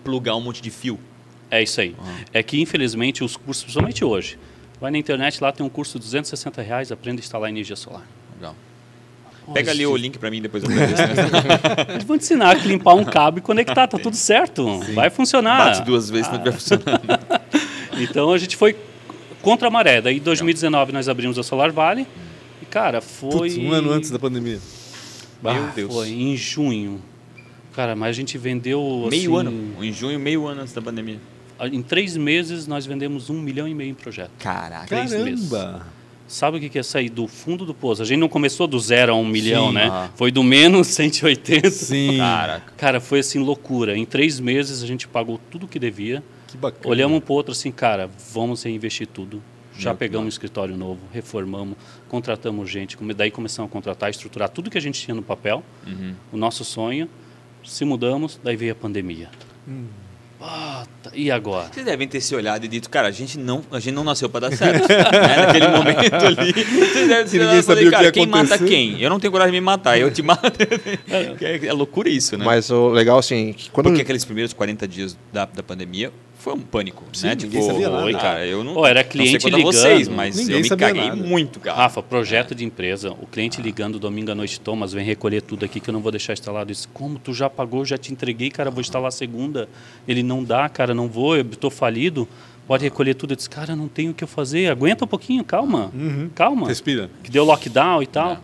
plugar 0.04 0.36
um 0.36 0.42
monte 0.42 0.62
de 0.62 0.70
fio. 0.70 1.00
É 1.52 1.62
isso 1.62 1.80
aí. 1.80 1.96
É 2.34 2.42
que 2.42 2.60
infelizmente 2.60 3.24
os 3.24 3.38
cursos, 3.38 3.64
principalmente 3.64 4.04
hoje, 4.04 4.40
vai 4.82 4.90
na 4.90 4.98
internet 4.98 5.40
lá 5.44 5.52
tem 5.52 5.64
um 5.64 5.70
curso 5.70 6.00
de 6.00 6.06
260 6.06 6.62
reais, 6.64 6.92
aprenda 6.92 7.20
a 7.20 7.24
instalar 7.24 7.50
energia 7.50 7.76
solar. 7.76 8.08
Legal. 8.44 8.56
Pega 9.54 9.72
ali 9.72 9.86
o 9.86 9.96
link 9.96 10.18
para 10.18 10.32
mim 10.32 10.42
depois 10.42 10.64
eu 10.64 10.70
né? 10.70 10.88
Eles 11.90 12.04
vão 12.06 12.18
te 12.18 12.24
ensinar 12.24 12.52
a 12.52 12.54
limpar 12.54 12.94
um 12.94 13.04
cabo 13.04 13.40
e 13.40 13.42
conectar, 13.42 13.88
tá 13.88 13.98
tudo 13.98 14.16
certo. 14.16 14.80
Vai 14.94 15.10
funcionar. 15.10 15.66
Bate 15.66 15.84
duas 15.84 16.10
vezes 16.10 16.28
se 16.28 16.32
não 16.32 16.40
estiver 16.40 16.58
funcionando. 16.58 17.44
Então 17.96 18.34
a 18.34 18.40
gente 18.40 18.58
foi 18.58 18.76
contra 19.40 19.68
a 19.68 19.72
maré. 19.72 20.02
Daí 20.02 20.18
em 20.18 20.20
2019 20.20 20.92
nós 20.92 21.08
abrimos 21.08 21.38
a 21.38 21.44
Solar 21.44 21.72
Valley. 21.72 22.08
E 22.60 22.66
cara, 22.66 23.02
foi. 23.02 23.52
Putz, 23.52 23.58
um 23.58 23.72
ano 23.72 23.92
antes 23.92 24.10
da 24.10 24.18
pandemia. 24.18 24.60
Ah, 25.44 25.54
Meu 25.54 25.68
Deus. 25.76 25.94
Foi 25.94 26.10
em 26.10 26.36
junho. 26.36 27.00
Cara, 27.74 27.96
mas 27.96 28.10
a 28.10 28.14
gente 28.14 28.36
vendeu. 28.36 29.08
meio 29.12 29.38
assim, 29.38 29.48
ano. 29.48 29.84
Em 29.84 29.94
junho, 29.94 30.20
meio 30.20 30.48
ano 30.48 30.62
antes 30.62 30.74
da 30.74 30.82
pandemia. 30.82 31.20
Em 31.62 31.84
três 31.84 32.18
meses 32.18 32.66
nós 32.66 32.86
vendemos 32.86 33.30
um 33.30 33.40
milhão 33.40 33.68
e 33.68 33.76
meio 33.76 33.92
em 33.92 33.94
projeto. 33.94 34.32
Caraca. 34.40 34.88
Três 34.88 35.12
meses. 35.12 35.52
Sabe 36.28 36.58
o 36.58 36.60
que 36.60 36.70
que 36.70 36.80
é 36.80 36.84
sair 36.84 37.10
do 37.10 37.28
fundo 37.28 37.66
do 37.66 37.74
poço? 37.74 38.02
A 38.02 38.06
gente 38.06 38.20
não 38.20 38.30
começou 38.30 38.66
do 38.66 38.80
zero 38.80 39.14
a 39.14 39.16
um 39.16 39.26
milhão, 39.26 39.72
né? 39.72 39.86
aham. 39.86 40.10
Foi 40.16 40.32
do 40.32 40.42
menos 40.44 40.88
180. 40.96 41.70
Sim. 41.70 42.18
Caraca. 42.18 42.74
Cara, 42.78 43.00
foi 43.00 43.20
assim 43.20 43.40
loucura. 43.40 43.96
Em 43.98 44.06
três 44.06 44.40
meses 44.40 44.82
a 44.82 44.88
gente 44.88 45.08
pagou 45.08 45.40
tudo 45.52 45.68
que 45.68 45.78
devia. 45.78 46.24
Que 46.48 46.58
bacana. 46.58 46.88
Olhamos 46.88 47.18
um 47.18 47.22
para 47.22 47.34
o 47.34 47.36
outro 47.36 47.52
assim, 47.52 47.72
cara, 47.72 48.10
vamos 48.34 48.64
reinvestir 48.64 49.08
tudo. 49.08 49.42
Já 49.78 49.90
Meu, 49.90 49.98
pegamos 49.98 50.22
não. 50.22 50.26
um 50.26 50.30
escritório 50.30 50.78
novo, 50.78 51.00
reformamos, 51.12 51.76
contratamos 52.08 52.70
gente, 52.70 52.96
daí 53.16 53.32
começamos 53.32 53.70
a 53.70 53.74
contratar, 53.74 54.08
estruturar 54.12 54.48
tudo 54.50 54.70
que 54.70 54.78
a 54.78 54.82
gente 54.82 55.02
tinha 55.02 55.16
no 55.16 55.24
papel, 55.24 55.64
Uhum. 55.88 56.14
o 56.32 56.38
nosso 56.38 56.64
sonho, 56.64 57.10
se 57.66 57.84
mudamos, 57.84 58.40
daí 58.44 58.56
veio 58.56 58.74
a 58.74 58.76
pandemia. 58.76 59.30
Hum. 59.68 59.86
E 61.14 61.30
agora? 61.30 61.70
Vocês 61.72 61.86
devem 61.86 62.08
ter 62.08 62.22
se 62.22 62.36
olhado 62.36 62.66
e 62.66 62.68
dito, 62.68 62.90
cara, 62.90 63.08
a 63.08 63.12
gente 63.12 63.38
não, 63.38 63.64
a 63.72 63.80
gente 63.80 63.94
não 63.94 64.04
nasceu 64.04 64.30
para 64.30 64.50
dar 64.50 64.56
certo. 64.56 64.88
né? 64.88 65.46
Naquele 65.46 65.68
momento 65.68 66.16
ali. 66.16 66.54
Vocês 66.54 67.08
devem 67.08 67.26
ter 67.26 67.40
olhado 67.40 67.60
e 67.60 67.64
falei, 67.64 67.64
sabia 67.64 67.88
o 67.88 67.92
que 67.92 67.92
cara, 67.92 68.12
quem 68.12 68.26
mata 68.26 68.56
acontecer." 68.56 68.66
quem? 68.66 69.02
Eu 69.02 69.10
não 69.10 69.20
tenho 69.20 69.32
coragem 69.32 69.54
de 69.54 69.60
me 69.60 69.66
matar, 69.66 69.98
eu 70.00 70.10
te 70.12 70.22
mato. 70.22 70.44
é, 71.10 71.68
é 71.68 71.74
loucura 71.74 72.10
isso, 72.10 72.38
né? 72.38 72.46
Mas 72.46 72.70
o 72.70 72.90
legal, 72.90 73.20
assim, 73.20 73.54
que 73.54 73.70
quando... 73.70 73.88
Porque 73.88 74.02
aqueles 74.02 74.26
primeiros 74.26 74.54
40 74.54 74.88
dias 74.88 75.18
da, 75.32 75.46
da 75.46 75.62
pandemia 75.62 76.12
foi 76.44 76.54
um 76.54 76.60
pânico, 76.60 77.04
Sim, 77.14 77.28
né? 77.28 77.36
ninguém 77.36 77.62
Tipo, 77.62 77.72
sabia 77.72 77.90
nada. 77.90 78.04
oi, 78.04 78.14
cara, 78.14 78.46
eu 78.46 78.64
não, 78.64 78.74
Pô, 78.74 78.86
era 78.86 79.02
não 79.02 79.10
cliente 79.10 79.46
a 79.48 79.50
ligando. 79.50 79.64
vocês, 79.64 80.08
mas 80.10 80.36
Ninguém 80.36 80.56
eu 80.58 80.62
me 80.62 80.70
caguei 80.70 81.08
nada. 81.10 81.16
muito, 81.16 81.60
cara. 81.62 81.78
Rafa, 81.78 82.04
projeto 82.04 82.54
de 82.54 82.66
empresa, 82.66 83.12
o 83.12 83.26
cliente 83.26 83.62
ligando 83.62 83.98
domingo 83.98 84.32
à 84.32 84.36
noite, 84.36 84.60
Thomas, 84.60 84.92
vem 84.92 85.06
recolher 85.06 85.42
tudo 85.42 85.64
aqui 85.64 85.80
que 85.80 85.90
eu 85.90 85.94
não 85.94 86.02
vou 86.02 86.12
deixar 86.12 86.34
instalado. 86.34 86.72
Isso, 86.72 86.90
como 86.94 87.18
tu 87.18 87.34
já 87.34 87.50
pagou, 87.50 87.86
já 87.86 87.98
te 87.98 88.12
entreguei, 88.12 88.50
cara, 88.52 88.70
vou 88.70 88.82
instalar 88.82 89.12
segunda. 89.12 89.70
Ele 90.08 90.22
não 90.22 90.44
dá, 90.44 90.68
cara, 90.68 90.94
não 90.94 91.08
vou, 91.08 91.36
eu 91.38 91.44
estou 91.44 91.72
falido. 91.72 92.28
Pode 92.68 92.84
recolher 92.84 93.14
tudo. 93.14 93.32
Eu 93.32 93.36
disse, 93.36 93.50
cara, 93.50 93.76
não 93.76 93.88
tenho 93.88 94.12
o 94.12 94.14
que 94.14 94.24
eu 94.24 94.28
fazer. 94.28 94.70
Aguenta 94.72 95.04
um 95.06 95.08
pouquinho, 95.08 95.44
calma. 95.44 95.92
Calma. 96.36 96.68
Respira. 96.68 97.10
Que 97.24 97.30
deu 97.32 97.44
lockdown 97.44 98.02
e 98.04 98.08
tal. 98.08 98.32
É. 98.34 98.38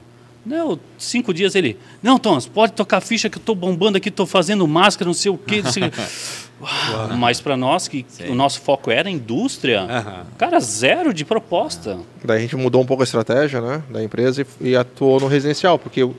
Não, 0.49 0.79
cinco 0.97 1.31
dias 1.31 1.53
ele. 1.53 1.77
Não, 2.01 2.17
Thomas, 2.17 2.47
pode 2.47 2.73
tocar 2.73 2.99
ficha 3.01 3.29
que 3.29 3.37
eu 3.37 3.41
estou 3.41 3.53
bombando 3.53 3.97
aqui, 3.97 4.09
estou 4.09 4.25
fazendo 4.25 4.67
máscara, 4.67 5.07
não 5.07 5.13
sei 5.13 5.31
o 5.31 5.37
quê. 5.37 5.61
sei 5.63 5.83
o 5.83 5.91
quê." 5.91 6.01
Uau, 6.59 7.15
Mas 7.17 7.39
para 7.39 7.55
nós, 7.55 7.87
que 7.87 8.05
o 8.27 8.35
nosso 8.35 8.59
foco 8.59 8.91
era 8.91 9.09
indústria, 9.09 9.79
Aham. 9.81 10.25
cara, 10.37 10.59
zero 10.59 11.13
de 11.13 11.23
proposta. 11.23 11.99
Daí 12.21 12.39
a 12.39 12.41
gente 12.41 12.55
mudou 12.57 12.81
um 12.81 12.85
pouco 12.85 13.01
a 13.01 13.05
estratégia 13.05 13.61
né, 13.61 13.81
da 13.89 14.03
empresa 14.03 14.45
e, 14.59 14.69
e 14.71 14.75
atuou 14.75 15.21
no 15.21 15.27
residencial, 15.27 15.79
porque 15.79 16.09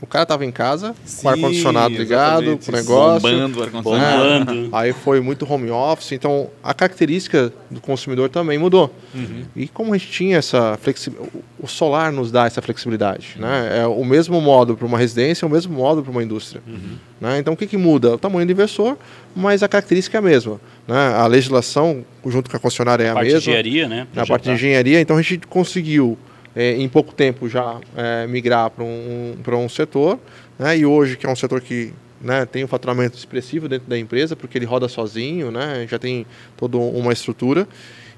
o, 0.00 0.06
cara 0.06 0.22
estava 0.22 0.44
em 0.44 0.50
casa, 0.50 0.94
Sim, 1.04 1.22
com 1.22 1.28
o 1.28 1.30
ar-condicionado 1.30 1.94
ligado, 1.94 2.58
com 2.58 2.70
o 2.70 2.74
negócio. 2.74 3.20
Bombando 3.20 3.60
o 3.60 3.62
ar-condicionado. 3.62 4.44
Bombando. 4.44 4.76
Aí 4.76 4.92
foi 4.92 5.20
muito 5.20 5.50
home 5.50 5.70
office, 5.70 6.12
então 6.12 6.50
a 6.62 6.74
característica 6.74 7.52
do 7.70 7.80
consumidor 7.80 8.28
também 8.28 8.58
mudou. 8.58 8.94
Uhum. 9.14 9.44
E 9.54 9.68
como 9.68 9.94
a 9.94 9.98
gente 9.98 10.10
tinha 10.10 10.38
essa 10.38 10.78
flexibilidade, 10.80 11.30
o 11.58 11.66
solar 11.66 12.12
nos 12.12 12.30
dá 12.32 12.46
essa 12.46 12.62
flexibilidade. 12.62 13.36
Né? 13.38 13.80
É 13.80 13.86
o 13.86 14.04
mesmo 14.04 14.40
modo 14.40 14.76
para 14.76 14.86
uma 14.86 14.98
residência, 14.98 15.44
é 15.44 15.48
o 15.48 15.50
mesmo 15.50 15.74
modo 15.74 16.02
para 16.02 16.10
uma 16.10 16.22
indústria. 16.22 16.62
Uhum. 16.66 16.96
Né? 17.20 17.38
Então 17.38 17.54
o 17.54 17.56
que, 17.56 17.66
que 17.66 17.76
muda? 17.76 18.14
O 18.14 18.18
tamanho 18.18 18.46
do 18.46 18.52
inversor, 18.52 18.96
mas 19.34 19.62
a 19.62 19.68
característica 19.68 20.16
é 20.16 20.20
a 20.20 20.22
mesma. 20.22 20.60
Né? 20.88 21.14
A 21.14 21.26
legislação, 21.26 22.04
junto 22.26 22.50
com 22.50 22.56
a 22.56 22.60
concessionária, 22.60 23.04
é 23.04 23.10
a 23.10 23.14
parte 23.14 23.28
de 23.28 23.34
mesma. 23.34 23.50
engenharia, 23.50 23.88
né? 23.88 24.06
Na 24.14 24.26
parte 24.26 24.44
de 24.44 24.50
engenharia, 24.50 25.00
então 25.00 25.16
a 25.16 25.22
gente 25.22 25.46
conseguiu, 25.46 26.18
eh, 26.60 26.76
em 26.76 26.88
pouco 26.90 27.14
tempo, 27.14 27.48
já 27.48 27.80
eh, 27.96 28.26
migrar 28.26 28.68
para 28.68 28.84
um, 28.84 29.34
um 29.46 29.68
setor, 29.68 30.18
né, 30.58 30.76
e 30.76 30.84
hoje, 30.84 31.16
que 31.16 31.24
é 31.24 31.30
um 31.30 31.34
setor 31.34 31.62
que 31.62 31.94
né, 32.20 32.44
tem 32.44 32.62
um 32.62 32.68
faturamento 32.68 33.16
expressivo 33.16 33.66
dentro 33.66 33.88
da 33.88 33.98
empresa, 33.98 34.36
porque 34.36 34.58
ele 34.58 34.66
roda 34.66 34.86
sozinho, 34.86 35.50
né, 35.50 35.86
já 35.88 35.98
tem 35.98 36.26
toda 36.58 36.76
uma 36.76 37.14
estrutura, 37.14 37.66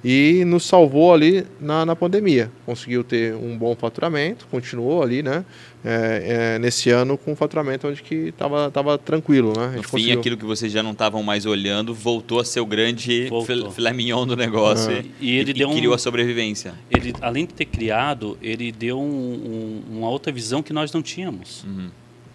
e 0.04 0.44
nos 0.44 0.64
salvou 0.64 1.12
ali 1.14 1.44
na, 1.60 1.86
na 1.86 1.94
pandemia. 1.94 2.50
Conseguiu 2.66 3.04
ter 3.04 3.34
um 3.34 3.56
bom 3.56 3.74
faturamento, 3.76 4.46
continuou 4.50 5.02
ali, 5.02 5.22
né, 5.22 5.44
eh, 5.84 6.54
eh, 6.54 6.58
nesse 6.58 6.90
ano 6.90 7.16
com 7.16 7.32
um 7.32 7.36
faturamento 7.36 7.86
onde 7.86 8.02
que 8.02 8.14
estava 8.28 8.70
tava 8.70 8.98
tranquilo, 8.98 9.52
né. 9.56 9.64
A 9.66 9.70
No 9.76 9.82
fim, 9.84 9.88
conseguiu- 9.90 10.18
aquilo 10.18 10.36
que 10.36 10.44
vocês 10.44 10.72
já 10.72 10.82
não 10.82 10.90
estavam 10.92 11.22
mais 11.22 11.46
olhando 11.46 11.94
voltou 11.94 12.40
a 12.40 12.44
ser 12.44 12.60
o 12.60 12.66
grande 12.66 13.28
Voltou. 13.28 13.46
fil- 13.46 13.70
filé 13.70 13.92
mignon 13.92 14.26
do 14.26 14.36
negócio 14.36 14.90
É. 14.90 15.04
e, 15.20 15.30
E 15.34 15.38
ele 15.38 15.52
deu 15.52 15.68
um- 15.70 15.74
criou 15.76 15.94
a 15.94 15.98
sobrevivência. 15.98 16.74
Ele, 16.90 17.12
além 17.20 17.46
de 17.46 17.54
ter 17.54 17.64
criado, 17.66 18.36
ele 18.42 18.72
deu 18.72 18.98
um- 19.00 19.82
um- 19.92 19.98
uma 19.98 20.08
outra 20.08 20.32
visão 20.32 20.62
que 20.62 20.72
nós 20.72 20.92
não 20.92 21.00
tínhamos. 21.02 21.64
Uhum. 21.64 21.88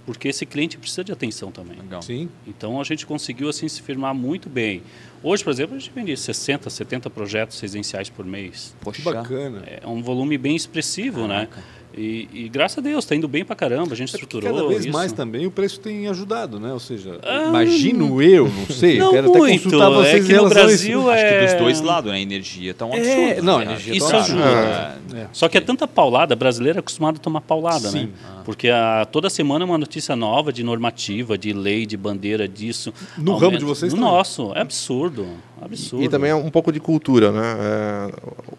Porque 0.08 0.30
esse 0.30 0.46
cliente 0.46 0.78
precisa 0.78 1.04
de 1.04 1.12
atenção 1.12 1.52
também. 1.52 1.78
Legal. 1.82 2.02
Sim. 2.02 2.30
Então 2.48 2.80
a 2.80 2.84
gente 2.86 3.06
conseguiu 3.06 3.50
assim 3.50 3.68
se 3.68 3.82
firmar 3.82 4.16
muito 4.16 4.48
bem. 4.48 4.82
Hoje, 5.22 5.44
por 5.44 5.50
exemplo, 5.50 5.76
a 5.76 5.80
gente 5.80 5.92
vende 5.94 6.16
60, 6.16 6.70
70 6.70 7.10
projetos 7.10 7.60
residenciais 7.60 8.10
por 8.10 8.26
mês. 8.26 8.74
Que 8.80 8.86
Poxa, 8.86 9.02
bacana. 9.04 9.64
É 9.66 9.86
um 9.86 10.02
volume 10.02 10.38
bem 10.38 10.56
expressivo, 10.56 11.28
né? 11.28 11.50
E, 11.98 12.30
e 12.32 12.50
graças 12.50 12.78
a 12.78 12.82
Deus, 12.82 13.04
está 13.04 13.16
indo 13.16 13.28
bem 13.28 13.44
pra 13.44 13.56
caramba. 13.56 13.94
A 13.94 13.96
gente 13.98 14.10
É 14.10 14.14
estruturou 14.14 14.54
cada 14.54 14.68
vez 14.68 14.86
isso. 14.86 14.94
mais 14.94 15.12
também 15.12 15.48
o 15.48 15.52
preço 15.52 15.80
tem 15.80 16.08
ajudado, 16.08 16.60
né? 16.60 16.72
Ou 16.72 16.80
seja, 16.80 17.20
Ah, 17.24 17.46
imagino 17.48 18.22
eu, 18.22 18.48
não 18.48 18.66
sei, 18.68 19.00
não 19.00 19.10
quero 19.12 19.30
muito, 19.30 19.44
até 19.44 19.54
consultar 19.64 19.92
é 19.92 19.96
vocês 19.96 20.28
que 20.28 20.32
em 20.34 20.36
no 20.36 20.50
Brasil 20.50 21.00
isso. 21.00 21.10
é- 21.10 21.14
Acho 21.40 21.40
que 21.48 21.54
dos 21.56 21.64
dois 21.64 21.82
lados, 21.82 22.12
né? 22.12 22.18
A 22.18 22.22
energia 22.22 22.74
tá 22.76 22.86
um 22.86 22.94
É, 22.94 22.98
absurdo. 23.32 23.44
não, 23.46 23.56
a 23.56 23.60
né? 23.60 23.66
energia 23.66 23.98
Isso 23.98 24.10
tá- 24.12 24.18
ajuda. 24.20 24.98
É. 25.16 25.28
Só 25.34 25.50
que 25.50 25.58
é 25.58 25.62
tanta 25.62 25.88
paulada, 25.88 26.36
brasileiro 26.36 26.78
é 26.78 26.82
acostumado 26.82 27.16
a 27.16 27.20
tomar 27.20 27.42
paulada, 27.42 27.90
Sim. 27.90 28.04
né? 28.06 28.10
Porque 28.46 28.70
a, 28.70 29.08
toda 29.12 29.30
semana 29.30 29.64
é 29.64 29.66
uma 29.66 29.78
notícia 29.78 30.16
nova 30.16 30.54
de 30.54 30.64
normativa, 30.64 31.36
de 31.38 31.52
lei, 31.52 31.86
de 31.88 31.98
bandeira 31.98 32.48
disso. 32.48 32.94
No 33.18 33.36
ramo 33.38 33.58
de 33.58 33.66
vocês 33.66 33.92
No 33.92 34.00
também? 34.00 34.14
nosso, 34.14 34.52
é 34.56 34.62
absurdo. 34.62 35.26
Absurdo. 35.62 36.04
E 36.04 36.10
também 36.10 36.32
é 36.32 36.36
um 36.36 36.50
pouco 36.52 36.72
de 36.72 36.80
cultura, 36.80 37.32
né? 37.32 37.58
É, 37.60 38.12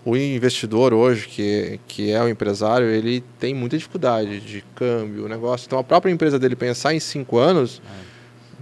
o 0.05 0.17
investidor 0.17 0.93
hoje, 0.93 1.29
que, 1.29 1.79
que 1.87 2.11
é 2.11 2.23
o 2.23 2.29
empresário, 2.29 2.89
ele 2.89 3.23
tem 3.39 3.55
muita 3.55 3.77
dificuldade 3.77 4.41
de 4.41 4.65
câmbio, 4.75 5.29
negócio. 5.29 5.67
Então 5.67 5.79
a 5.79 5.85
própria 5.85 6.11
empresa 6.11 6.39
dele 6.39 6.57
pensar 6.57 6.95
em 6.95 7.01
cinco 7.01 7.39
anos, 7.39 7.81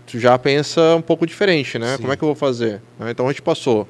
tu 0.06 0.18
já 0.18 0.38
pensa 0.38 0.96
um 0.96 1.02
pouco 1.02 1.26
diferente, 1.26 1.78
né? 1.78 1.96
Sim. 1.96 2.02
Como 2.02 2.12
é 2.12 2.16
que 2.16 2.22
eu 2.22 2.28
vou 2.28 2.36
fazer? 2.36 2.82
Né? 2.98 3.10
Então 3.10 3.26
a 3.26 3.32
gente 3.32 3.42
passou 3.42 3.88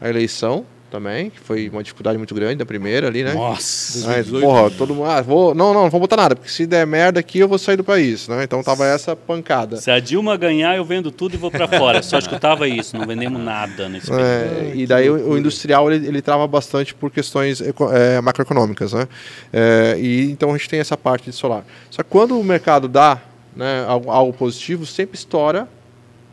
a 0.00 0.08
eleição 0.08 0.64
também, 0.94 1.28
que 1.28 1.40
foi 1.40 1.68
uma 1.68 1.82
dificuldade 1.82 2.16
muito 2.16 2.32
grande 2.32 2.54
da 2.54 2.64
primeira 2.64 3.08
ali, 3.08 3.24
né? 3.24 3.34
Nossa. 3.34 4.06
2018. 4.06 4.46
porra, 4.46 4.70
todo 4.70 4.94
mundo. 4.94 5.10
Ah, 5.10 5.20
vou, 5.20 5.52
não, 5.52 5.74
não, 5.74 5.82
não 5.82 5.90
vou 5.90 5.98
botar 5.98 6.16
nada, 6.16 6.36
porque 6.36 6.48
se 6.48 6.66
der 6.66 6.86
merda 6.86 7.18
aqui 7.18 7.40
eu 7.40 7.48
vou 7.48 7.58
sair 7.58 7.76
do 7.76 7.82
país, 7.82 8.28
né? 8.28 8.44
Então 8.44 8.62
tava 8.62 8.86
essa 8.86 9.16
pancada. 9.16 9.76
Se 9.78 9.90
a 9.90 9.98
Dilma 9.98 10.36
ganhar, 10.36 10.76
eu 10.76 10.84
vendo 10.84 11.10
tudo 11.10 11.34
e 11.34 11.36
vou 11.36 11.50
pra 11.50 11.66
fora. 11.66 12.00
Só 12.00 12.16
escutava 12.16 12.68
isso, 12.68 12.96
não 12.96 13.04
vendemos 13.04 13.42
nada 13.42 13.88
nesse. 13.88 14.12
É, 14.12 14.70
e 14.72 14.86
daí 14.86 15.10
o, 15.10 15.30
o 15.30 15.36
industrial 15.36 15.90
ele, 15.90 16.06
ele 16.06 16.22
trava 16.22 16.46
bastante 16.46 16.94
por 16.94 17.10
questões 17.10 17.60
é, 17.60 18.20
macroeconômicas, 18.20 18.92
né? 18.92 19.08
É, 19.52 19.96
e 19.98 20.30
então 20.30 20.50
a 20.50 20.56
gente 20.56 20.68
tem 20.68 20.78
essa 20.78 20.96
parte 20.96 21.28
de 21.28 21.34
solar. 21.34 21.64
Só 21.90 22.04
que 22.04 22.08
quando 22.08 22.38
o 22.38 22.44
mercado 22.44 22.86
dá 22.86 23.20
né, 23.56 23.84
algo, 23.88 24.12
algo 24.12 24.32
positivo, 24.32 24.86
sempre 24.86 25.16
estoura 25.16 25.68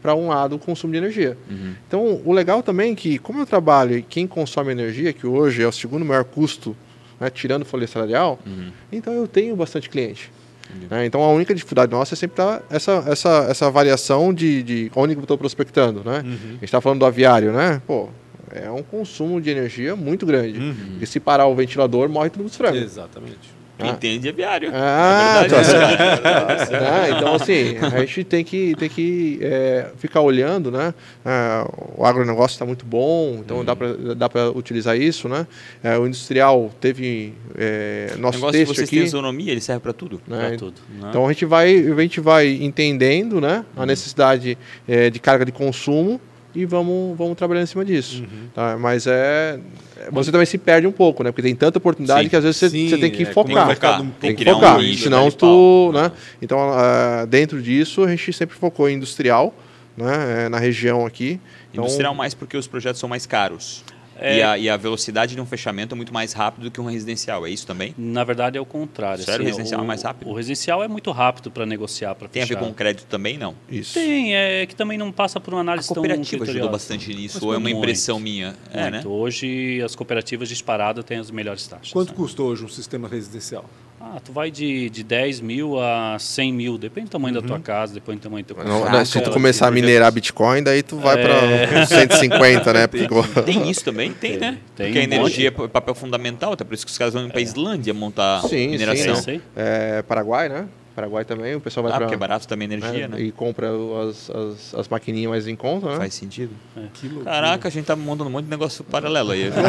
para 0.02 0.16
um 0.16 0.28
lado 0.30 0.56
o 0.56 0.60
consumo 0.60 0.92
de 0.94 0.98
energia. 0.98 1.38
Então 1.88 2.22
o 2.26 2.32
legal 2.32 2.64
também 2.64 2.94
é 2.94 2.96
que 2.96 3.18
como 3.20 3.40
eu 3.40 3.46
trabalho 3.46 3.98
e 3.98 4.02
quem 4.02 4.26
consome 4.28 4.72
energia, 4.72 5.14
que 5.14 5.28
hoje 5.28 5.62
é 5.62 5.68
o 5.68 5.72
segundo 5.72 6.04
maior 6.06 6.24
custo, 6.24 6.76
né, 7.20 7.30
tirando 7.30 7.64
folha 7.66 7.88
salarial, 7.88 8.40
então 8.92 9.14
eu 9.14 9.28
tenho 9.28 9.56
bastante 9.56 9.90
cliente. 9.90 10.32
né? 10.90 11.06
Então 11.06 11.22
a 11.22 11.32
única 11.32 11.54
dificuldade 11.54 11.92
nossa 11.92 12.14
é 12.14 12.18
sempre 12.18 12.38
tá 12.38 12.62
essa, 12.70 13.04
essa, 13.08 13.46
essa 13.50 13.70
variação 13.70 14.34
de, 14.34 14.64
de 14.64 14.92
onde 14.96 15.14
eu 15.14 15.20
estou 15.22 15.38
prospectando. 15.38 16.02
Né? 16.04 16.18
A 16.20 16.22
gente 16.54 16.64
está 16.64 16.80
falando 16.82 17.00
do 17.00 17.06
aviário, 17.06 17.52
né? 17.52 17.82
Pô, 17.86 18.10
é 18.54 18.70
um 18.72 18.82
consumo 18.84 19.40
de 19.40 19.50
energia 19.50 19.96
muito 19.96 20.26
grande. 20.26 20.60
E 21.00 21.06
se 21.06 21.20
parar 21.20 21.46
o 21.48 21.56
ventilador, 21.56 22.10
morre 22.10 22.30
todo 22.30 22.42
mundo 22.42 22.52
frango. 22.52 22.78
Exatamente. 22.78 23.61
Quem 23.82 23.91
entende 23.91 24.20
de 24.20 24.30
aviário. 24.30 24.72
Ah, 24.74 25.41
é 25.44 25.48
verdade, 25.48 25.54
tá 25.56 26.56
isso, 26.63 26.72
cara. 26.72 26.80
né? 27.02 27.10
Então, 27.17 27.36
assim, 27.36 27.78
a 27.78 28.00
gente 28.00 28.24
tem 28.24 28.44
que, 28.44 28.76
tem 28.76 28.89
que 28.89 29.39
é, 29.41 29.88
ficar 29.98 30.22
olhando, 30.22 30.72
né? 30.72 30.94
É, 31.26 31.65
o 31.98 32.06
agronegócio 32.06 32.56
está 32.56 32.65
muito 32.65 32.86
bom, 32.86 33.38
então 33.39 33.63
dá 33.65 33.76
para 33.76 33.94
dá 34.15 34.30
para 34.30 34.50
utilizar 34.52 34.98
isso, 34.98 35.28
né? 35.30 35.46
É, 35.84 35.98
o 35.98 36.06
industrial 36.08 36.72
teve 36.80 37.34
é, 37.58 38.13
O 38.15 38.20
nosso 38.20 38.38
negócio 38.38 38.54
de 38.54 38.65
texto 38.65 38.76
vocês 38.76 38.88
aqui. 38.88 38.96
terem 38.98 39.08
isonomia, 39.08 39.52
ele 39.52 39.62
serve 39.62 39.82
para 39.82 39.94
tudo. 39.94 40.22
né? 40.28 40.50
Pra 40.50 40.58
tudo. 40.58 40.82
né? 41.00 41.08
Então 41.10 41.26
a 41.28 41.32
gente 41.32 41.46
vai, 41.46 41.76
a 41.76 42.02
gente 42.02 42.20
vai 42.20 42.48
entendendo, 42.62 43.41
né, 43.41 43.65
a 43.76 43.86
necessidade 43.86 44.58
é, 44.88 45.10
de 45.10 45.20
carga 45.20 45.46
de 45.46 45.52
consumo 45.52 46.20
e 46.54 46.66
vamos, 46.66 47.18
vamos 47.18 47.36
trabalhando 47.38 47.64
em 47.64 47.68
cima 47.68 47.86
disso. 47.86 48.24
tá? 48.54 48.78
Mas 48.78 49.08
é, 49.08 49.60
você 50.12 50.32
também 50.32 50.46
se 50.46 50.58
perde 50.58 50.86
um 50.88 50.92
pouco, 50.92 51.24
né? 51.24 51.32
Porque 51.32 51.42
tem 51.42 51.56
tanta 51.56 51.78
oportunidade 51.78 52.24
Sim. 52.24 52.30
que 52.30 52.36
às 52.36 52.44
vezes 52.44 52.58
você, 52.58 52.70
Sim, 52.70 52.90
você 52.90 52.98
tem 52.98 53.12
que 53.12 53.24
é, 53.24 53.26
focar. 53.28 53.64
o 53.64 53.68
mercado 53.68 54.04
um 54.04 54.10
Tem 54.10 54.20
Tem 54.20 54.30
que 54.32 54.36
que 54.38 54.44
criar 54.44 54.56
um 54.56 54.60
focar, 54.60 54.84
senão 54.98 55.26
né, 55.26 55.32
tu, 55.32 55.92
né? 55.94 56.12
Então, 56.42 56.60
ah, 56.74 57.26
dentro 57.28 57.62
disso, 57.62 58.04
a 58.04 58.10
gente 58.10 58.34
sempre 58.34 58.56
focou 58.56 58.90
em 58.90 58.96
industrial, 58.96 59.54
né? 59.96 60.46
eh, 60.46 60.50
Na 60.50 60.60
região 60.60 61.06
aqui. 61.06 61.40
Então, 61.72 61.84
Industrial 61.86 62.14
mais 62.14 62.34
porque 62.34 62.58
os 62.58 62.68
projetos 62.68 63.00
são 63.00 63.08
mais 63.08 63.26
caros. 63.26 63.84
É. 64.22 64.38
E, 64.38 64.44
a, 64.44 64.58
e 64.58 64.70
a 64.70 64.78
velocidade 64.78 65.34
de 65.36 65.42
um 65.42 65.46
fechamento 65.46 65.96
é 65.96 65.98
muito 65.98 66.14
mais 66.14 66.32
rápido 66.34 66.66
do 66.66 66.72
que 66.72 66.80
um 66.80 66.86
residencial. 66.86 67.46
É 67.46 67.50
isso 67.50 67.66
também? 67.66 67.96
Na 67.98 68.24
verdade 68.24 68.58
é 68.58 68.62
o 68.62 68.66
contrário. 68.66 69.24
Sério? 69.24 69.40
O 69.40 69.48
assim, 69.48 69.58
residencial 69.58 69.84
é 69.84 69.88
mais 69.88 70.04
rápido? 70.04 70.30
O 70.30 70.34
residencial 70.34 70.84
é 70.84 70.88
muito 70.88 71.10
rápido 71.12 71.50
para 71.50 71.66
negociar, 71.66 72.14
para 72.14 72.28
Tem 72.28 72.44
a 72.44 72.48
fechar. 72.48 72.60
ver 72.60 72.66
com 72.66 72.74
crédito 72.74 73.08
também? 73.08 73.38
Não. 73.38 73.56
Isso. 73.70 73.96
Tem, 73.96 74.36
é 74.36 74.66
que 74.68 74.76
também 74.76 74.98
não 74.98 75.12
passa 75.12 75.40
por 75.40 75.54
uma 75.54 75.60
A 75.60 75.62
análise 75.62 75.88
tão 75.88 75.96
cooperativa 75.96 76.44
ajudou 76.44 76.46
criteriosa. 76.46 76.72
bastante 76.72 77.14
nisso, 77.14 77.38
Mas 77.38 77.44
ou 77.44 77.54
é 77.54 77.58
uma 77.58 77.62
muito, 77.62 77.78
impressão 77.78 78.20
minha? 78.20 78.56
É, 78.72 78.78
né? 78.84 78.92
Muito. 78.92 79.10
Hoje 79.10 79.82
as 79.84 79.96
cooperativas 79.96 80.48
disparadas 80.48 81.04
têm 81.04 81.18
as 81.18 81.32
melhores 81.32 81.66
taxas. 81.66 81.92
Quanto 81.92 82.10
né? 82.10 82.16
custou 82.16 82.50
hoje 82.50 82.64
um 82.64 82.70
sistema 82.70 83.08
residencial? 83.08 83.66
Ah, 84.04 84.20
tu 84.24 84.32
vai 84.34 84.50
de, 84.50 84.90
de 84.90 85.04
10 85.04 85.42
mil 85.42 85.80
a 85.80 86.18
100 86.20 86.52
mil, 86.54 86.78
depende 86.78 87.08
do 87.08 87.12
tamanho 87.12 87.36
da 87.36 87.42
tua 87.42 87.60
casa, 87.60 87.94
depende 87.94 88.18
do 88.20 88.24
tamanho 88.24 88.44
do 88.44 88.54
teu 88.54 88.64
Não, 88.64 88.82
contrato. 88.82 89.06
se 89.06 89.22
tu 89.22 89.30
começar 89.32 89.68
a 89.68 89.72
minerar 89.72 90.12
Bitcoin, 90.12 90.64
daí 90.64 90.82
tu 90.82 90.98
vai 90.98 91.20
É. 91.22 91.68
para 91.68 91.86
150, 91.86 92.74
né? 92.74 92.88
Porque 92.92 93.08
Tem 93.46 93.70
isso 93.70 93.84
também? 93.86 94.12
Tem, 94.12 94.38
né? 94.38 94.58
Tem 94.76 94.88
Porque 94.88 95.00
a 95.00 95.04
energia 95.04 95.48
é 95.50 95.68
papel 95.68 95.94
fundamental, 95.94 96.54
até 96.54 96.64
por 96.64 96.74
isso 96.74 96.86
que 96.86 96.92
os 96.92 96.98
caras 96.98 97.14
vão 97.14 97.30
para 97.30 97.40
a 97.40 97.42
Islândia 97.42 97.94
montar 97.94 98.42
Sim, 98.42 98.70
mineração. 98.70 99.14
É 99.14 99.18
isso 99.18 99.30
aí. 99.30 99.42
é, 99.56 100.02
Paraguai, 100.02 100.50
né? 100.50 100.66
Paraguai 100.95 101.25
também, 101.25 101.56
o 101.56 101.60
pessoal 101.62 101.84
vai 101.84 101.91
Ah, 101.91 101.95
para 101.95 102.06
porque 102.06 102.15
é 102.15 102.17
barato 102.17 102.47
também 102.47 102.69
a 102.69 102.73
energia, 102.73 103.08
né? 103.08 103.19
e 103.19 103.32
compra 103.32 103.69
as, 104.10 104.30
as, 104.30 104.75
as 104.75 104.88
maquininhas 104.88 105.30
mais 105.30 105.47
em 105.47 105.56
conta, 105.56 105.88
né? 105.88 105.97
Faz 105.97 106.13
sentido. 106.13 106.51
Que 106.93 107.08
loucura. 107.08 107.32
Caraca, 107.32 107.67
a 107.67 107.71
gente 107.71 107.86
tá 107.86 107.95
montando 107.95 108.30
um 108.30 108.34
monte 108.34 108.45
de 108.45 108.51
negócio 108.51 108.84
paralelo 108.84 109.32
aí. 109.32 109.51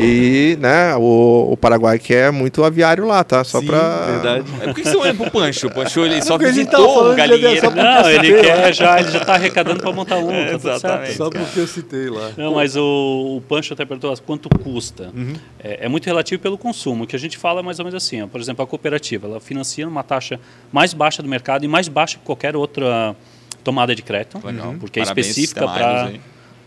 E, 0.00 0.56
né, 0.60 0.94
o, 0.96 1.52
o 1.52 1.56
Paraguai 1.56 1.98
quer 1.98 2.32
muito 2.32 2.64
aviário 2.64 3.06
lá, 3.06 3.22
tá? 3.22 3.44
Só 3.44 3.60
Sim, 3.60 3.66
pra... 3.66 4.06
verdade. 4.06 4.44
É, 4.60 4.64
Por 4.66 4.74
que 4.74 4.84
você 4.84 4.96
olha 4.96 5.14
pro 5.14 5.30
Pancho? 5.30 5.66
O 5.66 5.74
Pancho 5.74 6.04
ele 6.04 6.20
só 6.22 6.36
porque 6.38 6.50
visitou 6.52 7.10
aviação, 7.10 7.16
galinheiro. 7.16 7.70
Não, 7.74 8.10
ele 8.10 8.42
quer 8.42 8.54
lá. 8.56 8.72
já, 8.72 9.00
ele 9.00 9.10
já 9.10 9.18
está 9.18 9.34
arrecadando 9.34 9.80
para 9.80 9.92
montar 9.92 10.16
um. 10.18 10.28
tá 10.28 10.52
tudo 10.52 10.68
exatamente. 10.74 11.14
Só 11.14 11.30
porque 11.30 11.60
eu 11.60 11.66
citei 11.66 12.08
lá. 12.08 12.30
Não, 12.36 12.54
mas 12.54 12.76
o, 12.76 13.36
o 13.36 13.40
Pancho 13.48 13.74
até 13.74 13.84
perguntou 13.84 14.14
quanto 14.24 14.48
custa. 14.48 15.10
Uhum. 15.14 15.34
É, 15.58 15.86
é 15.86 15.88
muito 15.88 16.06
relativo 16.06 16.40
pelo 16.40 16.58
consumo. 16.58 17.04
O 17.04 17.06
que 17.06 17.16
a 17.16 17.18
gente 17.18 17.36
fala 17.38 17.60
é 17.60 17.62
mais 17.62 17.78
ou 17.78 17.84
menos 17.84 18.02
assim. 18.02 18.22
ó. 18.22 18.26
Por 18.26 18.40
exemplo, 18.40 18.64
a 18.64 18.66
cooperativa, 18.66 19.26
ela 19.26 19.40
financia 19.40 19.73
numa 19.82 20.02
taxa 20.02 20.38
mais 20.70 20.92
baixa 20.94 21.22
do 21.22 21.28
mercado 21.28 21.64
e 21.64 21.68
mais 21.68 21.88
baixa 21.88 22.18
que 22.18 22.24
qualquer 22.24 22.54
outra 22.54 23.16
tomada 23.64 23.94
de 23.94 24.02
crédito. 24.02 24.38
Legal. 24.46 24.74
Porque 24.78 25.00
é 25.00 25.02
Parabéns, 25.02 25.26
específica 25.28 25.60
sistema 25.62 25.72
para... 25.74 26.02
Ailos 26.02 26.14
aí. 26.14 26.20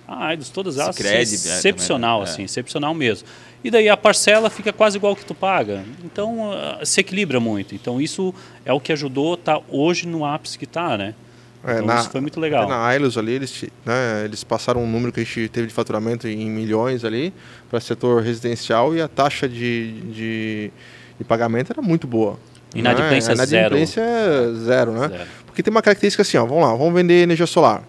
Ah, 0.09 0.27
Aidos, 0.27 0.49
todas 0.49 0.77
elas, 0.77 0.95
Sicredi, 0.95 1.17
é, 1.17 1.35
excepcional, 1.35 2.19
também, 2.19 2.29
é. 2.29 2.33
assim, 2.33 2.43
excepcional 2.43 2.93
mesmo. 2.93 3.27
E 3.61 3.69
daí 3.69 3.89
a 3.89 3.97
parcela 3.97 4.49
fica 4.49 4.71
quase 4.71 4.95
igual 4.97 5.13
que 5.15 5.25
tu 5.25 5.35
paga. 5.35 5.83
Então, 6.03 6.51
ah, 6.53 6.79
se 6.85 7.01
equilibra 7.01 7.39
muito. 7.41 7.75
Então, 7.75 7.99
isso 7.99 8.33
é 8.63 8.71
o 8.71 8.79
que 8.79 8.93
ajudou 8.93 9.33
a 9.33 9.35
estar 9.35 9.59
hoje 9.69 10.07
no 10.07 10.23
ápice 10.25 10.57
que 10.57 10.63
está, 10.63 10.97
né? 10.97 11.13
É, 11.61 11.73
Então, 11.73 11.87
na- 11.87 11.99
isso 11.99 12.09
foi 12.09 12.21
muito 12.21 12.39
legal. 12.39 12.69
Na 12.69 12.85
Ailos 12.85 13.17
ali, 13.17 13.33
eles, 13.33 13.65
né, 13.85 14.23
eles 14.23 14.43
passaram 14.45 14.81
um 14.81 14.89
número 14.89 15.11
que 15.11 15.19
a 15.19 15.23
gente 15.23 15.49
teve 15.49 15.67
de 15.67 15.73
faturamento 15.73 16.25
em 16.25 16.49
milhões 16.49 17.03
ali 17.03 17.33
para 17.69 17.81
setor 17.81 18.21
residencial 18.23 18.95
e 18.95 19.01
a 19.01 19.07
taxa 19.09 19.49
de, 19.49 19.99
de, 20.03 20.71
de 21.17 21.23
pagamento 21.25 21.73
era 21.73 21.81
muito 21.81 22.07
boa. 22.07 22.39
Inadimplência 22.79 23.35
né? 23.35 23.43
Inadimplência 23.43 24.01
é 24.01 24.53
zero, 24.53 24.91
né? 24.93 25.07
Zero. 25.09 25.23
Porque 25.45 25.63
tem 25.63 25.71
uma 25.71 25.81
característica 25.81 26.21
assim, 26.21 26.37
ó, 26.37 26.45
vamos 26.45 26.63
lá, 26.63 26.73
vamos 26.75 26.93
vender 26.93 27.23
energia 27.23 27.47
solar. 27.47 27.83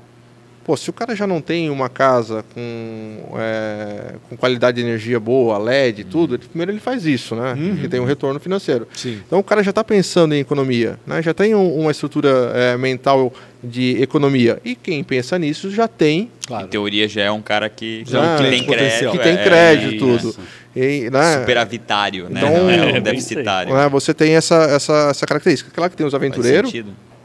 Pô, 0.64 0.76
se 0.76 0.90
o 0.90 0.92
cara 0.92 1.16
já 1.16 1.26
não 1.26 1.40
tem 1.40 1.70
uma 1.70 1.88
casa 1.88 2.44
com, 2.54 3.22
é, 3.38 4.16
com 4.28 4.36
qualidade 4.36 4.76
de 4.76 4.86
energia 4.86 5.18
boa, 5.18 5.56
LED 5.56 6.02
e 6.02 6.04
tudo, 6.04 6.34
ele- 6.34 6.42
primeiro 6.46 6.72
ele 6.72 6.78
faz 6.78 7.06
isso, 7.06 7.34
né? 7.34 7.56
Porque 7.72 7.88
tem 7.88 7.98
um 7.98 8.04
retorno 8.04 8.38
financeiro. 8.38 8.86
Sim. 8.94 9.18
Então 9.26 9.38
o 9.38 9.42
cara 9.42 9.62
já 9.62 9.70
está 9.70 9.82
pensando 9.82 10.34
em 10.34 10.40
economia, 10.40 10.98
né? 11.06 11.22
já 11.22 11.32
tem 11.32 11.54
um- 11.54 11.74
uma 11.80 11.90
estrutura 11.90 12.52
é, 12.54 12.76
mental 12.76 13.32
de 13.64 13.96
economia. 14.02 14.58
E 14.62 14.74
quem 14.74 15.02
pensa 15.02 15.38
nisso 15.38 15.70
já 15.70 15.88
tem, 15.88 16.30
Claro. 16.46 16.66
Em 16.66 16.68
teoria 16.68 17.06
já 17.08 17.22
é 17.22 17.30
um 17.30 17.42
cara 17.42 17.68
que 17.68 18.02
Já 18.06 18.22
é 18.22 18.36
que 18.36 18.50
tem 18.50 18.64
crédito. 18.64 19.10
que 19.12 19.18
tem 19.18 19.34
é, 19.34 19.44
crédito 19.44 20.04
e 20.06 20.16
isso. 20.16 20.38
E, 20.76 21.08
né? 21.10 21.40
Superavitário, 21.40 22.28
né? 22.28 22.40
Então- 22.40 22.50
Não 22.64 22.70
É, 22.70 22.90
é, 22.96 22.98
um 22.98 23.02
deficitário. 23.02 23.74
né, 23.74 23.88
você 23.88 24.12
tem 24.14 24.34
essa, 24.34 24.54
essa, 24.64 25.08
essa 25.10 25.26
característica. 25.26 25.70
Claro 25.74 25.90
que 25.90 25.96
tem 25.96 26.06
os 26.06 26.14
aventureiros, 26.14 26.72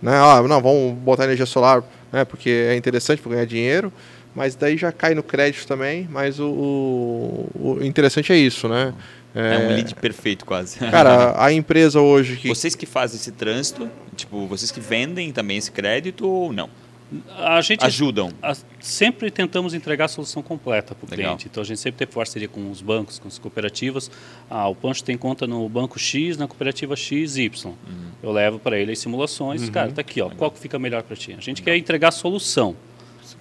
né? 0.01 0.11
Ah, 0.15 0.41
não, 0.47 0.61
vamos 0.61 0.93
botar 0.99 1.25
energia 1.25 1.45
solar, 1.45 1.83
né? 2.11 2.25
Porque 2.25 2.49
é 2.49 2.75
interessante 2.75 3.21
para 3.21 3.31
ganhar 3.33 3.45
dinheiro. 3.45 3.91
Mas 4.35 4.55
daí 4.55 4.77
já 4.77 4.91
cai 4.91 5.13
no 5.13 5.21
crédito 5.21 5.67
também. 5.67 6.07
Mas 6.11 6.39
o, 6.39 6.47
o, 6.47 7.77
o 7.79 7.83
interessante 7.83 8.31
é 8.33 8.37
isso, 8.37 8.67
né? 8.67 8.93
É, 9.35 9.57
um 9.57 9.67
lead 9.69 9.95
perfeito 9.95 10.45
quase. 10.45 10.77
Cara, 10.77 11.33
a 11.43 11.51
empresa 11.51 11.99
hoje 11.99 12.37
que 12.37 12.47
Vocês 12.47 12.75
que 12.75 12.85
fazem 12.85 13.19
esse 13.19 13.31
trânsito, 13.31 13.89
tipo, 14.15 14.45
vocês 14.47 14.71
que 14.71 14.79
vendem 14.79 15.31
também 15.31 15.57
esse 15.57 15.71
crédito 15.71 16.27
ou 16.27 16.53
não? 16.53 16.69
A 17.37 17.61
gente 17.61 17.85
Ajudam. 17.85 18.31
a- 18.41 18.55
sempre 18.79 19.29
tentamos 19.31 19.73
entregar 19.73 20.05
a 20.05 20.07
solução 20.07 20.41
completa 20.41 20.93
para 20.95 21.05
o 21.05 21.09
Legal. 21.09 21.35
cliente. 21.35 21.47
Então 21.51 21.61
a 21.61 21.65
gente 21.65 21.79
sempre 21.79 21.97
teve 21.99 22.11
parceria 22.13 22.47
com 22.47 22.69
os 22.71 22.81
bancos, 22.81 23.19
com 23.19 23.27
as 23.27 23.37
cooperativas. 23.39 24.09
Ah, 24.49 24.67
o 24.67 24.75
Pancho 24.75 25.03
tem 25.03 25.17
conta 25.17 25.45
no 25.47 25.67
banco 25.69 25.97
X, 25.99 26.37
na 26.37 26.47
cooperativa 26.47 26.95
XY. 26.95 27.51
Uhum. 27.65 27.73
Eu 28.21 28.31
levo 28.31 28.59
para 28.59 28.77
ele 28.79 28.91
as 28.91 28.99
simulações. 28.99 29.69
Cara, 29.69 29.91
tá 29.91 30.01
aqui, 30.01 30.21
ó. 30.21 30.29
Qual 30.29 30.49
que 30.51 30.59
fica 30.59 30.77
melhor 30.79 31.03
para 31.03 31.15
ti? 31.15 31.33
A 31.37 31.41
gente 31.41 31.61
quer 31.61 31.75
entregar 31.77 32.09
a 32.09 32.11
solução 32.11 32.75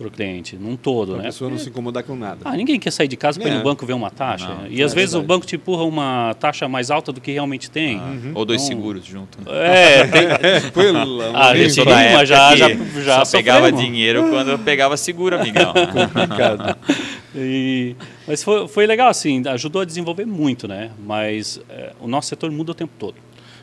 para 0.03 0.09
o 0.09 0.11
cliente, 0.11 0.57
num 0.57 0.77
todo, 0.77 1.13
Pra 1.13 1.19
né? 1.19 1.25
pessoa 1.25 1.51
não 1.51 1.59
se 1.59 1.69
incomodar 1.69 2.03
com 2.03 2.15
nada. 2.17 2.41
Ah, 2.45 2.57
ninguém 2.57 2.79
quer 2.79 2.91
sair 2.91 3.09
de 3.09 3.17
casa 3.17 3.39
para 3.41 3.49
ir 3.49 3.53
É. 3.53 3.57
no 3.59 3.63
banco 3.65 3.87
ver 3.87 3.93
uma 3.95 4.11
taxa. 4.11 4.49
Não, 4.49 4.67
e 4.69 4.83
às 4.83 4.93
é 4.93 4.95
vezes 4.95 5.15
o 5.15 5.19
verdade. 5.19 5.29
banco 5.29 5.47
te 5.47 5.57
empurra 5.57 5.85
uma 5.85 6.35
taxa 6.39 6.69
mais 6.69 6.91
alta 6.91 7.13
do 7.13 7.21
que 7.21 7.33
realmente 7.33 7.71
tem. 7.71 8.01
Ou 8.35 8.45
dois 8.45 8.63
Então- 8.63 8.77
seguros 8.77 9.05
junto. 9.05 9.39
né? 9.39 9.45
É, 9.51 10.05
tem, 10.61 10.71
Pelo 10.73 10.99
amor 10.99 11.31
Ah, 11.35 11.55
gente, 11.57 11.75
já- 11.75 11.85
que 11.85 12.27
já- 12.57 12.69
já 13.03 13.25
só 13.25 13.37
pegava 13.37 13.61
sofremos. 13.69 13.81
dinheiro 13.81 14.29
quando 14.29 14.51
eu 14.51 14.59
pegava 14.59 14.97
seguro, 14.97 15.37
amigão. 15.39 15.73
complicado. 15.93 16.77
E- 17.35 17.97
mas 18.29 18.43
foi, 18.45 18.69
foi 18.69 18.87
legal, 18.87 19.09
assim, 19.09 19.43
ajudou 19.49 19.81
a 19.81 19.85
desenvolver 19.87 20.27
muito, 20.27 20.69
né? 20.69 20.91
Mas 21.03 21.59
é, 21.71 21.93
o 21.99 22.07
nosso 22.07 22.29
setor 22.29 22.51
muda 22.51 22.73
o 22.73 22.75
tempo 22.75 22.93
todo. 22.99 23.15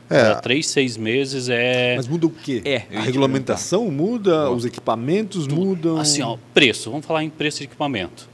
É. 0.10 0.22
Cada 0.24 0.36
três, 0.41 0.67
seis 0.67 0.98
meses 0.98 1.50
é. 1.50 1.95
Mas 1.95 2.08
muda 2.08 2.26
o 2.28 2.30
quê? 2.30 2.62
É, 2.65 2.84
eu 2.89 3.00
a 3.00 3.04
regulamentação 3.04 3.89
muda, 3.91 4.50
os 4.50 4.65
equipamentos 4.65 5.48
mudam. 5.48 5.98
Assim, 5.98 6.22
ó, 6.22 6.38
preço. 6.54 6.89
Vamos 6.89 7.06
falar 7.06 7.24
em 7.24 7.30
preço 7.30 7.60
de 7.60 7.65
equipamento. 7.65 8.28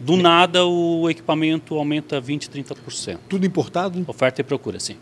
Do 0.00 0.16
nada 0.16 0.64
o 0.64 1.10
equipamento 1.10 1.74
aumenta 1.74 2.20
20, 2.20 2.48
30%. 2.48 3.18
Tudo 3.28 3.44
importado? 3.44 4.04
Oferta 4.06 4.40
e 4.40 4.44
procura, 4.44 4.78
sim. 4.78 4.94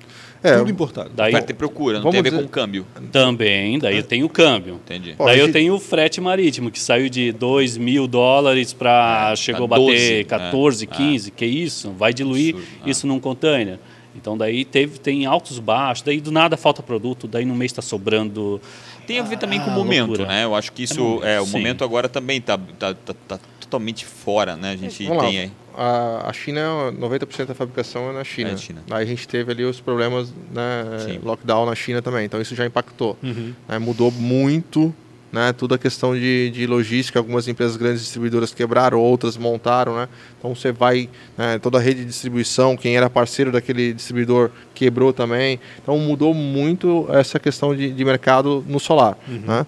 É, 0.42 0.56
Tudo 0.56 0.70
importado. 0.70 1.10
Daí 1.14 1.32
Oferta 1.34 1.52
e 1.52 1.54
procura, 1.54 1.98
não 1.98 2.04
Vamos 2.04 2.12
tem 2.12 2.20
a 2.20 2.22
ver 2.22 2.30
dizer- 2.30 2.42
com 2.44 2.48
câmbio. 2.48 2.86
também, 3.12 3.78
daí 3.78 4.02
tem 4.02 4.24
o 4.24 4.28
câmbio. 4.30 4.76
Entendi. 4.76 5.14
Pô, 5.16 5.26
daí 5.26 5.34
a 5.34 5.38
eu 5.40 5.44
gente- 5.46 5.52
tenho 5.52 5.74
o 5.74 5.78
frete 5.78 6.18
marítimo, 6.18 6.70
que 6.70 6.80
saiu 6.80 7.10
de 7.10 7.30
2 7.30 7.76
mil 7.76 8.06
dólares 8.06 8.72
para 8.72 9.32
É, 9.32 9.36
chegou 9.36 9.68
tá 9.68 9.74
a 9.74 9.78
12, 9.78 9.92
bater 9.92 10.24
14, 10.24 10.84
é. 10.84 10.86
15. 10.86 11.30
Que 11.30 11.44
isso? 11.44 11.90
Vai 11.92 12.14
diluir 12.14 12.54
Absurdo, 12.54 12.78
é. 12.86 12.90
isso 12.90 13.06
num 13.06 13.20
container. 13.20 13.78
Então 14.16 14.36
daí 14.36 14.64
teve, 14.64 14.98
tem 14.98 15.26
altos 15.26 15.58
baixos, 15.58 16.02
daí 16.02 16.20
do 16.20 16.32
nada 16.32 16.56
falta 16.56 16.82
produto, 16.82 17.26
daí 17.28 17.44
no 17.44 17.54
mês 17.54 17.70
está 17.72 17.82
sobrando. 17.82 18.60
Tem 19.06 19.18
a 19.20 19.22
ver 19.22 19.38
também 19.38 19.60
com 19.60 19.66
o 19.70 19.72
Ah, 19.72 19.76
momento, 19.76 20.08
loucura. 20.08 20.28
né? 20.28 20.44
Eu 20.44 20.54
acho 20.54 20.72
que 20.72 20.82
isso, 20.82 21.00
momento, 21.00 21.24
é, 21.24 21.40
o 21.40 21.46
sim. 21.46 21.52
momento 21.52 21.84
agora 21.84 22.08
também 22.08 22.40
tá, 22.40 22.58
tá, 22.78 22.94
tá, 22.94 23.14
tá 23.28 23.38
totalmente 23.60 24.04
fora, 24.04 24.56
né? 24.56 24.70
A 24.72 24.76
gente 24.76 25.04
Vamos 25.06 25.22
lá. 25.22 25.28
tem 25.28 25.38
aí. 25.38 25.52
A, 25.78 26.30
a 26.30 26.32
China, 26.32 26.90
90% 26.98 27.44
da 27.46 27.54
fabricação 27.54 28.08
é 28.08 28.12
na 28.14 28.24
China. 28.24 28.48
É 28.48 28.52
na 28.52 28.58
China. 28.58 28.82
Aí 28.90 29.02
a 29.04 29.06
gente 29.06 29.28
teve 29.28 29.52
ali 29.52 29.62
os 29.64 29.78
problemas, 29.80 30.32
né, 30.50 30.84
Sim. 31.04 31.20
lockdown 31.22 31.66
na 31.66 31.74
China 31.74 32.00
também. 32.00 32.24
Então 32.24 32.40
isso 32.40 32.54
já 32.54 32.64
impactou. 32.64 33.16
Uhum. 33.22 33.52
né, 33.68 33.78
mudou 33.78 34.10
muito, 34.10 34.92
né, 35.36 35.52
toda 35.52 35.74
a 35.74 35.78
questão 35.78 36.14
de, 36.14 36.50
de 36.50 36.66
logística. 36.66 37.18
Algumas 37.18 37.46
empresas 37.46 37.76
grandes 37.76 38.00
distribuidoras 38.00 38.54
quebraram, 38.54 38.98
outras 38.98 39.36
montaram, 39.36 39.96
né. 39.96 40.08
Então 40.38 40.54
você 40.54 40.72
vai, 40.72 41.10
né, 41.36 41.58
toda 41.58 41.76
a 41.76 41.80
rede 41.80 42.00
de 42.00 42.06
distribuição, 42.06 42.74
quem 42.74 42.96
era 42.96 43.10
parceiro 43.10 43.52
daquele 43.52 43.92
distribuidor 43.92 44.50
quebrou 44.74 45.12
também. 45.12 45.60
Então 45.82 45.98
mudou 45.98 46.32
muito 46.32 47.06
essa 47.10 47.38
questão 47.38 47.76
de, 47.76 47.92
de 47.92 48.04
mercado 48.04 48.64
no 48.66 48.80
solar, 48.80 49.18
né. 49.28 49.66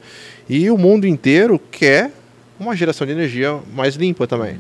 E 0.49 0.71
o 0.71 0.79
mundo 0.79 1.07
inteiro 1.07 1.61
quer 1.71 2.11
uma 2.59 2.75
geração 2.75 3.07
de 3.07 3.13
energia 3.13 3.61
mais 3.75 3.95
limpa 3.95 4.27
também. 4.27 4.59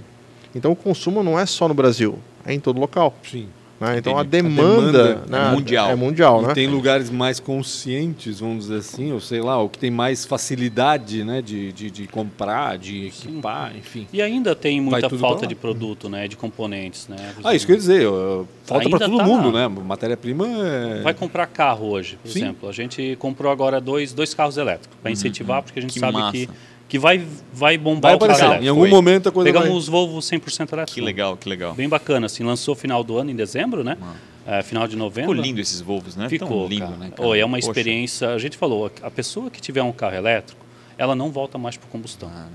Então 0.54 0.72
o 0.72 0.76
consumo 0.76 1.22
não 1.22 1.38
é 1.38 1.46
só 1.46 1.66
no 1.66 1.72
Brasil, 1.72 2.18
é 2.44 2.52
em 2.52 2.60
todo 2.60 2.78
local. 2.78 3.16
Sim. 3.22 3.48
Né? 3.80 3.98
Então 3.98 4.18
a 4.18 4.22
demanda, 4.22 4.62
A 4.62 5.14
demanda 5.14 5.14
né, 5.28 5.48
é 5.48 5.54
mundial. 5.54 5.90
É 5.90 5.94
mundial, 5.94 6.42
E 6.42 6.46
né? 6.48 6.54
tem 6.54 6.66
lugares 6.66 7.10
mais 7.10 7.38
conscientes, 7.40 8.40
vamos 8.40 8.64
dizer 8.66 8.78
assim, 8.78 9.12
ou 9.12 9.20
sei 9.20 9.40
lá, 9.40 9.58
ou 9.60 9.68
que 9.68 9.78
tem 9.78 9.90
mais 9.90 10.24
facilidade 10.24 11.22
né, 11.24 11.40
de, 11.40 11.72
de, 11.72 11.90
de 11.90 12.06
comprar, 12.06 12.76
de 12.78 13.06
equipar, 13.06 13.72
enfim. 13.76 14.06
E 14.12 14.20
ainda 14.20 14.54
tem 14.54 14.80
muita 14.80 15.08
falta 15.10 15.42
lá. 15.42 15.46
de 15.48 15.54
produto, 15.54 16.08
né? 16.08 16.26
De 16.26 16.36
componentes, 16.36 17.06
né? 17.08 17.16
Ah, 17.44 17.54
isso 17.54 17.66
que 17.66 17.72
eu 17.72 17.76
ia 17.76 17.80
dizer, 17.80 18.08
falta 18.64 18.88
para 18.90 18.98
todo 18.98 19.18
tá- 19.18 19.24
mundo, 19.24 19.52
né? 19.52 19.68
Matéria-prima 19.68 20.46
é... 20.46 21.02
Vai 21.02 21.14
comprar 21.14 21.46
carro 21.46 21.88
hoje, 21.90 22.18
por 22.22 22.30
Sim. 22.30 22.40
exemplo. 22.40 22.68
A 22.68 22.72
gente 22.72 23.16
comprou 23.18 23.50
agora 23.52 23.80
dois, 23.80 24.12
dois 24.12 24.34
carros 24.34 24.56
elétricos 24.56 24.96
para 25.00 25.10
incentivar, 25.10 25.62
porque 25.62 25.78
a 25.78 25.82
gente 25.82 25.92
Que 25.94 26.00
sabe 26.00 26.18
massa. 26.18 26.32
que, 26.32 26.48
que 26.88 26.98
vai, 26.98 27.22
vai 27.52 27.76
bombar 27.76 28.12
Vai 28.12 28.16
o 28.16 28.18
carro 28.18 28.32
aparecer, 28.32 28.44
elétrico. 28.46 28.64
em 28.64 28.68
algum 28.68 28.80
Foi. 28.82 28.90
momento 28.90 29.28
a 29.28 29.32
coisa 29.32 29.46
Pegamos 29.48 29.68
vai... 29.68 29.76
os 29.78 29.88
Volvo 29.88 30.18
100% 30.20 30.72
elétrico. 30.72 30.94
Que 30.94 31.00
legal, 31.00 31.36
que 31.36 31.48
legal. 31.48 31.74
Bem 31.74 31.88
bacana, 31.88 32.26
assim, 32.26 32.42
lançou 32.42 32.74
final 32.74 33.04
do 33.04 33.18
ano, 33.18 33.30
em 33.30 33.36
dezembro, 33.36 33.84
né? 33.84 33.96
É, 34.46 34.62
final 34.62 34.88
de 34.88 34.96
novembro. 34.96 35.32
Ficou 35.32 35.44
lindo 35.44 35.60
esses 35.60 35.80
Volvos, 35.82 36.16
né? 36.16 36.28
Ficou, 36.30 36.48
Tão 36.48 36.66
lindo, 36.66 36.86
cara. 36.86 36.96
né? 36.96 37.10
cara? 37.14 37.28
Oi, 37.28 37.38
é 37.38 37.44
uma 37.44 37.58
Poxa. 37.58 37.68
experiência. 37.70 38.30
A 38.30 38.38
gente 38.38 38.56
falou, 38.56 38.90
a 39.02 39.10
pessoa 39.10 39.50
que 39.50 39.60
tiver 39.60 39.82
um 39.82 39.92
carro 39.92 40.16
elétrico, 40.16 40.64
ela 40.96 41.14
não 41.14 41.30
volta 41.30 41.58
mais 41.58 41.76
para 41.76 41.86
combustão. 41.90 42.30
Ah, 42.34 42.46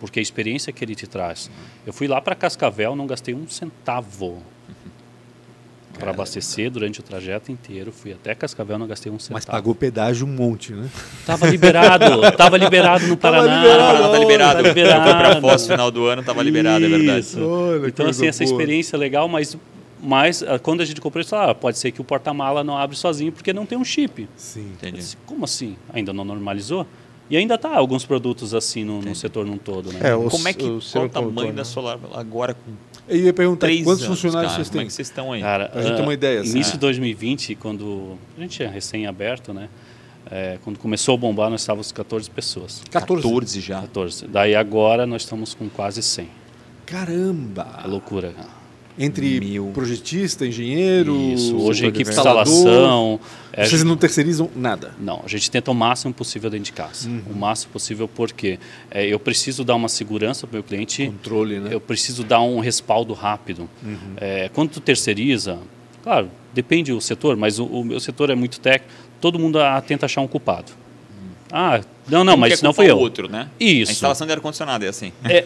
Porque 0.00 0.18
a 0.18 0.22
experiência 0.22 0.72
que 0.72 0.82
ele 0.82 0.94
te 0.94 1.06
traz. 1.06 1.50
Eu 1.86 1.92
fui 1.92 2.08
lá 2.08 2.20
para 2.22 2.34
Cascavel, 2.34 2.96
não 2.96 3.06
gastei 3.06 3.34
um 3.34 3.46
centavo 3.46 4.42
para 6.02 6.10
abastecer 6.10 6.68
durante 6.70 6.98
o 6.98 7.02
trajeto 7.02 7.52
inteiro. 7.52 7.92
Fui 7.92 8.12
até 8.12 8.34
Cascavel, 8.34 8.76
não 8.76 8.88
gastei 8.88 9.10
um 9.12 9.18
centavo. 9.18 9.34
Mas 9.34 9.44
pagou 9.44 9.72
pedágio 9.74 10.26
um 10.26 10.30
monte, 10.30 10.72
né? 10.72 10.88
Tava 11.24 11.48
liberado, 11.48 12.04
tava 12.36 12.56
liberado 12.56 13.06
no 13.06 13.16
Paraná. 13.16 13.56
liberado, 13.62 13.78
Paraná 13.92 14.08
tá 14.10 14.18
liberado. 14.18 14.62
Tá 14.62 14.68
liberado. 14.68 15.08
Eu 15.08 15.14
fui 15.14 15.22
pra 15.22 15.40
Foz 15.40 15.66
final 15.66 15.90
do 15.92 16.04
ano, 16.06 16.22
tava 16.24 16.42
liberado, 16.42 16.84
é 16.84 16.88
verdade. 16.88 17.20
Isso. 17.20 17.40
Olha, 17.40 17.86
então, 17.86 18.06
assim, 18.08 18.26
essa 18.26 18.42
boa. 18.44 18.52
experiência 18.52 18.96
é 18.96 18.98
legal, 18.98 19.28
mas, 19.28 19.56
mas 20.02 20.42
ah, 20.42 20.58
quando 20.58 20.80
a 20.80 20.84
gente 20.84 21.00
comprou 21.00 21.20
isso, 21.22 21.36
ah, 21.36 21.54
pode 21.54 21.78
ser 21.78 21.92
que 21.92 22.00
o 22.00 22.04
porta-mala 22.04 22.64
não 22.64 22.76
abre 22.76 22.96
sozinho 22.96 23.30
porque 23.30 23.52
não 23.52 23.64
tem 23.64 23.78
um 23.78 23.84
chip. 23.84 24.28
Sim. 24.36 24.72
Entendi. 24.72 24.96
disse, 24.96 25.16
Como 25.24 25.44
assim? 25.44 25.76
Ainda 25.92 26.12
não 26.12 26.24
normalizou? 26.24 26.84
E 27.30 27.36
ainda 27.36 27.56
tá 27.56 27.74
alguns 27.74 28.04
produtos 28.04 28.52
assim 28.52 28.84
no, 28.84 29.00
no 29.00 29.14
setor 29.14 29.46
num 29.46 29.56
todo, 29.56 29.90
né? 29.92 30.00
É, 30.02 30.16
os- 30.16 30.30
Como 30.32 30.46
é 30.48 30.52
que 30.52 30.64
os 30.64 30.90
qual 30.92 31.04
o 31.06 31.08
tamanho 31.08 31.48
né? 31.48 31.52
da 31.54 31.64
Solar 31.64 31.98
agora 32.12 32.52
com 32.52 32.72
Eu 33.08 33.16
ia 33.16 33.32
perguntar 33.32 33.66
três 33.66 33.82
quantos 33.84 34.04
anos, 34.04 34.16
funcionários 34.20 34.52
cara, 34.52 34.64
vocês 34.64 34.68
Como 34.68 34.78
têm? 34.78 34.84
é 34.84 34.86
que 34.86 34.92
vocês 34.92 35.08
estão 35.08 35.32
aí? 35.32 35.40
Cara, 35.40 35.68
Pra 35.68 35.82
gente 35.82 35.94
ter 35.96 36.00
ah, 36.00 36.04
uma 36.04 36.14
ideia, 36.14 36.40
assim. 36.40 36.50
Início 36.50 36.70
É. 36.70 36.72
de 36.74 36.78
2020, 36.78 37.54
quando 37.56 38.16
a 38.38 38.40
gente 38.40 38.62
é 38.62 38.66
recém-aberto, 38.68 39.52
né? 39.52 39.68
É, 40.30 40.58
quando 40.62 40.78
começou 40.78 41.14
a 41.14 41.18
bombar, 41.18 41.50
nós 41.50 41.60
estávamos 41.62 41.90
14 41.92 42.30
pessoas. 42.30 42.82
14. 42.90 43.22
14 43.22 43.60
já. 43.60 43.80
14. 43.82 44.26
Daí 44.28 44.54
agora 44.54 45.04
nós 45.06 45.22
estamos 45.22 45.52
com 45.52 45.68
quase 45.68 46.00
100. 46.02 46.24
É 46.24 46.28
Caramba! 46.86 47.82
loucura. 47.86 48.32
Entre 48.98 49.40
Mil. 49.40 49.70
projetista, 49.72 50.46
engenheiro, 50.46 51.16
Isso. 51.16 51.56
Hoje 51.56 51.84
a 51.86 51.88
equipe 51.88 52.04
de 52.04 52.10
instalação. 52.10 53.18
é, 53.52 53.64
Vocês 53.64 53.82
não 53.82 53.96
terceirizam 53.96 54.50
nada. 54.54 54.94
Não, 55.00 55.22
a 55.24 55.28
gente 55.28 55.50
tenta 55.50 55.70
o 55.70 55.74
máximo 55.74 56.12
possível 56.12 56.50
dentro 56.50 56.66
de 56.66 56.72
casa. 56.72 57.08
Uhum. 57.08 57.22
O 57.30 57.34
máximo 57.34 57.72
possível 57.72 58.06
porque 58.06 58.58
é, 58.90 59.06
eu 59.06 59.18
preciso 59.18 59.64
dar 59.64 59.74
uma 59.74 59.88
segurança 59.88 60.46
para 60.46 60.54
o 60.54 60.56
meu 60.56 60.62
cliente. 60.62 61.06
Controle, 61.06 61.58
né? 61.58 61.70
Eu 61.72 61.80
preciso 61.80 62.22
dar 62.22 62.40
um 62.42 62.60
respaldo 62.60 63.14
rápido. 63.14 63.68
Uhum. 63.82 63.96
É, 64.16 64.50
quando 64.52 64.70
tu 64.70 64.80
terceiriza, 64.80 65.58
claro, 66.02 66.28
depende 66.52 66.92
do 66.92 67.00
setor, 67.00 67.36
mas 67.36 67.58
o, 67.58 67.64
o 67.64 67.84
meu 67.84 68.00
setor 68.00 68.28
é 68.30 68.34
muito 68.34 68.60
técnico, 68.60 68.92
todo 69.20 69.38
mundo 69.38 69.58
ah, 69.58 69.80
tenta 69.80 70.06
achar 70.06 70.20
um 70.20 70.28
culpado. 70.28 70.72
Ah, 71.52 71.80
não, 72.08 72.24
não, 72.24 72.34
Um 72.34 72.36
mas 72.38 72.60
quer 72.60 72.64
não 72.64 72.72
o 72.76 72.82
eu. 72.82 72.98
outro, 72.98 73.30
né? 73.30 73.48
Isso. 73.60 73.90
A 73.90 73.92
instalação 73.92 74.26
de 74.26 74.32
ar-condicionado 74.32 74.84
é 74.86 74.88
assim. 74.88 75.12
É, 75.22 75.44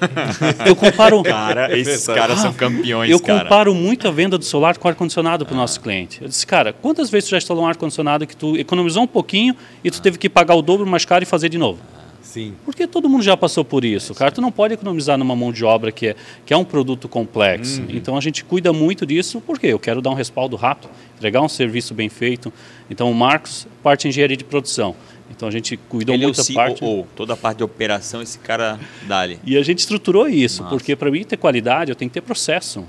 eu 0.65 0.77
comparo, 0.77 1.21
Cara, 1.25 1.77
esses 1.77 2.07
caras 2.07 2.39
são 2.39 2.53
campeões, 2.53 3.11
eu 3.11 3.19
cara. 3.19 3.41
comparo 3.43 3.75
muito 3.75 4.07
a 4.07 4.11
venda 4.13 4.39
do 4.39 4.45
solar 4.45 4.79
com 4.79 4.87
ar-condicionado 4.87 5.45
para 5.45 5.55
o 5.55 5.57
nosso 5.57 5.81
cliente. 5.81 6.23
Eu 6.23 6.29
disse, 6.29 6.47
cara, 6.47 6.73
quantas 6.73 7.11
vezes 7.11 7.29
tu 7.29 7.33
já 7.33 7.39
instalou 7.39 7.65
um 7.65 7.67
ar-condicionado 7.67 8.27
que 8.27 8.37
tu 8.37 8.57
economizou 8.57 9.03
um 9.03 9.07
pouquinho 9.07 9.57
e 9.83 9.91
tu 9.91 10.01
teve 10.01 10.17
que 10.17 10.29
pagar 10.29 10.55
o 10.55 10.63
dobro 10.63 10.87
mais 10.87 11.05
caro 11.05 11.25
e 11.25 11.27
fazer 11.27 11.49
de 11.49 11.59
novo? 11.59 11.81
Sim. 12.23 12.55
Porque 12.65 12.87
todo 12.87 13.09
mundo 13.09 13.23
já 13.23 13.37
passou 13.37 13.65
por 13.65 13.85
isso, 13.85 14.15
cara. 14.15 14.31
Tu 14.31 14.41
não 14.43 14.53
pode 14.53 14.75
economizar 14.75 15.17
numa 15.17 15.35
mão 15.35 15.51
de 15.53 15.65
obra 15.65 15.91
que 15.91 16.09
é, 16.09 16.17
que 16.45 16.53
é 16.53 16.57
um 16.57 16.65
produto 16.65 17.09
complexo. 17.09 17.83
Então 17.89 18.17
a 18.17 18.21
gente 18.21 18.45
cuida 18.45 18.73
muito 18.73 19.07
disso 19.07 19.41
porque 19.47 19.67
eu 19.69 19.79
quero 19.79 20.03
dar 20.03 20.11
um 20.11 20.15
respaldo 20.15 20.55
rápido, 20.55 20.91
entregar 21.17 21.41
um 21.41 21.49
serviço 21.49 21.95
bem 21.95 22.09
feito. 22.09 22.53
Então 22.91 23.11
o 23.11 23.15
Marcos, 23.15 23.67
parte 23.83 24.03
de 24.03 24.09
engenharia 24.09 24.37
de 24.37 24.45
produção. 24.45 24.95
Então 25.31 25.49
a 25.49 25.51
gente 25.51 25.77
cuidou 25.77 26.15
Ele 26.15 26.25
é 26.25 26.27
o 26.27 26.29
muito 26.29 26.47
da 26.47 26.55
parte. 26.55 26.81
COO, 26.81 27.07
toda 27.15 27.35
a 27.35 27.37
parte 27.37 27.59
de 27.59 27.65
operação, 27.65 28.23
esse 28.23 28.39
cara 28.39 28.79
dali. 29.07 29.39
E 29.45 29.57
a 29.57 29.63
gente 29.63 29.81
estruturou 29.81 30.29
isso, 30.29 30.63
Massa. 30.63 30.75
porque 30.75 30.95
para 30.95 31.11
mim 31.11 31.25
ter 31.25 31.37
qualidade 31.37 31.91
eu 31.91 31.97
tenho 31.97 32.11
que 32.11 32.15
ter 32.15 32.21
processo, 32.21 32.85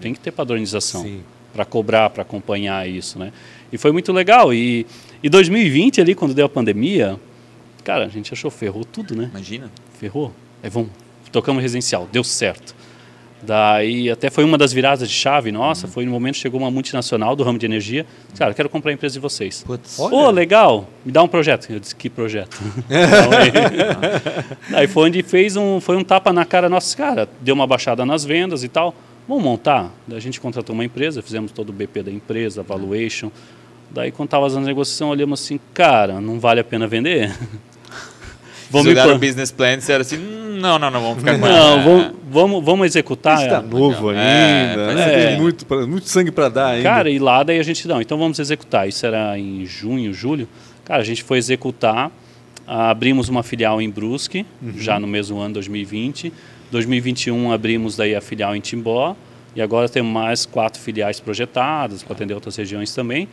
tem 0.00 0.14
que 0.14 0.20
ter 0.20 0.30
padronização 0.30 1.20
para 1.52 1.64
cobrar, 1.64 2.10
para 2.10 2.22
acompanhar 2.22 2.88
isso, 2.88 3.18
né? 3.18 3.32
E 3.72 3.78
foi 3.78 3.92
muito 3.92 4.12
legal. 4.12 4.54
E, 4.54 4.86
e 5.22 5.28
2020 5.28 6.00
ali 6.00 6.14
quando 6.14 6.32
deu 6.32 6.46
a 6.46 6.48
pandemia, 6.48 7.18
cara, 7.82 8.06
a 8.06 8.08
gente 8.08 8.32
achou 8.32 8.50
ferrou 8.50 8.84
tudo, 8.84 9.16
né? 9.16 9.28
Imagina. 9.30 9.70
Ferrou. 9.98 10.32
Aí 10.62 10.70
vamos, 10.70 10.90
tocamos 11.32 11.62
residencial, 11.62 12.08
deu 12.10 12.22
certo. 12.22 12.74
Daí 13.42 14.10
até 14.10 14.28
foi 14.28 14.44
uma 14.44 14.58
das 14.58 14.72
viradas 14.72 15.08
de 15.08 15.14
chave 15.14 15.50
nossa, 15.50 15.88
foi 15.88 16.04
no 16.04 16.10
momento 16.10 16.34
que 16.34 16.40
chegou 16.40 16.60
uma 16.60 16.70
multinacional 16.70 17.34
do 17.34 17.42
ramo 17.42 17.58
de 17.58 17.66
energia, 17.66 18.04
cara, 18.36 18.52
quero 18.52 18.68
comprar 18.68 18.90
a 18.90 18.94
empresa 18.94 19.14
de 19.14 19.20
vocês. 19.20 19.62
Putz. 19.66 19.98
Ô, 19.98 20.30
legal, 20.30 20.88
me 21.04 21.10
dá 21.10 21.22
um 21.22 21.28
projeto. 21.28 21.70
Eu 21.70 21.80
disse, 21.80 21.94
que 21.94 22.10
projeto? 22.10 22.58
Então, 22.90 23.30
aí, 23.38 24.76
aí 24.80 24.86
foi 24.86 25.08
onde 25.08 25.22
fez 25.22 25.56
um, 25.56 25.80
foi 25.80 25.96
um 25.96 26.04
tapa 26.04 26.32
na 26.32 26.44
cara 26.44 26.68
nossa, 26.68 26.96
cara, 26.96 27.28
deu 27.40 27.54
uma 27.54 27.66
baixada 27.66 28.04
nas 28.04 28.24
vendas 28.24 28.62
e 28.62 28.68
tal. 28.68 28.94
Vamos 29.28 29.44
montar? 29.44 29.90
Daí 30.06 30.18
a 30.18 30.20
gente 30.20 30.40
contratou 30.40 30.74
uma 30.74 30.84
empresa, 30.84 31.22
fizemos 31.22 31.52
todo 31.52 31.70
o 31.70 31.72
BP 31.72 32.02
da 32.02 32.10
empresa, 32.10 32.62
valuation. 32.62 33.30
Daí 33.90 34.10
quando 34.10 34.26
estava 34.26 34.44
fazendo 34.44 34.64
a 34.64 34.66
negociação, 34.66 35.08
olhamos 35.10 35.40
assim, 35.40 35.58
cara, 35.72 36.20
não 36.20 36.38
vale 36.38 36.60
a 36.60 36.64
pena 36.64 36.86
vender? 36.86 37.32
Vamos 38.70 38.92
plan- 38.92 39.14
o 39.14 39.18
business 39.18 39.50
plan 39.50 39.72
e 39.72 39.76
disseram 39.78 40.00
assim, 40.02 40.16
"Hum, 40.16 40.58
não, 40.60 40.78
não, 40.78 40.90
não, 40.90 41.00
vamos 41.00 41.18
ficar 41.18 41.38
com 41.38 41.46
Não, 41.46 41.78
essa." 41.78 41.88
vamos, 41.88 42.12
vamos, 42.30 42.64
vamos 42.64 42.86
executar. 42.86 43.42
Está 43.42 43.54
ela. 43.56 43.62
novo. 43.62 44.12
É, 44.12 44.70
ainda, 44.70 44.84
faz 44.86 44.96
né? 44.96 45.26
Tem 45.28 45.40
muito, 45.40 45.66
pra- 45.66 45.86
muito 45.86 46.08
sangue 46.08 46.30
para 46.30 46.48
dar 46.48 46.66
ainda. 46.68 46.82
Cara, 46.88 47.10
e 47.10 47.18
lá 47.18 47.42
daí 47.42 47.58
a 47.58 47.62
gente, 47.62 47.86
não, 47.88 48.00
então 48.00 48.16
vamos 48.18 48.38
executar. 48.38 48.88
Isso 48.88 49.04
era 49.06 49.38
em 49.38 49.64
junho, 49.66 50.12
julho. 50.12 50.48
Cara, 50.84 51.02
a 51.02 51.04
gente 51.04 51.22
foi 51.22 51.38
executar, 51.38 52.10
ah, 52.66 52.90
abrimos 52.90 53.28
uma 53.28 53.42
filial 53.42 53.80
em 53.82 53.88
Brusque, 53.90 54.44
já 54.76 54.98
no 54.98 55.06
mesmo 55.06 55.38
ano, 55.38 55.54
2020. 55.54 56.32
2021 56.70 57.52
abrimos 57.52 57.96
daí 57.96 58.14
a 58.14 58.20
filial 58.20 58.54
em 58.54 58.60
Timbó. 58.60 59.16
E 59.56 59.60
agora 59.60 59.88
temos 59.88 60.12
mais 60.12 60.46
quatro 60.46 60.80
filiais 60.80 61.18
projetadas 61.18 62.04
para 62.04 62.12
atender 62.14 62.34
outras 62.34 62.54
regiões 62.54 62.94
também. 62.94 63.26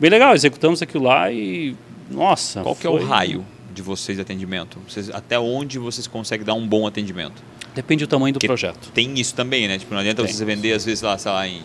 Bem 0.00 0.10
legal, 0.10 0.34
executamos 0.34 0.82
aquilo 0.82 1.04
lá 1.04 1.30
e, 1.30 1.76
nossa. 2.10 2.60
Qual 2.62 2.74
que 2.74 2.84
é 2.86 2.90
o 2.90 2.98
foi- 2.98 3.06
raio 3.06 3.44
de 3.80 3.86
vocês 3.86 4.16
de 4.16 4.22
atendimento? 4.22 4.78
Vocês, 4.88 5.10
até 5.10 5.38
onde 5.38 5.78
vocês 5.78 6.06
conseguem 6.06 6.44
dar 6.44 6.54
um 6.54 6.66
bom 6.66 6.86
atendimento? 6.86 7.42
Depende 7.74 8.04
do 8.04 8.08
tamanho 8.08 8.34
do 8.34 8.38
Que- 8.40 8.46
projeto. 8.46 8.90
Tem 8.92 9.18
isso 9.18 9.34
também, 9.34 9.66
né? 9.66 9.78
Tipo, 9.78 9.94
não 9.94 10.00
adianta 10.00 10.22
Tem. 10.22 10.32
você 10.32 10.44
vender, 10.44 10.72
às 10.72 10.84
vezes, 10.84 11.02
lá, 11.02 11.16
sei 11.16 11.30
lá, 11.32 11.48
em 11.48 11.62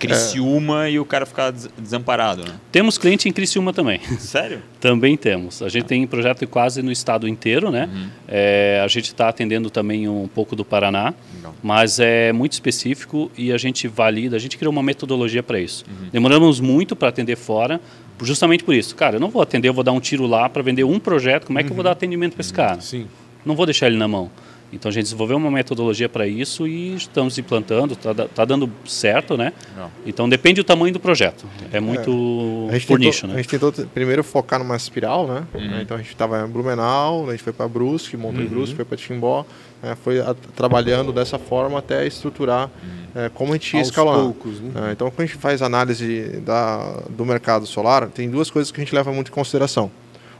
Criciúma 0.00 0.88
e 0.88 0.98
o 0.98 1.04
cara 1.04 1.24
ficar 1.26 1.50
des- 1.50 1.68
desamparado, 1.78 2.42
né? 2.44 2.54
Temos 2.72 2.98
cliente 2.98 3.28
em 3.28 3.32
Criciúma 3.32 3.72
também. 3.72 4.00
Sério? 4.18 4.62
Também 4.80 5.14
temos. 5.16 5.60
A 5.62 5.68
gente 5.68 5.84
tem 5.84 6.06
projeto 6.06 6.46
quase 6.46 6.82
no 6.82 6.90
estado 6.90 7.28
inteiro, 7.28 7.70
né? 7.70 7.88
É, 8.26 8.80
a 8.82 8.88
gente 8.88 9.06
está 9.06 9.28
atendendo 9.28 9.68
também 9.68 10.08
um 10.08 10.26
pouco 10.26 10.56
do 10.56 10.64
Paraná, 10.64 11.12
Legal. 11.36 11.54
mas 11.62 12.00
é 12.00 12.32
muito 12.32 12.52
específico 12.52 13.30
e 13.36 13.52
a 13.52 13.58
gente 13.58 13.86
valida, 13.86 14.36
a 14.36 14.38
gente 14.38 14.56
criou 14.56 14.72
uma 14.72 14.82
metodologia 14.82 15.42
para 15.42 15.60
isso. 15.60 15.84
Demoramos 16.10 16.60
muito 16.60 16.96
para 16.96 17.08
atender 17.08 17.36
fora, 17.36 17.78
justamente 18.22 18.64
por 18.64 18.74
isso. 18.74 18.96
Cara, 18.96 19.16
eu 19.16 19.20
não 19.20 19.28
vou 19.28 19.42
atender, 19.42 19.68
eu 19.68 19.74
vou 19.74 19.84
dar 19.84 19.92
um 19.92 20.00
tiro 20.00 20.26
lá 20.26 20.48
para 20.48 20.62
vender 20.62 20.84
um 20.84 20.98
projeto, 20.98 21.46
como 21.46 21.58
é 21.58 21.62
que 21.62 21.70
eu 21.70 21.74
vou 21.74 21.84
dar 21.84 21.90
atendimento 21.92 22.32
para 22.32 22.40
esse 22.40 22.52
cara? 22.52 22.80
Sim. 22.80 23.06
Não 23.44 23.54
vou 23.54 23.66
deixar 23.66 23.86
ele 23.86 23.96
na 23.98 24.08
mão. 24.08 24.30
Então 24.72 24.88
a 24.88 24.92
gente 24.92 25.02
desenvolveu 25.04 25.36
uma 25.36 25.50
metodologia 25.50 26.08
para 26.08 26.26
isso 26.28 26.66
e 26.66 26.94
estamos 26.94 27.36
implantando, 27.38 27.94
está 27.94 28.14
tá 28.14 28.44
dando 28.44 28.70
certo, 28.86 29.36
né? 29.36 29.52
Legal. 29.74 29.90
Então 30.06 30.28
depende 30.28 30.60
do 30.60 30.64
tamanho 30.64 30.92
do 30.92 31.00
projeto. 31.00 31.44
É 31.72 31.80
muito 31.80 32.68
A 32.70 32.74
gente, 32.74 32.86
por 32.86 32.98
tentou, 32.98 33.06
nicho, 33.12 33.26
né? 33.26 33.34
a 33.34 33.36
gente 33.38 33.48
tentou 33.48 33.72
primeiro 33.92 34.22
focar 34.22 34.60
numa 34.60 34.76
espiral, 34.76 35.26
né? 35.26 35.42
Então 35.82 35.96
a 35.96 36.00
gente 36.00 36.10
estava 36.12 36.40
em 36.46 36.48
Blumenau, 36.48 37.28
a 37.28 37.32
gente 37.32 37.42
foi 37.42 37.52
para 37.52 37.66
Brusque, 37.66 38.16
montou 38.16 38.42
em 38.42 38.46
Brusque, 38.46 38.76
foi 38.76 38.84
para 38.84 38.96
Timbó, 38.96 39.44
né? 39.82 39.96
foi 40.04 40.20
a- 40.20 40.36
trabalhando 40.54 41.12
dessa 41.12 41.36
forma 41.38 41.78
até 41.80 42.06
estruturar 42.06 42.70
eh, 43.16 43.28
como 43.34 43.52
a 43.52 43.56
gente 43.56 43.74
ia 43.76 43.82
escalonar. 43.82 44.20
poucos, 44.22 44.60
né? 44.60 44.70
É, 44.88 44.92
então, 44.92 45.10
quando 45.10 45.22
a 45.22 45.26
gente 45.26 45.36
faz 45.38 45.62
análise 45.62 46.40
da, 46.46 47.02
do 47.10 47.26
mercado 47.26 47.66
solar, 47.66 48.06
tem 48.08 48.30
duas 48.30 48.48
coisas 48.50 48.70
que 48.70 48.80
a 48.80 48.84
gente 48.84 48.94
leva 48.94 49.12
muito 49.12 49.32
em 49.32 49.34
consideração. 49.34 49.90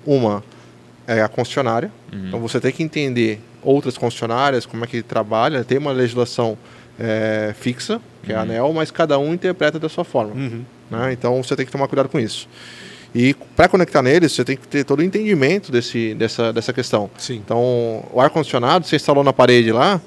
Uma 0.06 0.44
é 1.04 1.20
a 1.20 1.28
concessionária. 1.28 1.90
Então, 2.12 2.38
você 2.38 2.60
tem 2.60 2.70
que 2.70 2.82
entender 2.84 3.40
outras 3.62 3.96
concessionárias, 3.96 4.66
como 4.66 4.84
é 4.84 4.86
que 4.86 5.02
trabalha. 5.02 5.64
Tem 5.64 5.78
uma 5.78 5.92
legislação 5.92 6.56
é, 6.98 7.54
fixa, 7.58 8.00
que 8.22 8.32
é 8.32 8.36
a 8.36 8.42
ANEL, 8.42 8.72
mas 8.72 8.90
cada 8.90 9.18
um 9.18 9.32
interpreta 9.32 9.78
da 9.78 9.88
sua 9.88 10.04
forma. 10.04 10.34
Uhum. 10.34 10.64
né? 10.90 11.12
Então, 11.12 11.42
você 11.42 11.56
tem 11.56 11.64
que 11.64 11.72
tomar 11.72 11.88
cuidado 11.88 12.08
com 12.08 12.18
isso. 12.18 12.48
E 13.14 13.34
para 13.56 13.68
conectar 13.68 14.02
neles, 14.02 14.32
você 14.32 14.44
tem 14.44 14.56
que 14.56 14.68
ter 14.68 14.84
todo 14.84 15.00
o 15.00 15.02
entendimento 15.02 15.72
desse, 15.72 16.14
dessa, 16.14 16.52
dessa 16.52 16.72
questão. 16.72 17.10
Sim. 17.18 17.36
Então, 17.44 18.04
o 18.12 18.20
ar-condicionado, 18.20 18.86
você 18.86 18.96
instalou 18.96 19.24
na 19.24 19.32
parede 19.32 19.72
lá, 19.72 20.00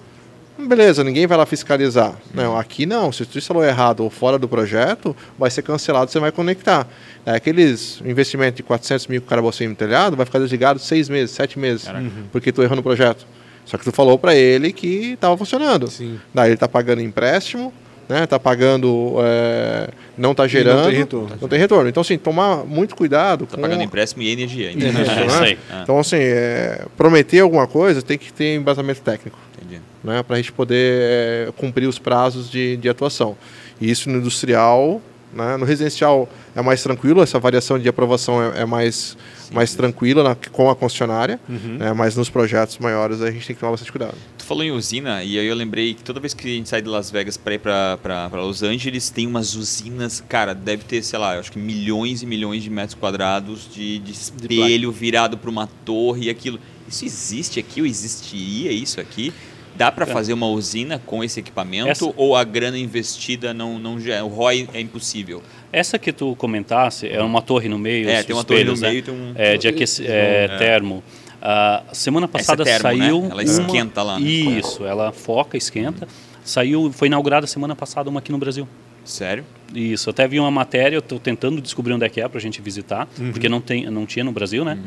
beleza, 0.58 1.04
ninguém 1.04 1.28
vai 1.28 1.38
lá 1.38 1.46
fiscalizar. 1.46 2.14
Não, 2.34 2.58
aqui 2.58 2.86
não. 2.86 3.12
Se 3.12 3.26
tu 3.26 3.38
instalou 3.38 3.64
errado 3.64 4.02
ou 4.02 4.10
fora 4.10 4.38
do 4.40 4.48
projeto, 4.48 5.16
vai 5.38 5.50
ser 5.50 5.64
cancelado, 5.64 6.12
você 6.12 6.20
vai 6.20 6.32
conectar. 6.32 6.88
É, 7.26 7.32
aqueles 7.32 8.02
investimentos 8.06 8.58
de 8.58 8.64
400 8.64 9.08
mil 9.08 9.22
que 9.22 9.28
o 9.28 9.30
cara 9.30 9.42
no 9.42 9.76
telhado, 9.76 10.16
vai 10.16 10.26
ficar 10.26 10.40
desligado 10.40 10.80
seis 10.80 11.10
meses, 11.10 11.36
sete 11.36 11.60
meses, 11.60 11.88
porque 12.32 12.52
tu 12.52 12.62
errou 12.62 12.76
no 12.76 12.84
projeto. 12.84 13.26
Só 13.66 13.78
que 13.78 13.84
tu 13.84 13.92
falou 13.92 14.18
para 14.20 14.36
ele 14.36 14.72
que 14.74 15.14
estava 15.14 15.38
funcionando. 15.38 15.90
Sim. 15.90 16.20
Daí 16.34 16.48
ele 16.50 16.54
está 16.56 16.68
pagando 16.68 17.02
empréstimo, 17.02 17.74
né? 18.08 18.28
Tá 18.28 18.40
pagando, 18.40 19.16
é, 19.24 19.90
não 20.18 20.32
está 20.32 20.48
gerando, 20.48 20.90
tem 20.90 20.98
retorno. 20.98 21.38
não 21.42 21.48
tem 21.48 21.60
retorno. 21.60 21.90
Então, 21.90 22.02
assim, 22.02 22.18
tomar 22.18 22.66
muito 22.66 22.96
cuidado 22.96 23.46
Tá 23.46 23.56
com 23.56 23.62
pagando 23.62 23.82
empréstimo 23.84 24.22
e 24.24 24.30
energia. 24.32 24.72
isso. 24.72 24.86
É 24.86 25.26
isso 25.26 25.40
né? 25.40 25.48
aí. 25.48 25.58
Então, 25.82 25.98
assim, 26.00 26.18
é, 26.20 26.86
prometer 26.98 27.40
alguma 27.40 27.66
coisa 27.68 28.02
tem 28.02 28.18
que 28.18 28.32
ter 28.32 28.56
embasamento 28.56 29.02
técnico 29.02 29.38
Entendi. 29.58 29.82
né, 30.04 30.22
para 30.24 30.36
a 30.36 30.38
gente 30.38 30.52
poder 30.52 31.00
é, 31.02 31.50
cumprir 31.56 31.88
os 31.88 31.98
prazos 31.98 32.50
de, 32.50 32.78
de 32.78 32.90
atuação. 32.90 33.38
E 33.80 33.90
isso 33.90 34.10
no 34.10 34.18
industrial, 34.18 35.02
né, 35.34 35.58
no 35.58 35.66
residencial 35.66 36.30
é 36.56 36.62
mais 36.62 36.82
tranquilo, 36.84 37.22
essa 37.22 37.40
variação 37.40 37.80
de 37.80 37.88
aprovação 37.90 38.42
é, 38.54 38.62
é 38.62 38.66
mais, 38.66 39.18
mais 39.52 39.74
tranquila 39.74 40.24
na- 40.24 40.36
com 40.36 40.70
a 40.70 40.76
concessionária, 40.76 41.40
né, 41.50 41.94
mas 41.94 42.16
nos 42.16 42.30
projetos 42.30 42.78
maiores 42.78 43.22
a 43.22 43.32
gente 43.32 43.46
tem 43.48 43.56
que 43.56 43.60
tomar 43.60 43.72
bastante 43.72 43.92
cuidado. 43.92 44.16
Tu 44.38 44.44
falou 44.46 44.64
em 44.64 44.72
usina 44.72 45.24
e 45.24 45.40
aí 45.40 45.46
eu 45.46 45.56
lembrei 45.56 45.94
que 45.94 46.04
toda 46.04 46.20
vez 46.20 46.34
que 46.34 46.46
a 46.48 46.52
gente 46.52 46.68
sai 46.70 46.82
de 46.82 46.90
Las 46.90 47.10
Vegas 47.10 47.38
para 47.38 47.54
ir 47.56 47.60
para 47.60 48.30
Los 48.34 48.62
Angeles, 48.62 49.10
tem 49.10 49.26
umas 49.26 49.56
usinas, 49.56 50.22
cara, 50.28 50.54
deve 50.54 50.84
ter, 50.84 51.02
sei 51.02 51.18
lá, 51.18 51.40
acho 51.40 51.52
que 51.52 51.58
milhões 51.60 52.22
e 52.22 52.26
milhões 52.26 52.62
de 52.62 52.70
metros 52.70 52.94
quadrados 53.00 53.68
de, 53.74 54.00
de 54.00 54.12
espelho 54.12 54.92
virado 54.92 55.38
para 55.38 55.50
uma 55.50 55.68
torre 55.86 56.26
e 56.26 56.30
aquilo. 56.30 56.60
Isso 56.88 57.06
existe 57.06 57.60
aqui 57.60 57.80
ou 57.82 57.88
existiria 57.88 58.72
isso 58.72 59.00
aqui? 59.00 59.32
Dá 59.76 59.92
para 59.92 60.06
fazer 60.06 60.34
uma 60.34 60.48
usina 60.48 61.02
com 61.06 61.24
esse 61.24 61.40
equipamento 61.40 61.90
Essa- 61.90 62.14
ou 62.16 62.36
a 62.36 62.44
grana 62.44 62.78
investida 62.78 63.54
não 63.54 63.80
não 63.80 64.00
já, 64.00 64.24
o 64.24 64.28
ROI 64.28 64.70
é 64.74 64.80
impossível? 64.80 65.42
Essa 65.72 65.98
que 65.98 66.12
tu 66.14 66.36
comentasse 66.36 67.08
é 67.08 67.22
uma 67.22 67.42
torre 67.42 67.68
no 67.68 67.80
meio, 67.80 68.08
É, 68.08 68.22
tem 68.22 68.36
uma 68.36 68.44
torre 68.44 68.64
no 68.64 68.76
né? 68.76 68.88
meio 68.90 69.00
e 69.00 69.02
tem 69.02 69.14
um 69.14 69.32
é, 69.36 69.58
de 69.58 69.68
aqueci- 69.68 70.06
é, 70.06 70.48
termo. 70.60 71.04
A 71.42 71.84
semana 71.92 72.28
passada 72.28 72.62
Essa 72.64 72.72
é 72.72 72.80
termo, 72.80 72.98
né? 73.00 73.06
saiu. 73.06 73.18
Ela 73.26 73.34
uma- 73.34 73.44
esquenta 73.44 74.04
lá, 74.04 74.20
né? 74.20 74.26
Isso, 74.26 74.86
ela 74.86 75.12
foca, 75.12 75.58
esquenta. 75.58 76.08
Saiu, 76.46 76.92
foi 76.92 77.08
inaugurada 77.08 77.48
semana 77.48 77.76
passada 77.76 78.10
uma 78.10 78.20
aqui 78.20 78.32
no 78.32 78.38
Brasil. 78.38 78.68
Sério? 79.04 79.44
Isso, 79.74 80.10
até 80.10 80.26
vi 80.28 80.40
uma 80.40 80.52
matéria, 80.52 80.96
eu 80.96 81.00
estou 81.00 81.20
tentando 81.20 81.62
descobrir 81.62 81.92
onde 81.94 82.06
é 82.06 82.10
que 82.10 82.22
é 82.22 82.28
para 82.28 82.38
a 82.38 82.42
gente 82.42 82.62
visitar, 82.62 83.08
porque 83.32 83.50
não, 83.50 83.60
tem, 83.60 83.86
não 83.90 84.06
tinha 84.06 84.24
no 84.24 84.32
Brasil, 84.32 84.64
né? 84.64 84.78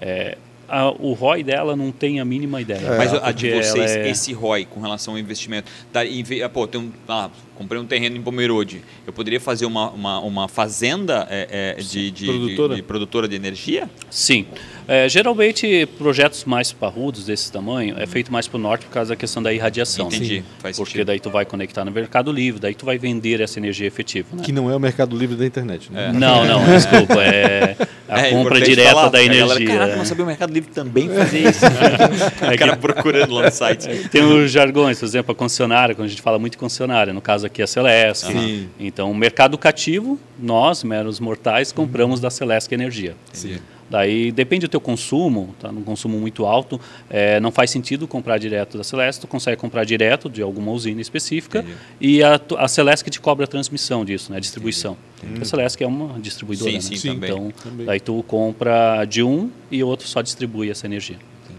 É, 0.00 0.38
a- 0.68 0.90
o 0.90 1.12
ROI 1.12 1.42
dela 1.42 1.74
não 1.76 1.90
tem 1.92 2.20
a 2.20 2.24
mínima 2.24 2.60
ideia. 2.60 2.96
Mas 2.96 3.12
a 3.14 3.32
de 3.32 3.50
vocês, 3.50 3.96
é- 3.96 4.08
esse 4.08 4.32
ROI 4.32 4.64
com 4.64 4.80
relação 4.80 5.14
ao 5.14 5.20
investimento, 5.20 5.70
tá, 5.92 6.04
em 6.04 6.24
ah, 6.42 6.48
pô, 6.48 6.66
tem 6.66 6.80
um, 6.80 6.90
ah, 7.08 7.30
comprei 7.54 7.80
um 7.80 7.86
terreno 7.86 8.16
em 8.16 8.22
Pomerode, 8.22 8.82
eu 9.06 9.12
poderia 9.12 9.40
fazer 9.40 9.66
uma, 9.66 9.90
uma, 9.90 10.20
uma 10.20 10.48
fazenda 10.48 11.26
é, 11.30 11.74
é, 11.78 11.82
de, 11.82 12.10
de, 12.10 12.26
Produtora? 12.26 12.68
de, 12.74 12.80
de 12.80 12.82
produtora 12.86 13.28
de 13.28 13.36
energia? 13.36 13.88
Sim. 14.10 14.46
É, 14.88 15.08
geralmente, 15.08 15.86
projetos 15.98 16.44
mais 16.44 16.72
parrudos 16.72 17.24
desse 17.26 17.50
tamanho 17.50 17.96
é 17.98 18.06
feito 18.06 18.32
mais 18.32 18.46
para 18.46 18.56
o 18.56 18.60
norte 18.60 18.86
por 18.86 18.92
causa 18.92 19.10
da 19.10 19.16
questão 19.16 19.42
da 19.42 19.52
irradiação. 19.52 20.08
né? 20.08 20.16
Entendi, 20.16 20.44
faz 20.58 20.76
Porque 20.76 20.92
sentido. 20.92 21.06
daí 21.06 21.20
tu 21.20 21.30
vai 21.30 21.44
conectar 21.44 21.84
no 21.84 21.90
Mercado 21.90 22.30
Livre, 22.30 22.60
daí 22.60 22.74
tu 22.74 22.86
vai 22.86 22.96
vender 22.98 23.40
essa 23.40 23.58
energia 23.58 23.86
efetiva. 23.86 24.28
Né? 24.36 24.42
Que 24.44 24.52
não 24.52 24.70
é 24.70 24.76
o 24.76 24.80
mercado 24.80 25.16
livre 25.16 25.36
da 25.36 25.44
internet, 25.46 25.90
né? 25.92 26.12
Não, 26.12 26.44
não, 26.44 26.64
desculpa. 26.72 27.20
É 27.22 27.76
a 28.08 28.20
É 28.20 28.30
compra 28.30 28.60
direta 28.60 28.90
falar, 28.90 29.08
da 29.08 29.18
porque 29.18 29.30
a 29.30 29.34
galera, 29.40 29.60
energia. 29.60 29.66
Caraca, 29.78 29.92
é. 29.92 29.96
não 29.96 30.04
sabia 30.04 30.24
o 30.24 30.26
Mercado 30.26 30.52
Livre 30.52 30.70
também 30.72 31.08
fazer 31.08 31.48
isso. 31.48 31.64
o 32.54 32.58
cara 32.58 32.76
procurando 32.76 33.34
lá 33.34 33.46
no 33.46 33.50
site. 33.50 33.88
Tem 34.10 34.22
os 34.22 34.50
jargões, 34.50 34.98
por 34.98 35.04
exemplo, 35.06 35.32
a 35.32 35.34
concessionária, 35.34 35.94
quando 35.94 36.06
a 36.06 36.10
gente 36.10 36.22
fala 36.22 36.38
muito 36.38 36.52
de 36.52 36.58
concessionária, 36.58 37.12
no 37.12 37.20
caso 37.20 37.46
aqui 37.46 37.60
é 37.60 37.64
a 37.64 37.66
Celesc. 37.66 38.30
Sim. 38.30 38.68
Então, 38.78 39.10
o 39.10 39.14
mercado 39.14 39.58
cativo, 39.58 40.18
nós, 40.38 40.84
meros 40.84 41.18
mortais, 41.18 41.72
compramos 41.72 42.20
da 42.20 42.30
Celesc 42.30 42.72
Energia. 42.72 43.16
Sim. 43.32 43.58
Daí 43.88 44.32
depende 44.32 44.66
do 44.66 44.70
teu 44.70 44.80
consumo, 44.80 45.54
tá 45.60 45.70
num 45.70 45.82
consumo 45.82 46.18
muito 46.18 46.44
alto, 46.44 46.80
é, 47.08 47.38
não 47.38 47.52
faz 47.52 47.70
sentido 47.70 48.08
comprar 48.08 48.38
direto 48.38 48.76
da 48.76 48.84
Celeste, 48.84 49.20
tu 49.20 49.26
consegue 49.26 49.56
comprar 49.56 49.84
direto 49.84 50.28
de 50.28 50.42
alguma 50.42 50.72
usina 50.72 51.00
específica 51.00 51.60
Entendi. 51.60 51.76
e 52.00 52.22
a, 52.22 52.40
a 52.58 52.68
Celeste 52.68 53.04
que 53.04 53.10
te 53.10 53.20
cobra 53.20 53.44
a 53.44 53.48
transmissão 53.48 54.04
disso, 54.04 54.30
né, 54.32 54.38
a 54.38 54.40
distribuição. 54.40 54.96
A 55.40 55.44
Celeste 55.44 55.82
é 55.82 55.86
uma 55.86 56.18
distribuidora, 56.18 56.70
Sim, 56.70 56.90
né? 56.90 56.96
sim. 56.96 57.10
Então, 57.10 57.52
Também. 57.62 57.86
daí 57.86 58.00
tu 58.00 58.22
compra 58.26 59.04
de 59.04 59.22
um 59.22 59.50
e 59.70 59.82
o 59.82 59.86
outro 59.86 60.06
só 60.06 60.20
distribui 60.20 60.70
essa 60.70 60.86
energia. 60.86 61.16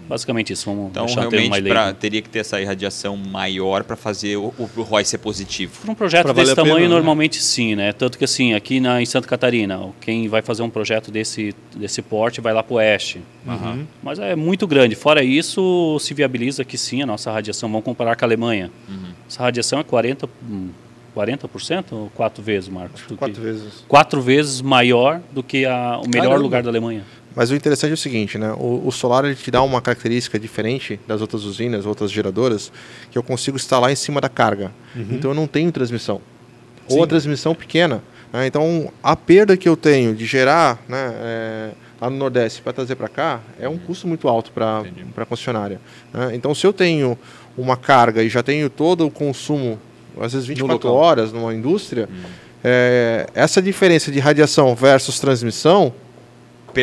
Basicamente 0.07 0.53
isso, 0.53 0.65
vamos 0.69 0.89
Então, 0.91 1.05
deixar 1.05 1.21
realmente, 1.21 1.49
mais 1.49 1.63
pra, 1.63 1.93
teria 1.93 2.21
que 2.21 2.29
ter 2.29 2.39
essa 2.39 2.61
irradiação 2.61 3.17
maior 3.17 3.83
para 3.83 3.95
fazer 3.95 4.37
o, 4.37 4.53
o 4.57 4.81
ROI 4.83 5.03
ser 5.03 5.17
positivo. 5.17 5.73
Para 5.81 5.91
um 5.91 5.95
projeto 5.95 6.23
Pra 6.23 6.33
desse 6.33 6.51
a 6.51 6.55
pena, 6.55 6.67
tamanho, 6.67 6.87
né? 6.87 6.93
normalmente 6.95 7.41
sim, 7.41 7.75
né? 7.75 7.91
Tanto 7.91 8.17
que 8.17 8.23
assim, 8.23 8.53
aqui 8.53 8.79
na, 8.79 9.01
em 9.01 9.05
Santa 9.05 9.27
Catarina, 9.27 9.89
quem 9.99 10.27
vai 10.29 10.41
fazer 10.41 10.63
um 10.63 10.69
projeto 10.69 11.11
desse, 11.11 11.53
desse 11.75 12.01
porte 12.01 12.39
vai 12.39 12.53
lá 12.53 12.63
para 12.63 12.73
o 12.73 12.77
oeste. 12.77 13.21
Mas 14.01 14.17
é 14.19 14.35
muito 14.35 14.65
grande. 14.65 14.95
Fora 14.95 15.23
isso, 15.23 15.97
se 15.99 16.13
viabiliza 16.13 16.63
que 16.63 16.77
sim, 16.77 17.01
a 17.01 17.05
nossa 17.05 17.31
radiação, 17.31 17.69
vamos 17.69 17.83
comparar 17.85 18.15
com 18.15 18.23
a 18.23 18.27
Alemanha. 18.27 18.71
Essa 19.27 19.43
radiação 19.43 19.79
é 19.79 19.83
40%, 19.83 20.29
hum, 20.49 20.69
40% 21.15 21.85
ou 21.93 22.11
quatro 22.13 22.43
vezes, 22.43 22.69
Marcos? 22.69 23.01
Quatro 23.17 23.35
que- 23.35 23.41
vezes. 23.41 23.83
Quatro 23.87 24.21
vezes 24.21 24.61
maior 24.61 25.19
do 25.31 25.41
que 25.41 25.65
a, 25.65 25.97
o 25.97 26.07
melhor 26.07 26.23
Caramba. 26.29 26.37
lugar 26.43 26.63
da 26.63 26.69
Alemanha. 26.69 27.03
Mas 27.37 27.51
o 27.51 27.55
interessante 27.55 27.91
é 27.91 27.93
o 27.93 27.97
seguinte, 27.97 28.35
né? 28.39 28.51
O, 28.57 28.87
o 28.87 28.91
solar 28.91 29.23
ele 29.23 29.35
te 29.35 29.51
dá 29.51 29.61
uma 29.61 29.79
característica 29.79 30.39
diferente 30.39 30.99
das 31.07 31.21
outras 31.21 31.43
usinas, 31.43 31.85
outras 31.85 32.09
geradoras, 32.09 32.71
que 33.11 33.17
eu 33.17 33.21
consigo 33.21 33.57
instalar 33.57 33.91
em 33.91 33.95
cima 33.95 34.19
da 34.19 34.27
carga. 34.27 34.71
Então 35.13 35.29
eu 35.29 35.35
não 35.35 35.45
tenho 35.45 35.71
transmissão. 35.71 36.19
Ou 36.89 36.97
Sim. 36.97 37.03
a 37.03 37.05
transmissão 37.05 37.53
pequena. 37.53 38.01
né? 38.33 38.47
Então 38.47 38.91
a 39.03 39.15
perda 39.15 39.55
que 39.55 39.69
eu 39.69 39.77
tenho 39.77 40.15
de 40.15 40.25
gerar 40.25 40.83
né, 40.89 41.13
é, 41.13 41.71
lá 42.01 42.09
no 42.09 42.17
Nordeste 42.17 42.59
para 42.59 42.73
trazer 42.73 42.95
para 42.95 43.07
cá 43.07 43.39
é 43.59 43.69
um 43.69 43.77
custo 43.77 44.07
muito 44.07 44.27
alto 44.27 44.51
para 44.51 44.83
a 45.15 45.25
concessionária. 45.25 45.79
né? 46.11 46.31
Então 46.33 46.55
se 46.55 46.65
eu 46.65 46.73
tenho 46.73 47.15
uma 47.55 47.77
carga 47.77 48.23
e 48.23 48.29
já 48.29 48.41
tenho 48.41 48.67
todo 48.67 49.05
o 49.05 49.11
consumo, 49.11 49.79
às 50.19 50.33
vezes 50.33 50.47
24 50.47 50.87
local. 50.87 51.03
horas 51.03 51.31
numa 51.31 51.53
indústria, 51.53 52.09
é, 52.63 53.27
essa 53.35 53.61
diferença 53.61 54.11
de 54.11 54.17
radiação 54.17 54.73
versus 54.73 55.19
transmissão 55.19 55.93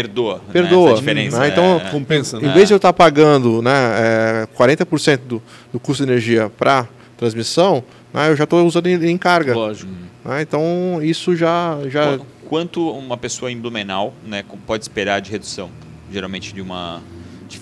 Perdoa. 0.03 0.35
né, 0.37 0.53
Perdoa. 0.53 0.91
essa 0.91 0.99
diferença. 1.01 1.39
Né, 1.39 1.49
então, 1.49 1.81
é, 1.85 1.91
Compensa, 1.91 2.41
né? 2.41 2.49
em 2.49 2.53
vez 2.53 2.67
de 2.69 2.75
eu 2.75 2.77
estar 2.77 2.93
pagando 2.93 3.63
né, 3.63 3.71
é, 3.73 4.49
40% 4.59 5.19
do, 5.27 5.43
do 5.73 5.79
custo 5.79 6.05
de 6.05 6.11
energia 6.13 6.51
para 6.59 6.89
transmissão, 7.17 7.83
né, 8.13 8.29
eu 8.31 8.37
já 8.37 8.45
estou 8.45 8.65
usando 8.67 8.87
em, 8.89 9.11
em 9.11 9.17
carga. 9.17 9.55
Lógico. 9.55 9.91
né, 10.25 10.43
então 10.43 10.99
isso 11.03 11.37
já. 11.37 11.79
já 11.89 12.19
Qu- 12.19 12.27
Quanto 12.49 12.91
uma 12.91 13.17
pessoa 13.17 13.51
em 13.51 13.57
Blumenau 13.59 14.13
né, 14.27 14.45
pode 14.67 14.85
esperar 14.85 15.21
de 15.21 15.31
redução? 15.31 15.71
Geralmente 16.13 16.53
de 16.53 16.61
uma. 16.61 17.01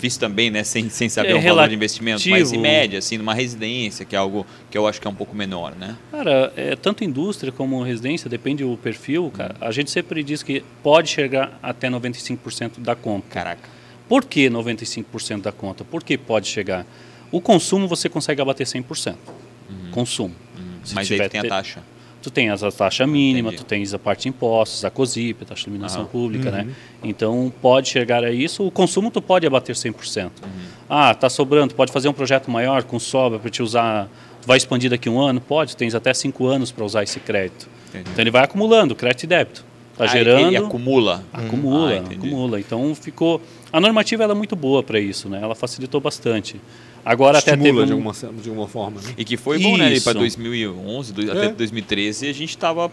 Difícil 0.03 0.19
também, 0.19 0.51
né? 0.51 0.65
Sem, 0.65 0.89
sem 0.89 1.07
saber 1.07 1.29
É 1.29 1.35
o 1.35 1.41
valor 1.41 1.69
de 1.69 1.75
investimento. 1.75 2.27
Mas 2.27 2.51
em 2.51 2.57
média, 2.57 2.99
assim, 2.99 3.17
numa 3.17 3.33
residência, 3.33 4.03
que 4.03 4.15
é 4.15 4.19
algo 4.19 4.45
que 4.69 4.77
eu 4.77 4.85
acho 4.85 4.99
que 4.99 5.07
é 5.07 5.09
um 5.09 5.15
pouco 5.15 5.33
menor, 5.33 5.73
né? 5.75 5.95
Cara, 6.11 6.51
é, 6.57 6.75
tanto 6.75 7.05
indústria 7.05 7.53
como 7.53 7.81
residência, 7.81 8.29
depende 8.29 8.65
do 8.65 8.75
perfil, 8.75 9.31
cara. 9.31 9.55
A 9.61 9.71
gente 9.71 9.89
sempre 9.89 10.21
diz 10.21 10.43
que 10.43 10.61
pode 10.81 11.09
chegar 11.09 11.57
até 11.63 11.89
95% 11.89 12.79
da 12.79 12.95
conta. 12.95 13.25
Caraca. 13.29 13.69
Por 14.09 14.25
que 14.25 14.49
95% 14.49 15.41
da 15.41 15.53
conta? 15.53 15.85
Por 15.85 16.03
que 16.03 16.17
pode 16.17 16.47
chegar? 16.47 16.85
O 17.31 17.39
consumo 17.39 17.87
você 17.87 18.09
consegue 18.09 18.41
abater 18.41 18.67
100%. 18.67 19.15
Consumo. 19.91 20.35
Se 20.83 20.93
Mas 20.93 21.09
aí 21.09 21.17
tiver 21.17 21.29
tu 21.29 21.31
tem 21.31 21.39
a 21.39 21.47
taxa. 21.47 21.81
Tu 22.23 22.31
tens 22.31 22.63
a 22.63 22.71
taxa 22.71 23.05
mínima, 23.05 23.49
Entendi. 23.49 23.63
tu 23.63 23.67
tens 23.67 23.93
a 23.93 23.99
parte 23.99 24.23
de 24.23 24.29
impostos, 24.29 24.85
a 24.85 24.89
COSIP, 24.89 25.43
a 25.43 25.45
taxa 25.45 25.63
de 25.63 25.69
iluminação 25.69 26.03
Aham. 26.03 26.09
pública, 26.09 26.49
né? 26.49 26.67
Então 27.03 27.51
pode 27.61 27.89
chegar 27.89 28.23
a 28.23 28.31
isso. 28.31 28.65
O 28.65 28.71
consumo 28.71 29.11
tu 29.11 29.21
pode 29.21 29.45
abater 29.45 29.75
100%. 29.75 30.31
Ah, 30.89 31.13
tá 31.13 31.29
sobrando, 31.29 31.75
pode 31.75 31.91
fazer 31.91 32.07
um 32.07 32.13
projeto 32.13 32.49
maior 32.49 32.83
com 32.83 32.97
sobra 32.97 33.37
para 33.39 33.49
te 33.49 33.61
usar. 33.61 34.07
Tu 34.41 34.47
vai 34.47 34.55
expandir 34.55 34.89
daqui 34.89 35.09
a 35.09 35.11
um 35.11 35.19
ano? 35.19 35.41
Pode, 35.41 35.75
tens 35.75 35.93
até 35.93 36.13
cinco 36.13 36.47
anos 36.47 36.71
para 36.71 36.85
usar 36.85 37.03
esse 37.03 37.19
crédito. 37.19 37.67
Entendi. 37.89 38.09
Então 38.11 38.23
ele 38.23 38.31
vai 38.31 38.43
acumulando, 38.45 38.95
crédito 38.95 39.23
e 39.23 39.27
débito. 39.27 39.65
Tá 39.97 40.05
Ah, 40.05 40.07
gerando. 40.07 40.47
Ele 40.47 40.57
acumula. 40.57 41.23
Acumula, 41.33 41.91
Ah, 41.91 41.97
entendi. 41.97 42.15
acumula. 42.27 42.57
Então 42.59 42.95
ficou. 42.95 43.41
A 43.71 43.81
normativa 43.81 44.23
ela 44.23 44.31
é 44.31 44.35
muito 44.35 44.55
boa 44.55 44.81
para 44.81 44.97
isso, 44.99 45.27
né? 45.27 45.39
Ela 45.43 45.55
facilitou 45.55 45.99
bastante. 45.99 46.55
Agora 47.05 47.39
até 47.39 47.55
teve 47.57 47.79
um... 47.81 47.85
de, 47.85 47.91
alguma, 47.91 48.13
de 48.13 48.49
alguma 48.49 48.67
forma, 48.67 49.01
né? 49.01 49.13
E 49.17 49.25
que 49.25 49.35
foi 49.37 49.59
bom, 49.59 49.77
né? 49.77 49.91
Isso. 49.93 50.05
Para 50.05 50.19
2011, 50.19 51.13
do- 51.13 51.29
É. 51.29 51.31
até 51.45 51.53
2013, 51.53 52.27
a 52.27 52.33
gente 52.33 52.49
estava 52.49 52.89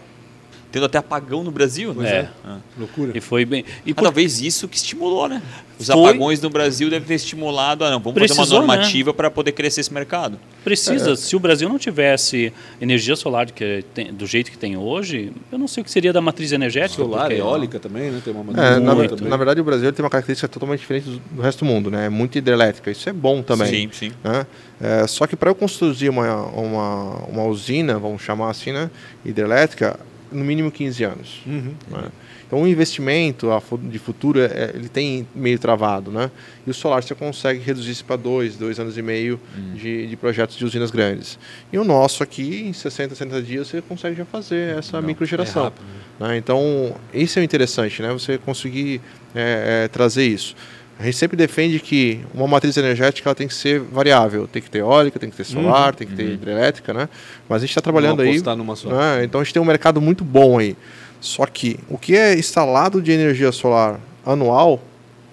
tendo 0.71 0.85
até 0.85 0.97
apagão 0.97 1.43
no 1.43 1.51
Brasil, 1.51 1.93
né? 1.93 2.09
É. 2.09 2.29
Ah. 2.45 2.57
Loucura. 2.77 3.11
E 3.15 3.21
foi 3.21 3.43
bem. 3.45 3.65
E 3.85 3.91
Ah, 3.91 3.95
por- 3.95 4.03
talvez 4.03 4.41
isso 4.41 4.67
que 4.67 4.77
estimulou, 4.77 5.27
né? 5.27 5.41
Os 5.77 5.87
Foi. 5.87 6.09
apagões 6.09 6.39
no 6.39 6.49
Brasil 6.49 6.91
devem 6.91 7.07
ter 7.07 7.15
estimulado, 7.15 7.83
ah, 7.83 7.89
não, 7.89 7.99
vamos 7.99 8.19
fazer 8.19 8.33
Precisou, 8.35 8.59
uma 8.59 8.67
né? 8.67 8.81
normativa 8.81 9.13
para 9.13 9.31
poder 9.31 9.51
crescer 9.53 9.81
esse 9.81 9.91
mercado. 9.91 10.39
Precisa. 10.63 11.15
Se 11.15 11.35
o 11.35 11.39
Brasil 11.39 11.67
não 11.67 11.79
tivesse 11.79 12.53
energia 12.79 13.15
solar 13.15 13.49
que 13.49 13.83
tem- 13.93 14.13
do 14.13 14.27
jeito 14.27 14.51
que 14.51 14.57
tem 14.59 14.77
hoje, 14.77 15.31
eu 15.51 15.57
não 15.57 15.67
sei 15.67 15.81
o 15.81 15.83
que 15.83 15.89
seria 15.89 16.13
da 16.13 16.21
matriz 16.21 16.51
energética. 16.51 17.01
Solar, 17.03 17.21
porque- 17.27 17.41
eólica 17.41 17.79
também, 17.79 18.11
né? 18.11 18.21
Tem 18.23 18.31
uma 18.31 18.51
é, 18.53 18.79
na, 18.79 18.93
muito 18.93 19.09
ver- 19.09 19.15
também. 19.15 19.29
na 19.29 19.37
verdade, 19.37 19.59
o 19.59 19.63
Brasil 19.63 19.91
tem 19.91 20.03
uma 20.05 20.09
característica 20.11 20.47
totalmente 20.47 20.81
diferente 20.81 21.09
do, 21.09 21.19
do 21.31 21.41
resto 21.41 21.59
do 21.59 21.65
mundo, 21.65 21.89
né? 21.89 22.05
É 22.05 22.09
muito 22.09 22.37
hidrelétrica. 22.37 22.91
Isso 22.91 23.09
é 23.09 23.13
bom 23.13 23.41
também. 23.41 23.67
Sim, 23.67 23.89
sim. 23.91 24.11
né? 24.23 24.45
É, 24.79 25.07
só 25.07 25.25
que 25.25 25.35
para 25.35 25.49
eu 25.49 25.55
construir 25.55 26.09
uma, 26.09 26.45
uma, 26.47 27.15
uma 27.27 27.43
usina, 27.45 27.97
vamos 27.97 28.21
chamar 28.21 28.51
assim, 28.51 28.71
né? 28.71 28.89
Hidrelétrica, 29.25 29.99
no 30.31 30.43
mínimo 30.43 30.71
15 30.71 31.03
anos. 31.03 31.41
Uhum. 31.45 31.73
né? 31.89 32.11
Então 32.47 32.61
o 32.61 32.67
investimento 32.67 33.47
de 33.83 33.97
futuro 33.97 34.39
é, 34.41 34.71
ele 34.73 34.89
tem 34.89 35.25
meio 35.33 35.57
travado, 35.57 36.11
né? 36.11 36.29
E 36.67 36.69
o 36.69 36.73
solar 36.73 37.01
você 37.01 37.15
consegue 37.15 37.61
reduzir 37.61 37.91
isso 37.91 38.03
para 38.03 38.17
dois, 38.17 38.57
dois 38.57 38.77
anos 38.77 38.97
e 38.97 39.01
meio 39.01 39.39
de, 39.73 40.07
de 40.07 40.17
projetos 40.17 40.57
de 40.57 40.65
usinas 40.65 40.91
grandes. 40.91 41.39
E 41.71 41.77
o 41.77 41.83
nosso 41.85 42.21
aqui, 42.21 42.63
em 42.67 42.73
60, 42.73 43.15
70 43.15 43.41
dias, 43.41 43.67
você 43.67 43.81
consegue 43.81 44.17
já 44.17 44.25
fazer 44.25 44.77
essa 44.77 45.01
microgeração. 45.01 45.61
é 45.61 45.65
rápido, 45.65 45.85
né? 46.19 46.37
Então, 46.37 46.93
isso 47.13 47.39
é 47.39 47.43
interessante, 47.43 48.01
né? 48.01 48.11
Você 48.11 48.37
conseguir 48.37 48.99
é, 49.33 49.85
é, 49.85 49.87
trazer 49.87 50.25
isso. 50.25 50.53
A 51.01 51.05
gente 51.05 51.17
sempre 51.17 51.35
defende 51.35 51.79
que 51.79 52.21
uma 52.31 52.47
matriz 52.47 52.77
energética 52.77 53.27
ela 53.27 53.33
tem 53.35 53.47
que 53.47 53.55
ser 53.55 53.79
variável. 53.79 54.47
Tem 54.47 54.61
que 54.61 54.69
ter 54.69 54.79
eólica, 54.79 55.17
tem 55.19 55.31
que 55.31 55.35
ter 55.35 55.43
solar, 55.43 55.95
tem 55.95 56.07
que 56.07 56.15
ter 56.15 56.33
hidrelétrica, 56.33 56.93
né? 56.93 57.09
Mas 57.49 57.57
a 57.57 57.59
gente 57.61 57.71
está 57.71 57.81
trabalhando 57.81 58.21
aí. 58.21 58.39
numa 58.55 58.75
só. 58.75 58.89
né? 58.89 59.23
Então 59.23 59.41
a 59.41 59.43
gente 59.43 59.51
tem 59.53 59.61
um 59.61 59.65
mercado 59.65 59.99
muito 59.99 60.23
bom 60.23 60.59
aí. 60.59 60.77
Só 61.19 61.45
que 61.47 61.79
o 61.89 61.97
que 61.97 62.15
é 62.15 62.35
instalado 62.37 63.01
de 63.01 63.11
energia 63.11 63.51
solar 63.51 63.99
anual 64.23 64.79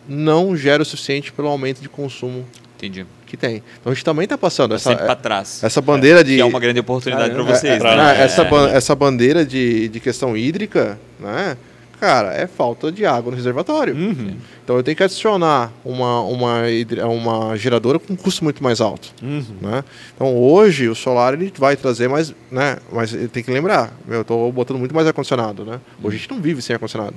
não 0.08 0.56
gera 0.56 0.82
o 0.82 0.86
suficiente 0.86 1.30
pelo 1.32 1.48
aumento 1.48 1.82
de 1.82 1.88
consumo 1.88 2.46
Entendi. 2.78 3.04
que 3.26 3.36
tem. 3.36 3.62
Então 3.78 3.92
a 3.92 3.94
gente 3.94 4.04
também 4.04 4.24
está 4.24 4.38
passando 4.38 4.70
Tá 4.70 4.76
essa, 4.76 4.88
sempre 4.90 5.04
para 5.04 5.16
trás. 5.16 5.62
essa 5.62 5.82
bandeira 5.82 6.24
de 6.24 6.36
Que 6.36 6.40
é 6.40 6.44
uma 6.46 6.60
grande 6.60 6.80
oportunidade 6.80 7.34
para 7.34 7.42
vocês, 7.42 7.78
É, 7.82 7.84
né? 7.84 7.96
né, 7.96 8.22
essa, 8.22 8.42
É. 8.42 8.76
essa 8.76 8.94
bandeira 8.94 9.44
de, 9.44 9.88
de 9.88 10.00
questão 10.00 10.34
hídrica, 10.34 10.98
né? 11.20 11.58
Cara, 12.00 12.32
é 12.32 12.46
falta 12.46 12.92
de 12.92 13.04
água 13.04 13.30
no 13.30 13.36
reservatório. 13.36 13.94
Uhum. 13.94 14.36
Então 14.62 14.76
eu 14.76 14.82
tenho 14.82 14.96
que 14.96 15.02
adicionar 15.02 15.72
uma, 15.84 16.20
uma, 16.22 16.62
uma 17.06 17.56
geradora 17.56 17.98
com 17.98 18.12
um 18.12 18.16
custo 18.16 18.44
muito 18.44 18.62
mais 18.62 18.80
alto. 18.80 19.12
Uhum. 19.22 19.44
Né? 19.60 19.84
Então 20.14 20.36
hoje 20.36 20.88
o 20.88 20.94
solar 20.94 21.34
ele 21.34 21.52
vai 21.56 21.76
trazer 21.76 22.08
mais, 22.08 22.32
né? 22.50 22.78
Mas 22.92 23.12
ele 23.12 23.28
tem 23.28 23.42
que 23.42 23.50
lembrar, 23.50 23.92
eu 24.08 24.22
estou 24.22 24.50
botando 24.52 24.78
muito 24.78 24.94
mais 24.94 25.06
ar-condicionado, 25.06 25.64
né? 25.64 25.80
Hoje 26.02 26.16
a 26.16 26.18
gente 26.20 26.30
não 26.30 26.40
vive 26.40 26.62
sem 26.62 26.74
ar-condicionado. 26.74 27.14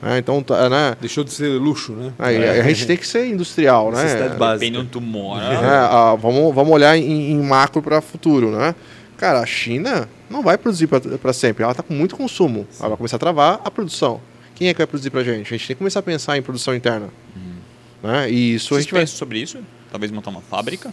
Né? 0.00 0.18
Então, 0.18 0.42
tá, 0.42 0.68
né? 0.68 0.96
Deixou 1.00 1.24
de 1.24 1.32
ser 1.32 1.48
luxo, 1.48 1.92
né? 1.92 2.12
Aí, 2.18 2.36
a 2.36 2.62
gente 2.68 2.86
tem 2.86 2.96
que 2.96 3.06
ser 3.06 3.26
industrial, 3.26 3.90
né? 3.90 4.02
Básica. 4.36 4.52
Depende 4.54 4.78
onde 4.78 4.90
tu 4.90 5.00
mora. 5.00 5.46
É, 5.66 5.68
ah, 5.68 6.14
vamos, 6.14 6.54
vamos 6.54 6.72
olhar 6.72 6.96
em, 6.96 7.32
em 7.32 7.42
macro 7.42 7.82
para 7.82 8.00
futuro, 8.00 8.50
né? 8.50 8.74
Cara, 9.16 9.40
a 9.40 9.46
China 9.46 10.08
não 10.30 10.42
vai 10.42 10.56
produzir 10.58 10.86
para 10.86 11.32
sempre. 11.32 11.62
Ela 11.62 11.72
está 11.72 11.82
com 11.82 11.94
muito 11.94 12.16
consumo. 12.16 12.66
Ela 12.78 12.88
vai 12.90 12.96
começar 12.96 13.16
a 13.16 13.20
travar 13.20 13.60
a 13.64 13.70
produção. 13.70 14.20
Quem 14.54 14.68
é 14.68 14.72
que 14.74 14.78
vai 14.78 14.86
produzir 14.86 15.10
para 15.10 15.20
a 15.20 15.24
gente? 15.24 15.52
A 15.52 15.56
gente 15.56 15.66
tem 15.66 15.74
que 15.76 15.78
começar 15.78 16.00
a 16.00 16.02
pensar 16.02 16.36
em 16.38 16.42
produção 16.42 16.74
interna. 16.74 17.08
Né? 18.02 18.30
E 18.30 18.54
isso 18.54 18.74
a 18.74 18.76
Vocês 18.76 18.84
gente 18.84 18.92
vai. 18.94 19.06
sobre 19.06 19.38
isso? 19.40 19.58
Talvez 19.90 20.10
montar 20.12 20.30
uma 20.30 20.40
fábrica? 20.40 20.92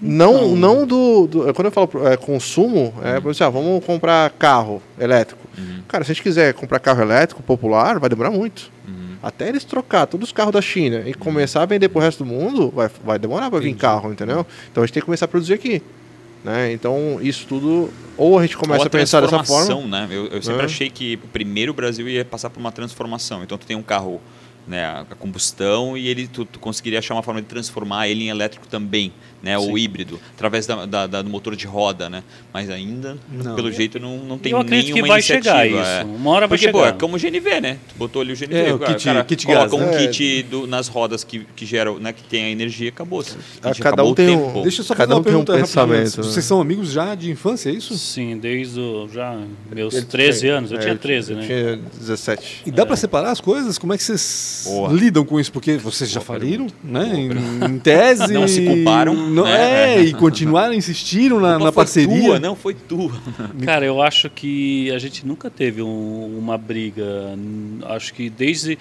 Não, 0.00 0.56
não 0.56 0.86
do, 0.86 1.26
do- 1.26 1.54
Quando 1.54 1.66
eu 1.66 1.70
falo 1.70 1.90
é, 2.06 2.16
consumo, 2.16 2.94
é 3.02 3.20
por 3.20 3.30
exemplo, 3.30 3.46
ah, 3.46 3.50
vamos 3.62 3.84
comprar 3.84 4.30
carro 4.30 4.82
elétrico. 4.98 5.40
Cara, 5.86 6.04
se 6.04 6.10
a 6.10 6.14
gente 6.14 6.22
quiser 6.22 6.54
comprar 6.54 6.78
carro 6.78 7.02
elétrico 7.02 7.42
popular, 7.42 7.98
vai 7.98 8.08
demorar 8.08 8.30
muito. 8.30 8.70
Até 9.22 9.50
eles 9.50 9.64
trocar 9.64 10.06
todos 10.06 10.28
os 10.28 10.32
carros 10.32 10.52
da 10.54 10.62
China 10.62 11.02
e 11.06 11.12
começar 11.12 11.62
a 11.62 11.66
vender 11.66 11.90
pro 11.90 12.00
resto 12.00 12.24
do 12.24 12.26
mundo, 12.30 12.70
vai, 12.74 12.88
vai 13.04 13.18
demorar 13.18 13.50
para 13.50 13.58
vir 13.60 13.74
carro, 13.74 14.10
entendeu? 14.10 14.46
Então 14.72 14.82
a 14.82 14.86
gente 14.86 14.94
tem 14.94 15.02
que 15.02 15.04
começar 15.04 15.26
a 15.26 15.28
produzir 15.28 15.52
aqui. 15.52 15.82
Né? 16.44 16.72
Então 16.72 17.18
isso 17.20 17.46
tudo. 17.46 17.90
Ou 18.16 18.38
a 18.38 18.42
gente 18.42 18.56
começa 18.56 18.80
Ou 18.82 18.86
a 18.86 18.90
pensar 18.90 19.20
dessa 19.20 19.42
forma. 19.44 19.86
né? 19.86 20.08
Eu, 20.10 20.26
eu 20.26 20.42
sempre 20.42 20.62
É. 20.62 20.64
achei 20.64 20.90
que 20.90 21.16
primeiro 21.16 21.72
o 21.72 21.74
Brasil 21.74 22.08
ia 22.08 22.24
passar 22.24 22.50
por 22.50 22.60
uma 22.60 22.72
transformação. 22.72 23.42
Então 23.42 23.56
tu 23.58 23.66
tem 23.66 23.76
um 23.76 23.82
carro 23.82 24.20
né, 24.70 24.84
a 24.84 25.00
a 25.10 25.14
combustão 25.16 25.96
e 25.98 26.06
ele 26.08 26.26
tu, 26.28 26.44
tu 26.44 26.58
conseguiria 26.60 27.00
achar 27.00 27.14
uma 27.14 27.22
forma 27.22 27.42
de 27.42 27.48
transformar 27.48 28.08
ele 28.08 28.24
em 28.24 28.28
elétrico 28.28 28.66
também, 28.68 29.12
né? 29.42 29.58
Ou 29.58 29.76
híbrido, 29.76 30.18
através 30.34 30.66
da, 30.66 30.86
da- 30.86 31.06
da- 31.06 31.22
do 31.22 31.28
motor 31.28 31.56
de 31.56 31.66
roda, 31.66 32.08
né? 32.08 32.22
Mas 32.54 32.70
ainda, 32.70 33.18
Não. 33.30 33.56
pelo 33.56 33.72
jeito, 33.72 33.98
não, 33.98 34.18
não 34.18 34.38
tem 34.38 34.52
Eu 34.52 34.58
acredito 34.58 34.94
nenhuma 34.94 35.02
que 35.02 35.08
vai 35.08 35.18
iniciativa. 35.18 35.62
chegar 35.62 35.86
é. 35.88 35.98
isso. 36.02 36.06
Uma 36.14 36.30
hora 36.30 36.46
vai 36.46 36.56
Porque, 36.58 36.70
pô, 36.72 36.78
chegar. 36.78 36.90
é 36.94 36.98
como 36.98 37.16
o 37.16 37.18
GNV, 37.18 37.60
né? 37.60 37.78
Tu 37.88 37.94
botou 37.96 38.22
ali 38.22 38.32
o 38.32 38.36
GNV, 38.36 38.54
É, 38.54 38.72
o 38.72 38.78
cara, 38.78 38.94
kit- 38.94 39.04
cara 39.04 39.24
kit 39.24 39.46
coloca 39.46 39.68
gás, 39.68 39.72
um 39.72 39.86
né? 39.90 40.06
kit 40.06 40.42
do- 40.44 40.66
nas 40.66 40.86
rodas 40.88 41.24
que, 41.24 41.40
que 41.56 41.66
geram, 41.66 41.98
né? 41.98 42.12
Que 42.12 42.22
tem 42.22 42.44
a 42.44 42.50
energia 42.50 42.86
e 42.86 42.88
acabou-se. 42.90 43.36
Ah, 43.62 43.68
Gente, 43.68 43.82
cada 43.82 43.94
acabou 43.94 44.10
um 44.10 44.12
o 44.12 44.14
tem 44.14 44.28
um- 44.36 44.46
tempo. 44.46 44.62
Deixa 44.62 44.80
eu 44.80 44.84
só 44.84 44.94
Cada 44.94 45.06
fazer 45.08 45.14
uma 45.14 45.20
um 45.20 45.24
tem 45.24 45.32
um 45.32 45.44
pergunta 45.44 45.52
rapidinho. 45.52 45.96
pensamento, 45.96 46.26
né? 46.26 46.32
Vocês 46.32 46.44
são 46.44 46.60
amigos 46.60 46.90
já 46.92 47.14
de 47.14 47.30
infância, 47.30 47.70
é 47.70 47.72
isso? 47.72 47.96
Sim, 47.98 48.38
desde 48.38 48.78
o- 48.78 49.08
já 49.12 49.36
meus 49.74 49.94
Ele 49.94 50.06
13 50.06 50.40
tinha- 50.40 50.54
anos. 50.58 50.70
Eu 50.70 50.76
é, 50.76 50.80
tinha 50.80 50.92
ele 50.92 50.98
13, 51.00 51.34
né? 51.34 51.46
Tinha 51.46 51.76
17. 51.98 52.62
E 52.66 52.70
dá 52.70 52.84
pra 52.86 52.94
separar 52.96 53.30
as 53.30 53.40
coisas? 53.40 53.78
Como 53.78 53.92
é 53.92 53.96
que 53.96 54.02
vocês 54.02 54.20
Boa. 54.64 54.92
lidam 54.92 55.24
com 55.24 55.38
isso? 55.40 55.50
Porque 55.52 55.76
vocês 55.76 56.10
já 56.10 56.20
faliram, 56.20 56.66
né? 56.82 57.12
Em, 57.14 57.64
em 57.74 57.78
tese. 57.78 58.32
Não 58.32 58.46
se 58.48 58.64
culparam, 58.64 59.14
Não, 59.14 59.44
né? 59.44 59.96
É, 59.96 60.02
e 60.02 60.12
continuaram, 60.14 60.74
insistiram 60.74 61.38
na, 61.40 61.52
na 61.58 61.64
foi 61.66 61.72
parceria. 61.72 62.22
Tua, 62.22 62.38
não, 62.40 62.54
foi 62.56 62.74
tua. 62.74 63.12
Cara, 63.64 63.84
eu 63.86 64.00
acho 64.02 64.28
que 64.30 64.90
a 64.92 64.98
gente 64.98 65.26
nunca 65.26 65.48
teve 65.50 65.82
um- 65.82 66.38
uma 66.38 66.56
briga. 66.58 67.04
Acho 67.86 68.14
que 68.14 68.28
desde. 68.30 68.78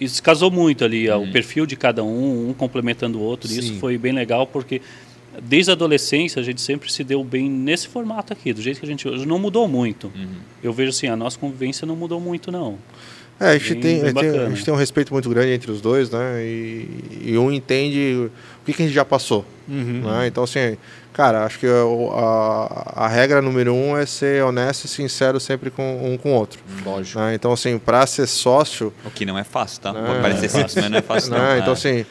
Isso 0.00 0.20
casou 0.22 0.50
muito 0.50 0.84
ali, 0.84 1.08
o 1.10 1.30
perfil 1.30 1.64
de 1.64 1.76
cada 1.76 2.02
um, 2.02 2.48
um 2.50 2.54
complementando 2.54 3.18
o 3.18 3.22
outro. 3.22 3.50
E 3.52 3.58
isso 3.58 3.74
foi 3.74 3.96
bem 3.96 4.12
legal 4.12 4.46
porque 4.48 4.82
desde 5.40 5.70
a 5.70 5.74
adolescência 5.74 6.40
a 6.40 6.42
gente 6.42 6.60
sempre 6.60 6.92
se 6.92 7.04
deu 7.04 7.22
bem 7.22 7.48
nesse 7.48 7.86
formato 7.86 8.32
aqui, 8.32 8.52
do 8.52 8.60
jeito 8.60 8.80
que 8.80 8.84
a 8.84 8.88
gente 8.88 9.06
hoje. 9.08 9.24
Não 9.26 9.38
mudou 9.38 9.68
muito. 9.68 10.10
Eu 10.62 10.72
vejo 10.72 10.90
assim, 10.90 11.06
a 11.06 11.14
nossa 11.14 11.38
convivência 11.38 11.86
não 11.86 11.94
mudou 11.94 12.20
muito, 12.20 12.50
não. 12.50 12.78
É, 13.42 13.48
a 13.50 13.58
gente, 13.58 13.74
tem, 13.76 13.80
bem 13.80 14.02
a 14.02 14.06
gente 14.06 14.14
tem- 14.20 14.40
a 14.40 14.48
gente 14.50 14.64
tem 14.64 14.74
um 14.74 14.76
respeito 14.76 15.12
muito 15.12 15.28
grande 15.28 15.52
entre 15.52 15.70
os 15.70 15.80
dois, 15.80 16.10
né? 16.10 16.42
E, 16.44 16.88
e 17.32 17.38
um 17.38 17.50
entende 17.52 18.30
o 18.60 18.64
que, 18.64 18.72
que 18.72 18.82
a 18.82 18.86
gente 18.86 18.94
já 18.94 19.04
passou. 19.04 19.44
né? 19.68 20.26
Então, 20.26 20.44
assim, 20.44 20.76
cara, 21.12 21.44
acho 21.44 21.58
que 21.58 21.66
a, 21.66 23.04
a 23.04 23.08
regra 23.08 23.40
número 23.42 23.74
um 23.74 23.96
é 23.96 24.06
ser 24.06 24.44
honesto 24.44 24.84
e 24.84 24.88
sincero 24.88 25.40
sempre 25.40 25.70
com 25.70 26.12
um 26.12 26.16
com 26.16 26.30
o 26.30 26.34
outro. 26.34 26.60
Lógico. 26.84 27.18
né? 27.18 27.34
Então, 27.34 27.52
assim, 27.52 27.78
para 27.78 28.06
ser 28.06 28.26
sócio, 28.26 28.92
O 29.04 29.10
que 29.10 29.24
não 29.24 29.38
é 29.38 29.44
fácil, 29.44 29.80
tá? 29.80 29.92
Não, 29.92 30.04
Pode 30.04 30.18
é 30.18 30.22
parecer 30.22 30.48
simples, 30.50 30.74
mas 30.76 30.90
não 30.90 30.98
é 30.98 31.02
fácil, 31.02 31.30
não. 31.30 31.38
né? 31.38 31.58
Então, 31.58 31.70
É. 31.70 31.72
assim, 31.72 32.06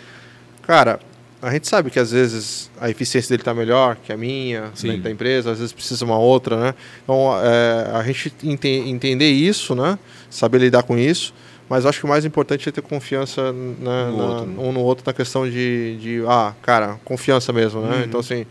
cara, 0.64 1.00
a 1.42 1.52
gente 1.52 1.68
sabe 1.68 1.90
que 1.90 2.00
às 2.00 2.12
vezes 2.12 2.70
a 2.80 2.90
eficiência 2.90 3.30
dele 3.30 3.42
está 3.42 3.54
melhor 3.54 3.96
que 4.04 4.12
a 4.14 4.18
minha, 4.18 4.70
Sim. 4.76 4.88
dentro 4.90 5.04
da 5.04 5.12
empresa, 5.12 5.52
às 5.52 5.58
vezes 5.60 5.74
precisa 5.74 6.06
uma 6.06 6.18
outra, 6.18 6.56
né? 6.58 6.76
Então, 7.04 7.32
é, 7.44 7.92
a 7.98 8.04
gente 8.04 8.34
ente- 8.44 8.68
entender 8.68 9.30
isso, 9.32 9.74
né? 9.76 9.98
Saber 10.30 10.60
lidar 10.60 10.84
com 10.84 10.98
isso. 10.98 11.34
Mas 11.70 11.86
acho 11.86 12.00
que 12.00 12.06
o 12.06 12.10
mais 12.10 12.26
importante 12.26 12.68
é 12.68 12.72
ter 12.72 12.82
confiança 12.82 13.54
na- 13.54 14.08
No 14.12 14.18
na- 14.18 14.24
outro, 14.26 14.46
né? 14.46 14.56
um 14.60 14.72
no 14.74 14.80
outro 14.82 15.04
na 15.08 15.14
questão 15.14 15.50
de, 15.50 15.98
de 16.02 16.24
ah, 16.28 16.54
cara, 16.62 17.00
confiança 17.06 17.52
mesmo, 17.54 17.82
né? 17.82 17.98
Uhum. 17.98 18.04
Então, 18.04 18.20
assim, 18.20 18.46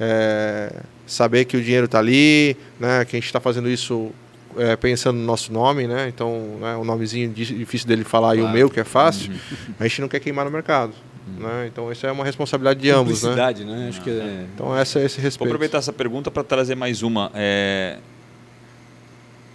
é, 0.00 0.72
saber 1.06 1.44
que 1.44 1.56
o 1.56 1.62
dinheiro 1.62 1.84
está 1.84 1.98
ali, 1.98 2.56
né? 2.80 3.04
Que 3.04 3.16
a 3.16 3.18
gente 3.18 3.26
está 3.26 3.40
fazendo 3.40 3.68
isso 3.68 4.10
é, 4.56 4.74
pensando 4.76 5.16
no 5.18 5.24
nosso 5.24 5.52
nome, 5.52 5.86
né? 5.86 6.08
Então, 6.08 6.58
né, 6.60 6.76
o 6.76 6.84
nomezinho 6.84 7.30
di- 7.30 7.56
difícil 7.56 7.88
dele 7.88 8.04
falar 8.04 8.34
e 8.34 8.38
o 8.38 8.42
Claro. 8.42 8.54
meu, 8.56 8.68
que 8.70 8.80
é 8.80 8.84
fácil, 8.84 9.30
Uhum. 9.32 9.74
a 9.80 9.84
gente 9.88 10.00
não 10.02 10.08
quer 10.08 10.20
queimar 10.20 10.44
no 10.44 10.50
mercado. 10.50 10.92
Né? 11.26 11.68
Então, 11.68 11.90
isso 11.92 12.06
é 12.06 12.12
uma 12.12 12.24
responsabilidade 12.24 12.80
de 12.80 12.90
ambos, 12.90 13.22
né? 13.22 13.34
Né? 13.64 13.88
Acho 13.88 14.00
que 14.00 14.10
é. 14.10 14.46
Então, 14.54 14.76
essa, 14.76 15.00
esse 15.00 15.16
Vou 15.16 15.24
respeito. 15.24 15.48
aproveitar 15.48 15.78
essa 15.78 15.92
pergunta 15.92 16.30
para 16.30 16.42
trazer 16.42 16.74
mais 16.74 17.02
uma. 17.02 17.30
É... 17.34 17.98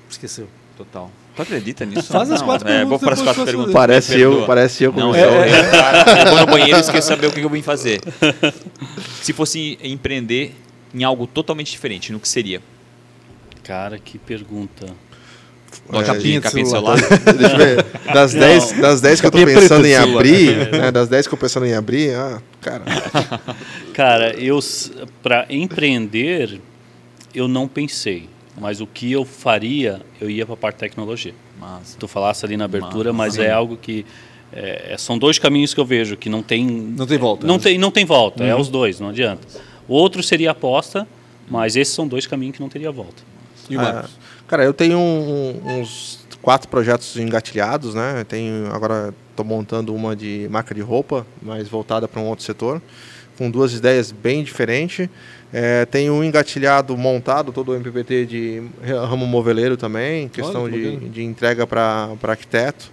Esqueceu. 0.09 0.47
Total. 0.78 1.11
Tu 1.36 1.41
acredita 1.41 1.86
nisso? 1.86 2.03
Faz 2.13 2.32
as 2.32 2.41
quatro 2.41 2.68
é, 2.70 2.86
Vou 2.86 2.97
perguntas, 2.97 3.01
para 3.01 3.13
as 3.13 3.22
quatro 3.22 3.45
perguntas. 3.45 3.74
Parece 3.74 4.20
eu, 4.20 4.45
parece 4.45 4.84
eu 4.84 4.93
Não, 4.93 5.13
é, 5.13 5.22
é, 5.22 6.22
eu 6.24 6.30
vou 6.30 6.39
no 6.39 6.45
banheiro 6.45 6.78
e 6.78 6.82
esqueço 6.82 7.09
de 7.09 7.15
saber 7.15 7.28
o 7.28 7.32
que 7.32 7.41
eu 7.41 7.49
vim 7.49 7.61
fazer. 7.61 7.99
Se 9.22 9.34
fosse 9.34 9.78
empreender 9.84 10.55
em 10.93 11.03
algo 11.03 11.28
totalmente 11.28 11.72
diferente, 11.72 12.11
no 12.11 12.20
que 12.20 12.30
seria? 12.30 12.61
Cara, 13.63 13.99
que 13.99 14.18
pergunta. 14.18 14.86
Capinha 16.05 16.39
de 16.39 16.41
capinha 16.41 16.63
de 16.63 16.70
celular. 16.70 16.97
celular? 16.97 17.34
Deixa 17.34 17.53
eu 17.53 17.57
ver. 17.57 17.86
Das 18.13 18.34
Não. 18.34 18.39
10 18.41 18.72
das 18.82 19.01
10 19.01 19.22
que 19.22 19.28
eu 19.28 19.32
tô 19.32 19.38
pensando 19.45 19.86
em 19.86 19.95
abrir, 19.95 20.72
né? 20.72 20.91
Das 20.91 21.07
10 21.07 21.28
que 21.28 21.34
eu 21.34 21.38
tô 21.38 21.41
pensando 21.45 21.65
em 21.65 21.74
abrir, 21.74 22.13
ah, 22.15 22.41
cara. 22.61 22.84
Cara, 23.93 24.34
eu 24.34 24.59
para 25.24 25.45
empreender 25.49 26.59
eu 27.34 27.47
não 27.47 27.68
pensei, 27.68 28.28
mas 28.59 28.82
o 28.82 28.88
que 28.88 29.11
eu 29.11 29.24
faria, 29.24 30.01
eu 30.20 30.30
ia 30.30 30.45
para 30.45 30.53
a 30.53 30.57
parte 30.57 30.76
de 30.76 30.80
tecnologia. 30.82 31.34
Massa. 31.59 31.97
Tu 31.99 32.07
falasse 32.07 32.45
ali 32.45 32.57
na 32.57 32.65
abertura, 32.65 33.13
mas 33.13 33.36
Sim. 33.36 33.41
é 33.41 33.51
algo 33.51 33.78
que 33.78 34.05
é, 34.51 34.95
são 34.97 35.18
dois 35.18 35.38
caminhos 35.39 35.74
que 35.74 35.80
eu 35.80 35.86
vejo 35.86 36.15
que 36.18 36.30
não 36.30 36.41
tem 36.41 36.65
Não 36.65 37.05
tem 37.05 37.18
volta. 37.18 37.45
não 37.45 37.55
né? 37.57 37.61
tem 37.63 37.78
não 37.78 37.91
tem 37.91 38.05
volta, 38.05 38.43
é 38.43 38.55
os 38.55 38.70
dois, 38.70 38.99
não 38.99 39.09
adianta. 39.09 39.47
O 39.88 39.93
outro 39.93 40.22
seria 40.24 40.51
aposta, 40.51 41.07
mas 41.49 41.76
esses 41.76 41.93
são 41.93 42.07
dois 42.07 42.26
caminhos 42.28 42.55
que 42.55 42.61
não 42.61 42.70
teria 42.70 42.91
volta. 42.91 43.24
E 43.70 43.76
o 43.78 43.82
Marcos? 43.82 44.11
Ah, 44.18 44.26
cara, 44.47 44.63
eu 44.63 44.73
tenho 44.73 44.97
um- 44.97 45.61
uns 45.81 46.25
quatro 46.41 46.67
projetos 46.69 47.15
engatilhados, 47.17 47.93
né? 47.93 48.21
Eu 48.21 48.25
tenho 48.25 48.67
agora 48.73 49.13
estou 49.31 49.45
montando 49.45 49.93
uma 49.93 50.15
de 50.15 50.47
marca 50.49 50.73
de 50.73 50.81
roupa, 50.81 51.25
mais 51.41 51.67
voltada 51.67 52.07
para 52.07 52.19
um 52.21 52.25
outro 52.25 52.43
setor, 52.45 52.81
com 53.37 53.51
duas 53.51 53.73
ideias 53.73 54.11
bem 54.11 54.43
diferentes. 54.43 55.07
É, 55.53 55.85
tenho 55.85 56.13
um 56.13 56.23
engatilhado 56.23 56.97
montado, 56.97 57.51
todo 57.53 57.71
o 57.71 57.75
MPPT 57.75 58.25
de 58.25 58.63
ramo 58.83 59.25
moveleiro 59.25 59.77
também, 59.77 60.27
questão 60.27 60.69
que 60.69 60.97
de, 60.97 61.09
de 61.09 61.23
entrega 61.23 61.65
para 61.67 62.09
arquiteto. 62.23 62.91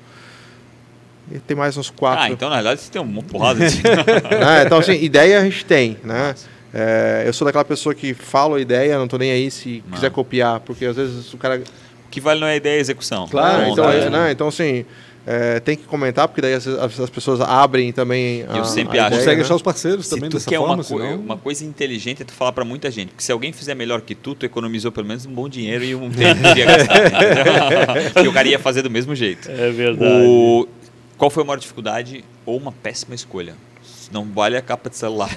E 1.32 1.38
tem 1.38 1.56
mais 1.56 1.76
uns 1.76 1.88
quatro. 1.88 2.24
Ah, 2.24 2.30
então 2.30 2.50
na 2.50 2.56
verdade 2.56 2.80
você 2.82 2.90
tem 2.90 3.00
uma 3.00 3.22
porrada 3.22 3.58
de. 3.68 3.82
né? 3.82 4.64
Então, 4.66 4.78
assim, 4.78 4.92
ideia 5.02 5.40
a 5.40 5.44
gente 5.44 5.64
tem, 5.64 5.96
né? 6.04 6.34
É, 6.76 7.22
eu 7.24 7.32
sou 7.32 7.44
daquela 7.44 7.64
pessoa 7.64 7.94
que 7.94 8.12
fala 8.14 8.56
a 8.56 8.60
ideia, 8.60 8.98
não 8.98 9.06
tô 9.06 9.16
nem 9.16 9.30
aí 9.30 9.48
se 9.50 9.80
Não. 9.86 9.94
quiser 9.94 10.10
copiar, 10.10 10.58
porque 10.60 10.84
às 10.84 10.96
vezes 10.96 11.32
o 11.32 11.38
cara... 11.38 11.62
O 12.06 12.10
que 12.10 12.20
vale 12.20 12.40
não 12.40 12.46
é 12.48 12.52
a 12.52 12.56
ideia, 12.56 12.74
é 12.74 12.78
a 12.78 12.80
execução. 12.80 13.28
Claro, 13.28 13.64
Bom, 13.66 13.72
então, 13.72 13.90
é, 13.90 14.10
né? 14.10 14.30
então, 14.32 14.48
assim, 14.48 14.84
é, 15.26 15.58
tem 15.60 15.76
que 15.76 15.84
comentar, 15.84 16.26
porque 16.28 16.40
daí 16.40 16.54
as, 16.54 16.66
as- 16.66 17.00
as 17.00 17.10
pessoas 17.10 17.40
abrem 17.40 17.92
também 17.92 18.44
a, 18.48 18.56
Eu 18.58 18.64
sempre 18.64 18.98
a 18.98 19.02
acho. 19.06 19.14
ideia, 19.14 19.20
Consegue 19.20 19.36
né? 19.38 19.44
achar 19.44 19.54
os 19.56 19.62
parceiros 19.62 20.06
Se 20.06 20.14
também 20.14 20.30
tu 20.30 20.34
dessa 20.34 20.48
quer 20.50 20.58
forma, 20.58 20.74
uma, 20.74 20.84
co- 20.84 20.96
senão... 20.98 21.16
uma 21.16 21.36
coisa 21.36 21.64
inteligente 21.64 22.22
é 22.22 22.24
tu 22.24 22.32
falar 22.32 22.52
pra 22.52 22.64
muita 22.64 22.88
gente. 22.90 23.08
Porque 23.10 23.22
se 23.24 23.32
alguém 23.32 23.52
fizer 23.52 23.74
melhor 23.74 24.00
que 24.00 24.14
tu, 24.14 24.34
tu 24.34 24.44
economizou 24.46 24.92
pelo 24.92 25.06
menos 25.08 25.26
um 25.26 25.32
bom 25.32 25.48
dinheiro 25.48 25.82
e 25.84 25.94
um 25.94 26.08
tempo 26.10 26.40
que 26.52 26.58
ia 26.60 26.66
gastar. 26.66 28.22
o 28.28 28.32
cara 28.32 28.48
ia 28.48 28.58
fazer 28.60 28.82
do 28.82 28.90
mesmo 28.90 29.14
jeito. 29.14 29.48
É 29.50 29.70
verdade. 29.70 30.12
O... 30.26 30.68
Qual 31.18 31.30
foi 31.30 31.42
a 31.42 31.46
maior 31.46 31.58
dificuldade 31.58 32.24
ou 32.46 32.56
uma 32.56 32.70
péssima 32.72 33.14
escolha? 33.14 33.54
Não 34.12 34.24
vale 34.24 34.56
a 34.56 34.62
capa 34.62 34.88
de 34.90 34.96
celular. 34.96 35.30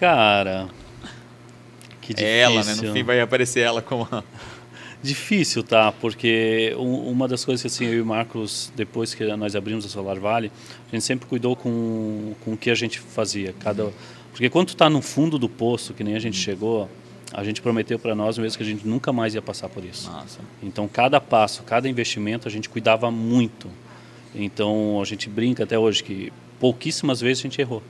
Cara, 0.00 0.68
que 2.00 2.14
difícil. 2.14 2.26
É 2.26 2.40
ela, 2.40 2.64
né? 2.64 2.74
No 2.74 2.92
fim 2.92 3.02
vai 3.02 3.20
aparecer 3.20 3.60
ela 3.60 3.82
como 3.82 4.08
a... 4.10 4.22
Difícil, 5.00 5.62
tá? 5.62 5.92
Porque 5.92 6.74
uma 6.76 7.28
das 7.28 7.44
coisas 7.44 7.62
que 7.62 7.68
assim, 7.68 7.86
eu 7.86 7.98
e 7.98 8.00
o 8.00 8.06
Marcos, 8.06 8.72
depois 8.74 9.14
que 9.14 9.24
nós 9.36 9.54
abrimos 9.54 9.86
a 9.86 9.88
Solar 9.88 10.18
Valley, 10.18 10.50
a 10.88 10.96
gente 10.96 11.04
sempre 11.04 11.28
cuidou 11.28 11.54
com, 11.54 12.34
com 12.44 12.54
o 12.54 12.56
que 12.56 12.68
a 12.68 12.74
gente 12.74 12.98
fazia. 12.98 13.54
Cada, 13.60 13.92
porque 14.32 14.50
quando 14.50 14.68
tu 14.68 14.76
tá 14.76 14.90
no 14.90 15.00
fundo 15.00 15.38
do 15.38 15.48
poço, 15.48 15.94
que 15.94 16.02
nem 16.02 16.16
a 16.16 16.18
gente 16.18 16.36
chegou, 16.36 16.90
a 17.32 17.44
gente 17.44 17.62
prometeu 17.62 17.98
para 17.98 18.14
nós 18.14 18.38
mesmo 18.38 18.56
que 18.56 18.62
a 18.62 18.66
gente 18.66 18.86
nunca 18.86 19.12
mais 19.12 19.34
ia 19.34 19.42
passar 19.42 19.68
por 19.68 19.84
isso. 19.84 20.10
Nossa. 20.10 20.40
Então, 20.62 20.88
cada 20.88 21.20
passo, 21.20 21.62
cada 21.62 21.88
investimento, 21.88 22.48
a 22.48 22.50
gente 22.50 22.68
cuidava 22.68 23.10
muito. 23.10 23.68
Então, 24.34 25.00
a 25.00 25.04
gente 25.04 25.28
brinca 25.28 25.62
até 25.64 25.78
hoje 25.78 26.02
que 26.02 26.32
pouquíssimas 26.58 27.20
vezes 27.20 27.40
a 27.40 27.42
gente 27.42 27.60
errou. 27.60 27.82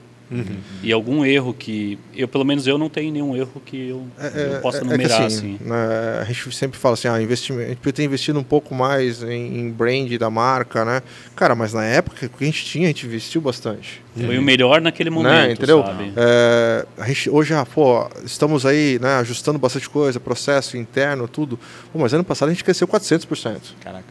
E 0.83 0.93
algum 0.93 1.25
erro 1.25 1.55
que 1.55 1.99
eu 2.15 2.29
pelo 2.29 2.45
menos 2.45 2.67
eu 2.67 2.77
não 2.77 2.89
tenho 2.89 3.11
nenhum 3.13 3.37
erro 3.37 3.63
que 3.65 3.89
eu, 3.89 4.07
eu 4.35 4.61
possa 4.61 4.79
é 4.79 4.81
que 4.81 4.87
numerar 4.87 5.23
assim, 5.23 5.57
assim. 5.57 5.59
né, 5.65 6.19
a 6.21 6.25
gente 6.25 6.55
sempre 6.55 6.79
fala 6.79 6.95
assim, 6.95 7.09
ah, 7.09 7.21
investimento, 7.21 7.65
a 7.65 7.69
gente 7.69 7.79
podia 7.79 7.93
ter 7.93 8.05
investido 8.05 8.39
um 8.39 8.45
pouco 8.45 8.75
mais 8.75 9.23
em, 9.23 9.59
em 9.59 9.71
brand 9.71 10.11
da 10.19 10.29
marca, 10.29 10.85
né? 10.85 11.03
Cara, 11.35 11.55
mas 11.55 11.73
na 11.73 11.85
época 11.85 12.27
o 12.27 12.29
que 12.29 12.45
a 12.45 12.47
gente 12.47 12.65
tinha, 12.65 12.85
a 12.85 12.89
gente 12.89 13.07
investiu 13.07 13.41
bastante. 13.41 14.03
Foi 14.15 14.37
o 14.37 14.43
melhor 14.43 14.81
naquele 14.81 15.11
momento, 15.11 15.33
né? 15.33 15.53
Entendeu? 15.53 15.83
sabe? 15.83 16.13
É, 16.17 16.87
a 16.99 17.07
gente, 17.07 17.31
hoje, 17.31 17.55
ah, 17.55 17.65
pô, 17.65 18.09
estamos 18.25 18.67
aí, 18.67 18.99
né, 19.01 19.17
ajustando 19.17 19.59
bastante 19.59 19.89
coisa, 19.89 20.19
processo 20.19 20.77
interno, 20.77 21.29
tudo. 21.29 21.59
Pô, 21.93 21.99
mas 21.99 22.13
ano 22.13 22.25
passado 22.25 22.49
a 22.49 22.53
gente 22.53 22.65
cresceu 22.65 22.87
400%. 22.87 23.61
Caraca. 23.81 24.05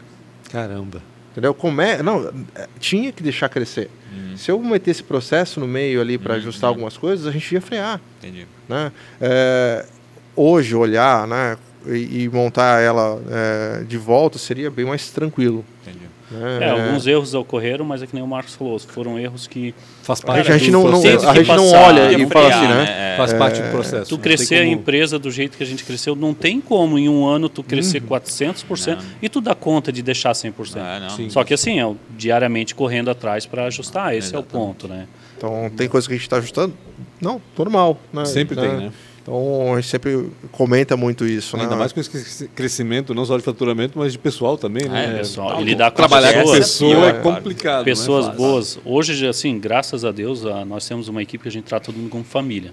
Caramba. 0.50 1.02
Entendeu? 1.30 1.54
Como 1.54 1.80
é, 1.80 2.02
não, 2.02 2.32
é, 2.54 2.66
tinha 2.80 3.12
que 3.12 3.22
deixar 3.22 3.48
crescer. 3.48 3.88
Se 4.36 4.50
eu 4.50 4.58
meter 4.60 4.90
esse 4.90 5.02
processo 5.02 5.60
no 5.60 5.66
meio 5.66 6.00
ali 6.00 6.18
para 6.18 6.34
ajustar 6.34 6.68
algumas 6.68 6.96
coisas, 6.96 7.26
a 7.26 7.30
gente 7.30 7.52
ia 7.52 7.60
frear. 7.60 8.00
Entendi. 8.18 8.46
Né? 8.68 8.92
É, 9.20 9.86
hoje, 10.34 10.74
olhar 10.74 11.26
né, 11.26 11.56
e, 11.86 12.24
e 12.24 12.28
montar 12.28 12.80
ela 12.80 13.20
é, 13.30 13.84
de 13.84 13.96
volta 13.96 14.38
seria 14.38 14.70
bem 14.70 14.84
mais 14.84 15.10
tranquilo. 15.10 15.64
Né? 16.30 16.58
É, 16.62 16.70
alguns 16.70 17.06
erros 17.06 17.32
ocorreram, 17.34 17.84
mas 17.84 18.02
é 18.02 18.06
que 18.06 18.14
nem 18.14 18.22
o 18.22 18.26
Marcos 18.26 18.54
falou, 18.54 18.78
foram 18.78 19.18
erros 19.18 19.46
que 19.46 19.74
Faz 20.02 20.20
A 20.22 20.26
parte 20.26 20.46
gente, 20.46 20.52
a 20.54 20.58
gente 20.58 20.66
do 20.70 20.72
não, 20.72 20.82
não- 20.84 20.90
processo. 21.00 21.28
a 21.28 21.34
gente 21.34 21.46
não 21.48 21.70
olha 21.72 22.12
ia 22.12 22.18
e 22.18 22.26
fala 22.28 22.48
assim, 22.48 22.66
né? 22.68 22.74
né? 22.84 23.12
É. 23.14 23.16
Faz 23.16 23.32
parte 23.34 23.60
do 23.62 23.70
processo. 23.70 24.08
tu 24.08 24.18
crescer 24.18 24.46
tem 24.48 24.58
a 24.58 24.64
como- 24.64 24.76
empresa 24.76 25.18
do 25.18 25.30
jeito 25.30 25.56
que 25.56 25.62
a 25.62 25.66
gente 25.66 25.84
cresceu, 25.84 26.14
não 26.16 26.32
tem 26.34 26.60
como 26.60 26.98
em 26.98 27.08
um 27.08 27.26
ano 27.26 27.48
tu 27.48 27.62
crescer 27.62 28.00
400% 28.02 28.96
Não. 28.96 29.04
e 29.22 29.28
tu 29.28 29.40
dá 29.40 29.54
conta 29.54 29.90
de 29.92 30.02
deixar 30.02 30.32
100%. 30.34 30.80
Ah. 30.80 31.08
Só 31.30 31.44
que 31.44 31.52
assim, 31.54 31.80
é 31.80 31.94
diariamente 32.16 32.74
correndo 32.74 33.10
atrás 33.10 33.44
para 33.46 33.64
ajustar, 33.66 34.14
esse 34.14 34.34
é 34.34 34.38
o 34.38 34.40
Exatamente. 34.40 34.50
ponto, 34.66 34.88
né? 34.88 35.06
Então, 35.38 35.70
tem 35.76 35.88
coisa 35.88 36.06
que 36.06 36.14
a 36.14 36.16
gente 36.16 36.26
está 36.26 36.36
ajustando? 36.36 36.74
Não, 37.20 37.40
normal. 37.56 37.98
Né? 38.12 38.24
Sempre 38.24 38.56
tem, 38.56 38.68
né? 38.68 38.92
Então, 39.22 39.74
a 39.74 39.76
gente 39.80 39.88
sempre 39.88 40.30
comenta 40.50 40.96
muito 40.96 41.24
isso. 41.24 41.56
Ainda 41.56 41.70
né? 41.70 41.76
mais 41.76 41.92
com 41.92 42.00
esse 42.00 42.48
crescimento, 42.48 43.14
não 43.14 43.24
só 43.24 43.36
de 43.36 43.42
faturamento, 43.42 43.98
mas 43.98 44.12
de 44.12 44.18
pessoal 44.18 44.58
também, 44.58 44.88
né? 44.88 45.14
É, 45.14 45.18
pessoal. 45.18 45.60
E 45.60 45.64
lidar 45.64 45.90
com 45.90 45.96
Trabalhar 45.98 46.32
com 46.32 46.40
pessoas. 46.40 46.58
pessoa 46.58 46.94
Pior, 46.94 47.08
é 47.08 47.12
claro. 47.12 47.36
complicado. 47.36 47.84
Pessoas 47.84 48.24
não 48.24 48.32
é 48.32 48.36
fácil. 48.36 48.50
boas. 48.50 48.78
Hoje, 48.84 49.26
assim, 49.26 49.58
graças 49.60 50.04
a 50.04 50.10
Deus, 50.10 50.42
nós 50.66 50.88
temos 50.88 51.08
uma 51.08 51.22
equipe 51.22 51.42
que 51.42 51.48
a 51.48 51.52
gente 51.52 51.64
trata 51.64 51.86
todo 51.86 51.96
mundo 51.96 52.10
como 52.10 52.24
família. 52.24 52.72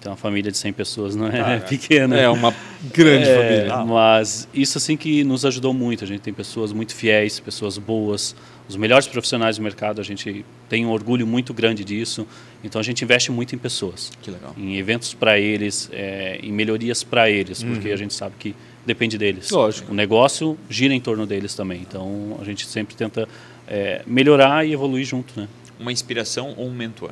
Então, 0.00 0.12
uma 0.12 0.16
família 0.16 0.50
de 0.50 0.56
100 0.56 0.72
pessoas 0.72 1.14
não 1.14 1.26
é 1.26 1.60
pequena. 1.60 2.16
É 2.18 2.26
uma 2.28 2.54
grande 2.92 3.28
É, 3.28 3.36
família. 3.36 3.84
Mas 3.84 4.48
isso 4.54 4.78
assim 4.78 4.96
que 4.96 5.22
nos 5.22 5.44
ajudou 5.44 5.74
muito. 5.74 6.02
A 6.02 6.06
gente 6.06 6.20
tem 6.20 6.32
pessoas 6.32 6.72
muito 6.72 6.94
fiéis, 6.94 7.38
pessoas 7.38 7.76
boas, 7.76 8.34
os 8.66 8.76
melhores 8.76 9.06
profissionais 9.06 9.58
do 9.58 9.62
mercado. 9.62 10.00
A 10.00 10.04
gente 10.04 10.42
tem 10.70 10.86
um 10.86 10.90
orgulho 10.90 11.26
muito 11.26 11.52
grande 11.52 11.84
disso. 11.84 12.26
Então 12.64 12.80
a 12.80 12.82
gente 12.82 13.04
investe 13.04 13.30
muito 13.30 13.54
em 13.54 13.58
pessoas, 13.58 14.10
Que 14.22 14.30
legal. 14.30 14.54
em 14.56 14.76
eventos 14.78 15.12
para 15.12 15.38
eles, 15.38 15.90
é, 15.92 16.40
em 16.42 16.50
melhorias 16.50 17.04
para 17.04 17.28
eles, 17.30 17.62
porque 17.62 17.90
a 17.90 17.96
gente 17.96 18.14
sabe 18.14 18.34
que 18.38 18.54
depende 18.86 19.18
deles. 19.18 19.50
Lógico. 19.50 19.92
O 19.92 19.94
negócio 19.94 20.56
gira 20.70 20.94
em 20.94 21.00
torno 21.00 21.26
deles 21.26 21.54
também. 21.54 21.82
Então 21.86 22.38
a 22.40 22.44
gente 22.44 22.66
sempre 22.66 22.94
tenta 22.96 23.28
é, 23.68 24.00
melhorar 24.06 24.66
e 24.66 24.72
evoluir 24.72 25.04
junto, 25.04 25.38
né? 25.38 25.46
Uma 25.78 25.92
inspiração 25.92 26.54
ou 26.56 26.68
um 26.68 26.72
mentor? 26.74 27.10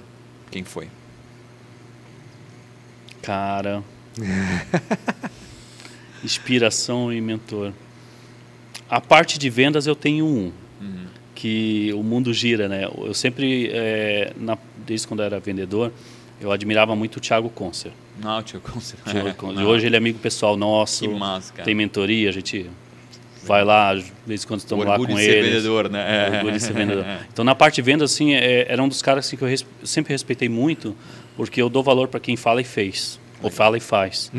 Quem 0.51 0.65
foi? 0.65 0.89
Cara. 3.29 3.85
Inspiração 6.25 7.13
e 7.13 7.21
mentor. 7.21 7.75
A 8.89 9.03
parte 9.03 9.39
de 9.39 9.51
vendas 9.51 9.87
eu 9.87 9.95
tenho 9.95 10.25
um, 10.27 10.51
que 11.35 11.93
o 11.95 12.03
mundo 12.03 12.33
gira, 12.33 12.69
né? 12.69 12.89
Eu 13.03 13.13
sempre, 13.13 13.69
é, 13.71 14.33
na- 14.35 14.57
desde 14.87 15.07
quando 15.07 15.21
eu 15.21 15.27
era 15.27 15.39
vendedor, 15.39 15.93
eu 16.41 16.51
admirava 16.51 16.97
muito 16.97 17.17
o 17.17 17.21
Thiago 17.21 17.51
Concer. 17.51 17.93
Não, 18.19 18.43
tio 18.43 18.61
Concer. 18.61 18.99
Thiago 19.05 19.35
Concer. 19.35 19.63
Hoje 19.63 19.85
ele 19.87 19.95
é 19.95 19.99
amigo 19.99 20.19
pessoal 20.19 20.57
nosso, 20.57 21.07
Que 21.07 21.15
massa, 21.15 21.53
cara. 21.53 21.65
tem 21.67 21.75
mentoria, 21.75 22.31
a 22.31 22.33
gente 22.33 22.65
vai 23.45 23.63
lá, 23.63 23.95
de 23.95 24.11
vez 24.27 24.43
em 24.43 24.47
quando 24.49 24.61
estamos 24.61 24.87
lá 24.87 24.97
com 24.97 25.19
eles. 25.19 25.49
vendedor, 25.51 25.91
né? 25.91 26.03
É. 26.33 26.37
Orgulho 26.39 26.55
de 26.55 26.61
ser 26.61 26.73
vendedor. 26.73 27.05
Então, 27.31 27.45
na 27.45 27.55
parte 27.55 27.75
de 27.77 27.83
vendas, 27.83 28.11
assim, 28.11 28.33
é, 28.35 28.65
era 28.73 28.83
um 28.83 28.89
dos 28.89 29.03
caras 29.03 29.27
assim, 29.27 29.37
que 29.37 29.43
eu 29.45 29.49
res- 29.49 29.67
sempre 29.85 30.15
respeitei 30.15 30.49
muito, 30.49 30.97
porque 31.39 31.63
eu 31.63 31.71
dou 31.71 31.83
valor 31.83 32.09
para 32.09 32.21
quem 32.21 32.37
fala 32.37 32.61
e 32.61 32.65
fez. 32.65 33.19
Ou 33.41 33.51
fala 33.51 33.77
e 33.77 33.81
faz. 33.81 34.31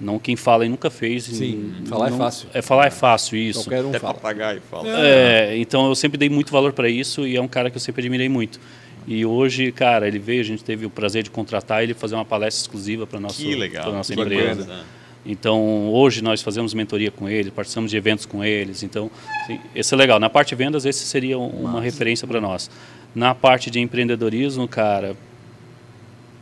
Não 0.00 0.18
quem 0.18 0.34
fala 0.34 0.64
e 0.64 0.68
nunca 0.70 0.88
fez. 0.88 1.28
Uhum. 1.28 1.34
Sim, 1.34 1.74
falar 1.86 2.06
é 2.06 2.10
não- 2.10 2.16
fácil. 2.18 2.48
É 2.54 2.62
falar 2.62 2.86
é 2.86 2.90
fácil, 2.90 3.36
isso. 3.36 3.64
Qualquer 3.64 3.84
um 3.84 3.90
Até 3.90 3.98
fala. 3.98 4.14
papagaio 4.14 4.62
fala. 4.70 4.88
É, 4.98 5.58
então 5.58 5.86
eu 5.86 5.94
sempre 5.94 6.16
dei 6.16 6.30
muito 6.30 6.50
valor 6.50 6.72
para 6.72 6.88
isso 6.88 7.26
e 7.26 7.36
é 7.36 7.40
um 7.42 7.46
cara 7.48 7.68
que 7.70 7.76
eu 7.76 7.80
sempre 7.80 8.00
admirei 8.00 8.30
muito. 8.30 8.58
E 9.06 9.24
hoje, 9.26 9.70
cara, 9.72 10.08
ele 10.08 10.18
veio, 10.18 10.40
a 10.40 10.44
gente 10.44 10.64
teve 10.64 10.86
o 10.86 10.90
prazer 10.90 11.22
de 11.22 11.30
contratar 11.30 11.82
ele 11.82 11.92
fazer 11.92 12.14
uma 12.14 12.24
palestra 12.24 12.62
exclusiva 12.62 13.06
para 13.06 13.20
nossa 13.20 13.40
Que 13.42 13.54
nossa 13.92 14.14
empresa. 14.14 14.62
bacana. 14.62 14.84
Então, 15.28 15.88
hoje 15.92 16.22
nós 16.22 16.40
fazemos 16.40 16.72
mentoria 16.72 17.10
com 17.10 17.28
ele, 17.28 17.50
participamos 17.50 17.90
de 17.90 17.96
eventos 17.96 18.24
com 18.24 18.42
eles. 18.44 18.82
Então, 18.82 19.10
assim, 19.42 19.60
esse 19.74 19.92
é 19.92 19.96
legal. 19.96 20.18
Na 20.18 20.30
parte 20.30 20.50
de 20.50 20.54
vendas, 20.54 20.86
esse 20.86 21.04
seria 21.04 21.36
um- 21.38 21.48
uma 21.64 21.80
referência 21.80 22.26
para 22.28 22.40
nós. 22.40 22.70
Na 23.14 23.34
parte 23.34 23.70
de 23.70 23.80
empreendedorismo, 23.80 24.66
cara, 24.68 25.16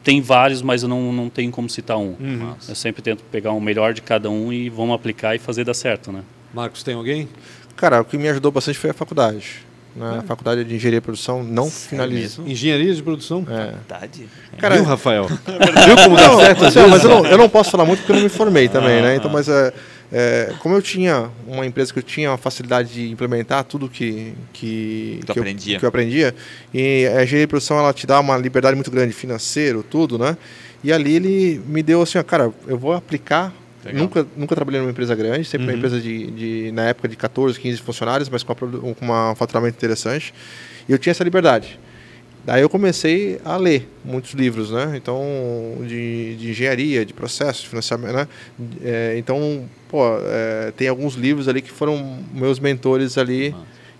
tem 0.05 0.21
vários, 0.21 0.61
mas 0.63 0.83
eu 0.83 0.89
não, 0.89 1.13
não 1.13 1.29
tenho 1.31 1.51
como 1.51 1.69
citar 1.69 1.97
um. 1.97 2.15
Eu 2.69 2.75
sempre 2.75 3.03
tento 3.03 3.25
pegar 3.25 3.53
o 3.53 3.61
melhor 3.61 3.95
de 3.95 4.03
cada 4.03 4.31
um 4.31 4.53
e 4.53 4.69
vamos 4.69 4.95
aplicar 4.95 5.35
e 5.35 5.39
fazer 5.39 5.65
dar 5.65 5.75
certo, 5.75 6.13
né? 6.13 6.21
Marcos, 6.53 6.83
tem 6.83 6.95
alguém? 6.95 7.29
Cara, 7.75 8.03
o 8.03 8.05
que 8.05 8.17
me 8.17 8.29
ajudou 8.29 8.53
bastante 8.53 8.79
foi 8.79 8.91
a 8.91 8.95
faculdade. 8.95 9.65
Né? 9.97 10.19
A 10.19 10.23
faculdade 10.23 10.65
de 10.65 10.75
engenharia 10.75 10.99
e 10.99 11.01
produção 11.01 11.43
não 11.43 11.71
finalizou. 11.71 12.47
Engenharia 12.47 12.93
de 12.95 13.03
produção? 13.03 13.47
É. 13.49 13.67
Verdade. 13.73 14.29
Cara, 14.59 14.75
Viu, 14.77 14.85
Rafael? 14.85 15.27
Viu 15.87 15.97
como 16.03 16.17
dá 16.17 16.29
Não, 16.29 16.41
certo 16.41 16.65
assim, 16.65 16.75
vezes? 16.81 16.91
mas 16.91 17.05
eu 17.05 17.11
não, 17.11 17.27
eu 17.27 17.39
não 17.39 17.49
posso 17.49 17.71
falar 17.71 17.85
muito 17.85 18.01
porque 18.01 18.13
eu 18.13 18.17
não 18.17 18.23
me 18.23 18.29
formei 18.29 18.69
também, 18.69 19.01
né? 19.01 19.17
Então, 19.17 19.31
mas 19.31 19.49
é, 19.49 19.73
é, 20.17 20.53
como 20.61 20.77
eu 20.77 20.81
tinha 20.81 21.29
uma 21.47 21.67
empresa 21.67 21.93
que 21.93 21.99
eu 21.99 22.03
tinha 22.03 22.31
uma 22.31 22.39
facilidade 22.39 22.93
de 22.95 23.11
implementar 23.11 23.65
tudo 23.65 23.89
que 23.89 24.33
que, 24.53 25.19
que, 25.27 25.33
aprendia. 25.41 25.75
Eu, 25.75 25.81
que 25.81 25.85
eu 25.85 25.89
aprendia, 25.89 26.35
e 26.73 27.07
a 27.09 27.25
engenharia 27.25 27.41
de 27.41 27.47
produção 27.49 27.77
ela 27.79 27.93
te 27.93 28.07
dá 28.07 28.21
uma 28.21 28.37
liberdade 28.39 28.77
muito 28.77 28.91
grande 28.93 29.13
financeiro, 29.13 29.83
tudo, 29.83 30.17
né? 30.17 30.37
E 30.85 30.93
ali 30.93 31.17
ele 31.17 31.61
me 31.67 31.83
deu 31.83 32.01
assim, 32.03 32.19
ó, 32.19 32.23
cara, 32.23 32.53
eu 32.69 32.79
vou 32.79 32.93
aplicar. 32.93 33.53
Legal. 33.85 34.03
Nunca, 34.03 34.27
nunca 34.37 34.55
trabalhei 34.55 34.81
numa 34.81 34.91
empresa 34.91 35.15
grande, 35.15 35.45
sempre 35.45 35.67
uma 35.67 35.73
empresa 35.77 36.01
de, 36.01 36.31
de, 36.31 36.73
na 36.73 36.85
época, 36.85 37.07
de 37.09 37.17
14, 37.17 37.59
15 37.61 37.83
funcionários, 37.83 38.29
mas 38.31 38.43
com, 38.43 38.53
uma 38.55 38.95
com 38.95 39.05
uma- 39.05 39.33
um 39.33 39.35
faturamento 39.35 39.77
interessante. 39.77 40.33
E 40.89 40.93
eu 40.93 40.99
tinha 40.99 41.11
essa 41.11 41.23
liberdade. 41.25 41.79
Daí 42.45 42.61
eu 42.61 42.69
comecei 42.69 43.41
a 43.43 43.57
ler 43.57 43.89
muitos 44.05 44.33
livros, 44.33 44.71
né? 44.71 44.93
Então, 44.97 45.23
de, 45.81 46.37
de 46.37 46.51
engenharia, 46.51 47.05
de 47.05 47.15
processo, 47.15 47.63
de 47.63 47.69
financiamento, 47.71 48.13
né? 48.13 48.29
É, 48.83 49.15
então, 49.17 49.65
pô, 49.89 50.03
é, 50.27 50.71
tem 50.77 50.89
alguns 50.89 51.15
livros 51.15 51.49
ali 51.49 51.63
que 51.63 51.71
foram 51.71 52.19
meus 52.33 52.59
mentores 52.59 53.17
ali. 53.17 53.55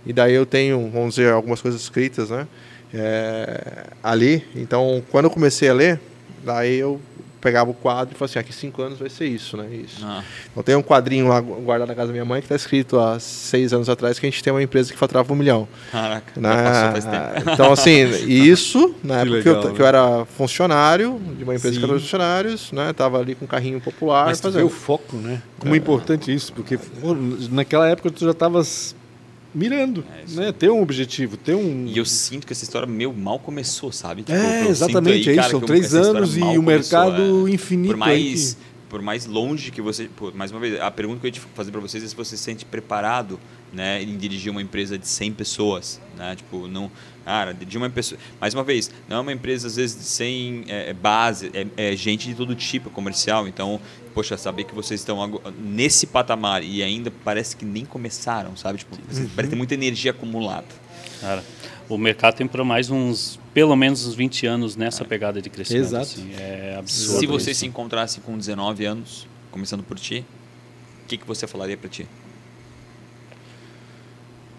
E 0.05 0.13
daí 0.13 0.35
eu 0.35 0.45
tenho, 0.45 0.91
vamos 0.91 1.15
dizer, 1.15 1.33
algumas 1.33 1.63
coisas 1.63 1.81
escritas, 1.81 2.29
né? 2.29 2.47
É, 2.93 3.87
ali. 4.03 4.45
Então, 4.55 5.03
quando 5.11 5.25
eu 5.25 5.31
comecei 5.31 5.71
a 5.71 5.73
ler, 5.73 5.99
daí 6.45 6.77
eu 6.77 7.01
pegava 7.45 7.71
o 7.71 7.75
quadro 7.75 8.15
e 8.15 8.19
falava 8.19 8.31
assim, 8.31 8.39
aqui 8.39 8.55
cinco 8.55 8.81
anos 8.81 8.99
vai 8.99 9.11
ser 9.11 9.27
isso, 9.27 9.55
né? 9.55 9.69
Isso. 9.71 10.01
Ah, 10.03 10.25
Então 10.51 10.63
tem 10.63 10.75
um 10.75 10.83
quadrinho 10.83 11.29
lá 11.29 11.39
guardado 11.43 11.89
na 11.89 11.95
casa 11.95 12.07
da 12.07 12.13
minha 12.15 12.25
mãe 12.25 12.41
que 12.41 12.47
está 12.47 12.57
escrito 12.57 12.99
há 12.99 13.21
seis 13.21 13.71
anos 13.75 13.91
atrás 13.91 14.19
que 14.19 14.25
a 14.25 14.31
gente 14.31 14.43
tem 14.43 14.51
uma 14.51 14.63
empresa 14.63 14.91
que 14.91 14.99
faturava 14.99 15.31
um 15.31 15.37
milhão. 15.37 15.69
caraca. 15.93 16.41
Né? 16.41 16.49
Já 16.49 16.63
passou 16.65 16.91
faz 16.93 17.05
tempo. 17.05 17.51
Então, 17.55 17.73
assim, 17.73 18.07
isso, 18.27 18.95
na 19.05 19.17
época 19.21 19.43
que, 19.43 19.49
legal, 19.49 19.63
eu, 19.63 19.69
né? 19.69 19.75
que 19.77 19.83
eu 19.83 19.87
era 19.87 20.25
funcionário 20.25 21.21
de 21.37 21.45
uma 21.45 21.55
empresa 21.55 21.75
Sim. 21.75 21.81
que 21.81 21.85
era 21.91 22.01
funcionários, 22.01 22.73
né? 22.73 22.93
Tava 22.95 23.19
ali 23.19 23.35
com 23.35 23.45
um 23.45 23.49
carrinho 23.49 23.79
popular 23.79 24.25
Mas 24.25 24.41
fazendo. 24.41 24.65
o 24.65 24.71
foco, 24.71 25.17
né? 25.19 25.43
Como 25.59 25.75
é 25.75 25.77
importante 25.79 26.35
isso, 26.35 26.51
porque 26.53 26.79
pô, 26.79 27.15
naquela 27.51 27.87
época 27.87 28.11
tu 28.11 28.25
já 28.25 28.31
estavas 28.31 28.97
mirando, 29.55 30.05
né? 30.35 30.53
Ter 30.53 30.71
um 30.71 30.83
objetivo, 30.83 31.37
ter 31.37 31.55
um... 31.55 31.87
E 31.87 31.97
eu 31.97 32.05
sinto 32.05 32.47
que 32.47 32.53
essa 32.53 32.65
história, 32.65 32.87
meu, 32.89 33.13
mal 33.13 33.39
começou, 33.39 33.93
sabe? 33.93 34.23
Tipo, 34.23 34.37
É, 34.37 34.67
exatamente, 34.69 35.31
aí, 35.31 35.35
é 35.35 35.37
cara, 35.37 35.49
isso. 35.49 35.59
São 35.59 35.67
três 35.67 35.95
anos 35.95 36.37
e 36.37 36.43
o 36.59 36.63
mercado 36.63 37.49
é. 37.49 37.51
infinito 37.53 37.91
Por 37.93 37.97
mais, 37.97 38.55
que- 38.55 38.61
por 38.89 39.01
mais 39.03 39.27
longe 39.27 39.71
que 39.71 39.81
você... 39.81 40.09
Pô, 40.17 40.33
mais 40.35 40.51
uma 40.51 40.61
vez, 40.61 40.81
a 40.81 40.91
pergunta 40.91 41.21
que 41.21 41.27
eu 41.27 41.29
ia 41.29 41.33
te 41.33 41.41
fazer 41.55 41.71
para 41.71 41.81
vocês 41.81 42.03
é 42.03 42.09
se 42.09 42.15
você 42.17 42.37
se 42.37 42.43
sente 42.43 42.65
preparado 42.65 43.39
né, 43.73 44.03
em 44.03 44.17
dirigir 44.17 44.51
uma 44.51 44.63
empresa 44.63 44.99
de 44.99 45.07
100 45.09 45.33
pessoas, 45.33 46.01
né? 46.17 46.35
Tipo, 46.37 46.67
não... 46.69 46.91
Cara, 47.25 47.55
dirigir 47.55 47.81
uma 47.81 47.89
pessoa... 47.89 48.21
Mais 48.41 48.53
uma 48.53 48.63
vez, 48.63 48.91
não 49.09 49.19
é 49.19 49.21
uma 49.21 49.33
empresa, 49.33 49.67
às 49.67 49.77
vezes, 49.77 49.97
sem 50.07 50.65
é, 50.69 50.91
é 50.91 50.93
base, 50.93 51.51
é, 51.55 51.93
é 51.93 51.97
gente 51.97 52.29
de 52.29 52.35
todo 52.35 52.55
tipo, 52.55 52.91
é 52.91 52.93
comercial. 52.93 53.49
Então, 53.49 53.81
poxa, 54.15 54.37
saber 54.37 54.65
que 54.65 54.75
vocês 54.75 55.01
estão 55.01 55.41
nesse 55.59 56.07
patamar 56.07 56.63
e 56.63 56.83
ainda 56.83 57.11
parece 57.11 57.57
que 57.57 57.65
nem 57.65 57.85
começaram, 57.85 58.57
sabe? 58.57 58.79
Tipo, 58.79 58.97
vocês 59.09 59.29
parecem 59.31 59.51
ter 59.51 59.57
muita 59.57 59.75
energia 59.75 60.11
acumulada. 60.11 60.67
Cara, 61.21 61.43
o 61.89 61.99
mercado 61.99 62.35
tem 62.37 62.47
para 62.47 62.65
mais 62.65 62.91
uns, 62.91 63.39
pelo 63.53 63.75
menos 63.75 64.07
uns 64.07 64.15
20 64.15 64.47
anos 64.47 64.77
nessa 64.77 65.05
pegada 65.05 65.41
de 65.43 65.51
crescimento. 65.51 65.85
Exato. 65.85 66.03
assim, 66.05 66.33
é 66.39 66.77
absurdo. 66.79 67.21
Se 67.21 67.27
você 67.27 67.51
isso. 67.51 67.61
se 67.61 67.67
encontrasse 67.67 68.21
com 68.21 68.37
19 68.39 68.85
anos, 68.85 69.27
começando 69.51 69.83
por 69.83 69.99
ti, 69.99 70.25
o 71.05 71.07
que, 71.07 71.19
que 71.19 71.27
você 71.27 71.47
falaria 71.47 71.77
para 71.77 71.89
ti? 71.89 72.07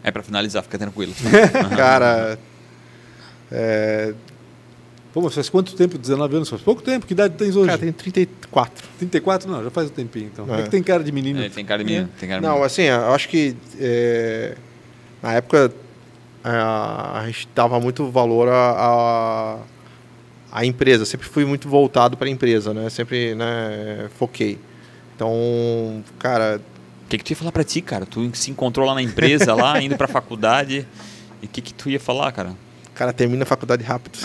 É 0.04 0.12
para 0.12 0.22
finalizar, 0.22 0.62
fica 0.62 0.78
tranquilo. 0.78 1.14
Cara, 1.76 2.38
é, 3.52 4.14
Pô, 5.14 5.22
mas 5.22 5.34
faz 5.34 5.48
quanto 5.48 5.74
tempo? 5.76 5.98
19 5.98 6.36
anos? 6.36 6.50
Faz 6.50 6.62
pouco 6.62 6.82
tempo. 6.82 7.06
Que 7.06 7.14
idade 7.14 7.36
tens 7.38 7.56
hoje? 7.56 7.68
Cara, 7.68 7.78
tem 7.80 7.92
34. 7.94 8.86
34? 9.00 9.50
Não, 9.50 9.64
já 9.64 9.72
faz 9.72 9.90
um 9.90 9.94
tempinho 9.94 10.30
então. 10.34 10.54
É, 10.54 10.60
É. 10.60 10.64
que 10.64 10.70
tem 10.70 10.84
cara 10.84 11.02
de 11.06 11.12
menino. 11.12 11.42
É, 11.42 11.48
tem 11.48 11.64
cara 11.64 11.82
de 11.82 11.90
menino. 11.90 12.10
Tem 12.20 12.28
cara 12.28 12.42
de 12.42 12.46
Não, 12.46 12.54
menino. 12.56 12.66
assim, 12.66 12.82
eu 12.82 13.14
acho 13.14 13.30
que 13.30 13.56
é, 13.80 14.56
na 15.24 15.32
época 15.34 15.72
a, 16.44 17.22
a 17.22 17.26
gente 17.28 17.48
dava 17.56 17.80
muito 17.80 18.12
valor 18.12 18.50
à 18.50 19.62
a, 20.52 20.60
a 20.60 20.66
empresa. 20.66 21.06
Sempre 21.06 21.28
fui 21.30 21.46
muito 21.46 21.70
voltado 21.70 22.18
para 22.18 22.28
a 22.28 22.30
empresa, 22.30 22.74
né? 22.74 22.90
Sempre 22.90 23.36
né, 23.36 24.10
foquei. 24.20 24.60
Então, 25.16 26.04
cara, 26.20 26.60
O 27.06 27.08
que, 27.08 27.18
que 27.20 27.24
tu 27.24 27.30
ia 27.30 27.36
falar 27.38 27.54
pra 27.54 27.64
ti, 27.64 27.82
cara? 27.82 28.06
Tu 28.06 28.30
se 28.34 28.52
encontrou 28.52 28.86
lá 28.86 28.94
na 28.94 29.02
empresa, 29.02 29.54
lá, 29.56 29.82
indo 29.82 29.96
pra 29.96 30.10
faculdade. 30.10 30.86
E 31.42 31.46
o 31.46 31.50
que, 31.50 31.62
que 31.62 31.74
tu 31.74 31.90
ia 31.90 32.02
falar, 32.02 32.34
cara? 32.34 32.52
Cara 32.96 33.14
termina 33.14 33.44
a 33.44 33.46
faculdade 33.46 33.84
rápido. 33.84 34.18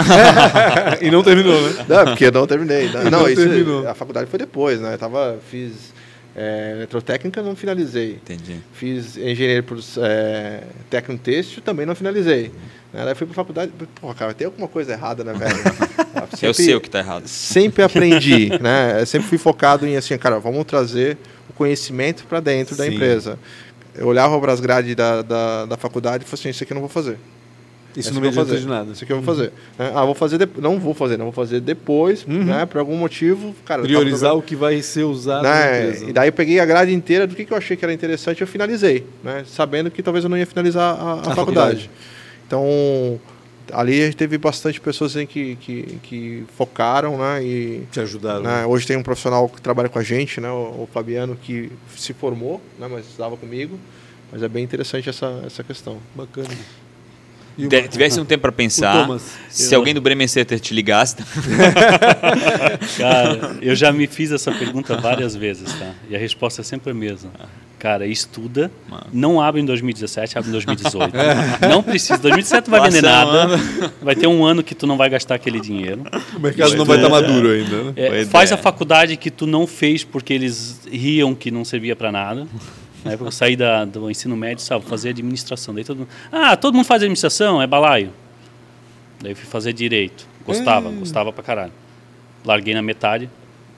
e 1.01 1.11
não 1.11 1.23
terminou, 1.23 1.61
né? 1.61 1.85
Não, 1.89 2.05
porque 2.07 2.25
eu 2.27 2.33
não 2.33 2.47
terminei. 2.47 2.89
Não, 2.91 3.05
Não 3.05 3.11
não, 3.11 3.29
isso- 3.29 3.43
terminou. 3.43 3.87
a 3.89 3.95
faculdade 3.95 4.29
foi 4.31 4.39
depois, 4.39 4.81
né? 4.81 4.95
Eu 4.95 4.99
tava, 4.99 5.39
fiz 5.51 5.93
é, 6.37 6.73
eletrotécnica, 6.77 7.43
não 7.43 7.57
finalizei. 7.57 8.13
Entendi. 8.23 8.57
Fiz 8.73 9.17
engenharia 9.17 9.63
por 9.63 9.79
é, 9.99 10.63
técnico 10.89 11.23
têxtil, 11.23 11.63
também 11.63 11.85
não 11.85 11.95
finalizei. 11.95 12.53
Né? 12.93 13.05
Daí 13.05 13.15
fui 13.15 13.27
pra 13.27 13.35
faculdade, 13.35 13.73
pô, 14.01 14.13
cara, 14.15 14.33
tem 14.35 14.47
alguma 14.47 14.67
coisa 14.69 14.93
errada, 14.93 15.23
né, 15.25 15.33
velho? 15.33 15.55
Ah, 16.13 16.27
Eu 16.43 16.53
sei 16.53 16.75
o 16.75 16.81
que 16.81 16.91
tá 16.91 16.99
errado. 16.99 17.29
Sempre 17.29 17.85
aprendi, 17.85 18.49
né? 18.61 18.97
Eu 19.01 19.07
sempre 19.07 19.29
fui 19.29 19.39
focado 19.39 19.87
em 19.87 19.97
assim, 19.97 20.19
cara, 20.19 20.41
vamos 20.41 20.65
trazer 20.65 21.17
o 21.49 21.53
conhecimento 21.53 22.25
para 22.27 22.41
dentro 22.41 22.75
da 22.75 22.85
Sim. 22.85 22.95
empresa. 22.95 23.39
Eu 23.95 24.09
olhava 24.09 24.39
para 24.41 24.53
as 24.53 24.59
grades 24.59 24.95
da, 24.97 25.23
da, 25.23 25.67
da 25.67 25.77
faculdade 25.77 26.25
e 26.25 26.27
falei 26.27 26.41
assim, 26.41 26.49
isso 26.51 26.65
aqui 26.65 26.73
eu 26.73 26.75
não 26.75 26.81
vou 26.83 26.89
fazer. 26.91 27.17
Isso 27.97 28.15
não 28.15 28.21
me 28.21 28.29
adianta 28.29 28.49
fazer. 28.51 28.61
de 28.61 28.67
nada. 28.69 28.93
Isso 28.93 29.03
aqui 29.05 29.13
eu 29.13 29.21
vou 29.21 29.25
fazer. 29.35 29.53
né? 29.79 29.93
Ah, 29.95 30.05
vou 30.05 30.15
fazer 30.15 30.39
depois. 30.39 30.63
Não 30.63 30.79
vou 30.79 30.95
fazer, 30.95 31.17
não 31.17 31.25
vou 31.27 31.33
fazer 31.33 31.61
depois, 31.61 32.25
Uhum. 32.25 32.45
né? 32.45 32.65
Por 32.67 32.79
algum 32.79 32.97
motivo, 32.97 33.55
cara. 33.65 33.83
Priorizar 33.83 34.37
o 34.37 34.43
que 34.43 34.55
vai 34.55 34.81
ser 34.83 35.03
usado 35.05 35.43
né? 35.43 35.99
E 36.09 36.13
daí 36.13 36.29
eu 36.29 36.33
peguei 36.33 36.61
a 36.61 36.65
grade 36.65 36.93
inteira 36.95 37.27
do 37.27 37.35
que, 37.35 37.45
que 37.45 37.53
eu 37.53 37.57
achei 37.57 37.77
que 37.77 37.85
era 37.85 37.93
interessante 37.93 38.39
e 38.39 38.43
eu 38.43 38.47
finalizei, 38.47 39.05
né? 39.25 39.45
Sabendo 39.47 39.91
que 39.91 40.03
talvez 40.03 40.25
eu 40.25 40.31
não 40.31 40.37
ia 40.39 40.47
finalizar 40.47 40.95
a, 40.95 41.13
a 41.15 41.17
faculdade. 41.17 41.35
faculdade. 41.37 41.91
Então, 42.47 43.21
ali 43.73 44.03
a 44.03 44.07
gente 44.07 44.17
teve 44.17 44.37
bastante 44.39 44.81
pessoas 44.81 45.17
assim, 45.17 45.27
que, 45.27 45.57
que, 45.57 45.83
que 46.03 46.45
focaram, 46.57 47.19
né? 47.19 47.43
E, 47.45 47.87
Te 47.91 48.01
ajudaram. 48.01 48.43
né, 48.43 48.67
Hoje 48.67 48.87
tem 48.87 48.97
um 48.97 49.03
profissional 49.03 49.49
que 49.49 49.61
trabalha 49.61 49.89
com 49.89 49.99
a 49.99 50.03
gente, 50.03 50.41
né? 50.41 50.51
O, 50.51 50.83
o 50.83 50.89
Fabiano, 50.93 51.37
que 51.41 51.71
se 51.97 52.13
formou, 52.13 52.61
né? 52.79 52.89
Mas 52.91 53.07
estava 53.07 53.37
comigo. 53.37 53.79
Mas 54.33 54.45
é 54.45 54.49
bem 54.49 54.63
interessante 54.63 55.09
essa, 55.09 55.43
essa 55.45 55.65
questão. 55.65 55.99
Bacana. 56.15 56.49
Te- 57.57 57.89
tivesse 57.89 58.19
um 58.21 58.25
tempo 58.25 58.43
pra 58.43 58.51
O 58.51 58.55
pensar, 58.55 59.07
se 59.49 59.75
Eu- 59.75 59.79
alguém 59.81 59.95
do 59.95 60.01
Bremen 60.01 60.27
Center 60.29 60.59
te 60.61 60.73
ligasse, 60.75 61.17
Cara, 62.97 63.57
eu 63.61 63.75
já 63.75 63.93
me 63.93 64.07
fiz 64.07 64.33
essa 64.33 64.53
pergunta 64.53 64.97
várias 64.97 65.35
vezes, 65.35 65.73
tá? 65.73 65.93
E 66.09 66.17
a 66.17 66.19
resposta 66.19 66.61
é 66.61 66.65
sempre 66.65 66.91
a 66.91 66.95
mesma. 66.95 67.31
Cara, 67.79 68.07
estuda, 68.07 68.71
Mano. 68.91 69.07
não 69.11 69.41
abre 69.41 69.63
em 69.63 69.65
2017, 69.65 70.37
abre 70.37 70.51
em 70.51 70.53
2018. 70.53 71.15
Não 71.67 71.83
precisa, 71.83 72.19
2017 72.19 72.71
não 72.71 72.79
vai 72.79 72.91
vender 72.91 73.07
um 73.07 73.11
nada. 73.11 73.57
Vai 74.03 74.15
ter 74.15 74.27
um 74.27 74.45
ano 74.45 74.63
que 74.63 74.75
tu 74.75 74.87
não 74.87 74.99
vai 74.99 75.09
gastar 75.09 75.37
aquele 75.37 75.59
dinheiro. 75.61 76.03
O 76.37 76.41
mercado 76.41 76.77
não 76.77 76.85
vai 76.85 76.99
estar 76.99 77.09
maduro 77.09 77.51
ainda, 77.51 77.85
né? 77.85 77.93
É, 77.97 78.25
faz 78.27 78.51
é. 78.51 78.55
a 78.55 78.59
faculdade 78.59 79.17
que 79.17 79.31
tu 79.31 79.47
não 79.47 79.67
fez 79.67 80.05
porque 80.05 80.35
eles 80.35 80.81
riam 80.93 81.35
que 81.35 81.51
não 81.51 81.65
servia 81.65 81.97
para 81.97 82.13
nada. 82.13 82.47
Na 83.05 83.13
época 83.13 83.29
eu 83.29 83.33
saí 83.33 83.57
da, 83.57 83.85
do 83.85 84.11
ensino 84.11 84.37
médio, 84.37 84.63
sabe, 84.63 84.85
fazer 84.85 85.11
administração. 85.11 85.75
Daí 85.75 85.85
todo 85.85 85.99
mundo, 85.99 86.09
ah, 86.31 86.57
todo 86.57 86.75
mundo 86.75 86.85
faz 86.85 87.03
administração, 87.03 87.61
é 87.63 87.67
balaio. 87.67 88.13
Daí 89.23 89.33
eu 89.33 89.37
fui 89.37 89.47
fazer 89.47 89.73
direito. 89.73 90.27
Gostava, 90.45 90.91
gostava 90.91 91.33
pra 91.33 91.43
caralho. 91.43 91.73
Larguei 92.45 92.75
na 92.75 92.83
metade, 92.83 93.29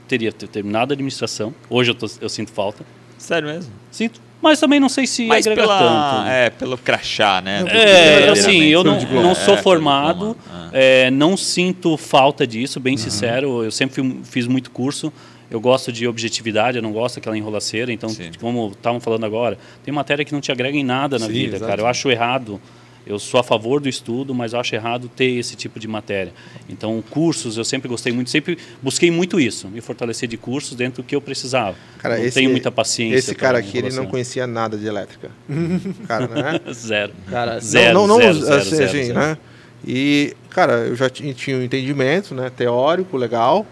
teria 0.07 0.31
ter- 0.31 0.47
terminado 0.47 0.91
a 0.91 0.95
administração. 0.95 1.53
Hoje 1.69 1.91
eu, 1.91 1.95
tô- 1.95 2.09
eu 2.21 2.29
sinto 2.29 2.51
falta. 2.51 2.85
sério 3.17 3.47
mesmo. 3.47 3.71
Sinto, 3.91 4.19
mas 4.41 4.59
também 4.59 4.79
não 4.81 4.89
sei 4.89 5.07
se 5.07 5.25
Mas 5.27 5.47
agrega 5.47 5.61
pela, 5.61 5.79
tanto. 5.79 6.27
é, 6.29 6.49
pelo 6.49 6.77
crachá, 6.77 7.39
né? 7.41 7.63
É, 7.69 8.29
assim, 8.29 8.63
eu 8.65 8.83
não, 8.83 8.99
não 9.01 9.33
sou 9.35 9.53
É, 9.53 9.57
formado, 9.61 10.35
diploma, 10.35 10.69
é, 10.73 11.09
não 11.11 11.37
sinto 11.37 11.95
falta 11.95 12.45
disso, 12.45 12.79
bem 12.81 12.97
sincero. 12.97 13.63
Eu 13.63 13.71
sempre 13.71 13.95
fui- 13.95 14.19
fiz 14.25 14.45
muito 14.47 14.69
curso. 14.71 15.11
Eu 15.53 15.61
gosto 15.61 15.91
de 15.91 16.07
objetividade, 16.07 16.77
eu 16.77 16.81
não 16.81 16.91
gosto 16.91 17.15
daquela 17.15 17.37
enrolaceira. 17.37 17.91
Então, 17.93 18.09
Sim. 18.09 18.31
como 18.41 18.71
estavam 18.71 18.99
falando 18.99 19.23
agora, 19.25 19.55
tem 19.85 19.93
matéria 19.93 20.25
que 20.25 20.33
não 20.33 20.41
te 20.41 20.51
agrega 20.51 20.75
em 20.75 20.83
nada 20.83 21.19
na 21.19 21.27
Sim, 21.27 21.31
vida, 21.31 21.55
exato. 21.57 21.69
cara. 21.69 21.81
Eu 21.83 21.85
acho 21.87 22.09
errado. 22.09 22.59
Eu 23.05 23.19
sou 23.19 23.37
a 23.39 23.43
favor 23.43 23.79
do 23.81 23.87
estudo, 23.89 24.33
mas 24.33 24.53
eu 24.53 24.59
acho 24.61 24.73
errado 24.73 25.09
ter 25.13 25.25
esse 25.37 25.55
tipo 25.57 25.77
de 25.79 25.87
matéria. 25.89 26.33
Então, 26.69 27.03
cursos, 27.07 27.57
eu 27.57 27.63
sempre 27.65 27.87
gostei 27.89 28.11
muito, 28.13 28.29
sempre 28.29 28.57
busquei 28.81 29.11
muito 29.11 29.39
isso, 29.41 29.67
me 29.67 29.79
fortalecer 29.81 30.27
de 30.27 30.37
cursos 30.37 30.73
dentro 30.75 31.03
do 31.03 31.05
que 31.05 31.13
eu 31.13 31.19
precisava. 31.21 31.75
Cara, 31.99 32.17
não 32.17 32.23
esse, 32.23 32.33
tenho 32.35 32.49
muita 32.49 32.71
paciência. 32.71 33.17
Esse 33.17 33.35
cara 33.35 33.59
aqui, 33.59 33.77
ele 33.77 33.91
não 33.91 34.05
conhecia 34.07 34.47
nada 34.47 34.75
de 34.77 34.87
elétrica. 34.87 35.29
cara, 36.07 36.27
né? 36.29 36.61
Zero. 36.73 37.11
Cara, 37.29 37.59
Zero, 37.59 37.93
não, 37.93 38.07
não, 38.07 38.17
zero, 38.19 38.33
não, 38.33 38.41
zero, 38.41 38.55
assim, 38.61 38.69
zero, 38.77 38.85
assim, 38.89 39.03
zero. 39.03 39.19
né? 39.19 39.37
E, 39.85 40.33
cara, 40.49 40.73
eu 40.85 40.95
já 40.95 41.09
ti- 41.09 41.33
tinha 41.33 41.57
um 41.57 41.61
entendimento, 41.61 42.33
né? 42.33 42.49
Teórico, 42.49 43.17
legal. 43.17 43.67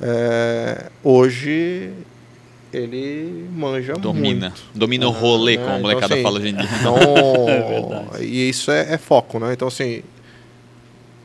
É, 0.00 0.86
hoje 1.02 1.90
ele 2.72 3.48
manja 3.54 3.94
Domina. 3.94 4.50
muito. 4.50 4.62
Domina 4.74 5.06
o 5.08 5.10
rolê, 5.10 5.56
né? 5.56 5.62
como 5.62 5.68
a 5.68 5.78
Então, 5.78 5.82
molecada 5.82 6.14
assim, 6.14 6.22
fala 6.22 6.38
hoje 6.38 6.48
em 6.48 6.54
dia. 6.54 6.68
Então, 6.80 6.96
É 8.20 8.22
e 8.24 8.48
isso 8.48 8.70
é, 8.70 8.94
é 8.94 8.98
foco, 8.98 9.38
né? 9.38 9.52
Então, 9.52 9.68
assim, 9.68 10.02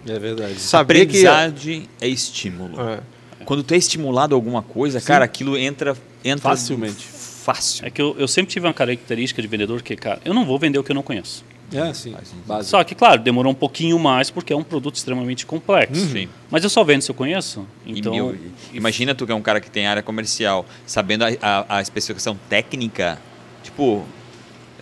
É 0.07 0.19
verdade. 0.19 0.59
saber 0.59 1.05
que... 1.05 1.25
Aprendizagem 1.25 1.89
é 1.99 2.07
estímulo. 2.07 2.79
É, 2.81 2.99
Quando 3.45 3.63
tu 3.63 3.73
é 3.73 3.77
estimulado 3.77 4.33
a 4.33 4.37
alguma 4.37 4.61
coisa, 4.61 5.01
cara, 5.01 5.25
aquilo 5.25 5.57
entra, 5.57 5.95
entra 6.23 6.49
Facilmente. 6.49 7.05
Fácil. 7.43 7.85
É 7.85 7.89
que 7.89 8.01
eu, 8.01 8.15
eu 8.17 8.27
sempre 8.27 8.53
tive 8.53 8.65
uma 8.65 8.73
característica 8.73 9.41
de 9.41 9.47
vendedor 9.49 9.81
que, 9.81 9.97
cara, 9.97 10.21
eu 10.23 10.33
não 10.33 10.45
vou 10.45 10.57
vender 10.57 10.79
o 10.79 10.83
que 10.83 10.91
eu 10.91 10.95
não 10.95 11.03
conheço. 11.03 11.43
É, 11.73 11.93
sim. 11.93 12.15
Básico. 12.45 12.69
Só 12.69 12.83
que, 12.83 12.93
claro, 12.95 13.21
demorou 13.21 13.51
um 13.51 13.55
pouquinho 13.55 13.97
mais 13.99 14.29
porque 14.29 14.53
é 14.53 14.55
um 14.55 14.63
produto 14.63 14.95
extremamente 14.95 15.45
complexo. 15.45 16.07
Sim. 16.09 16.27
Mas 16.51 16.63
eu 16.63 16.69
só 16.69 16.83
vendo 16.83 17.01
se 17.01 17.09
eu 17.11 17.15
conheço. 17.15 17.65
E, 17.85 17.99
Então, 17.99 18.13
meu, 18.13 18.35
imagina 18.73 19.13
tu 19.15 19.25
que 19.25 19.31
é 19.31 19.35
um 19.35 19.41
cara 19.41 19.59
que 19.59 19.69
tem 19.71 19.87
área 19.87 20.03
comercial, 20.03 20.65
sabendo 20.85 21.23
a, 21.25 21.29
a- 21.41 21.77
a 21.77 21.81
especificação 21.81 22.37
técnica, 22.49 23.19
tipo, 23.63 24.03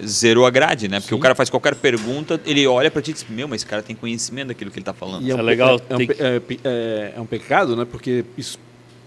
zerou 0.05 0.45
a 0.45 0.49
grade, 0.49 0.87
né? 0.87 0.99
Porque 0.99 1.13
Sim. 1.13 1.19
o 1.19 1.21
cara 1.21 1.35
faz 1.35 1.49
qualquer 1.49 1.75
pergunta, 1.75 2.39
ele 2.45 2.65
olha 2.65 2.89
pra 2.89 3.01
ti 3.01 3.11
e 3.11 3.13
diz, 3.13 3.25
meu, 3.29 3.47
mas 3.47 3.61
esse 3.61 3.65
cara 3.67 3.83
tem 3.83 3.95
conhecimento 3.95 4.47
daquilo 4.47 4.71
que 4.71 4.79
ele 4.79 4.85
tá 4.85 4.93
falando. 4.93 5.25
E 5.25 5.31
É 5.31 5.35
um 5.35 5.41
legal 5.41 5.79
pe- 5.79 5.85
É, 5.89 5.95
um, 5.95 6.01
é, 6.35 6.39
pe- 6.39 6.59
é- 6.63 7.13
é 7.15 7.21
um 7.21 7.25
pecado, 7.25 7.75
né? 7.75 7.85
Porque 7.85 8.25
isso 8.37 8.57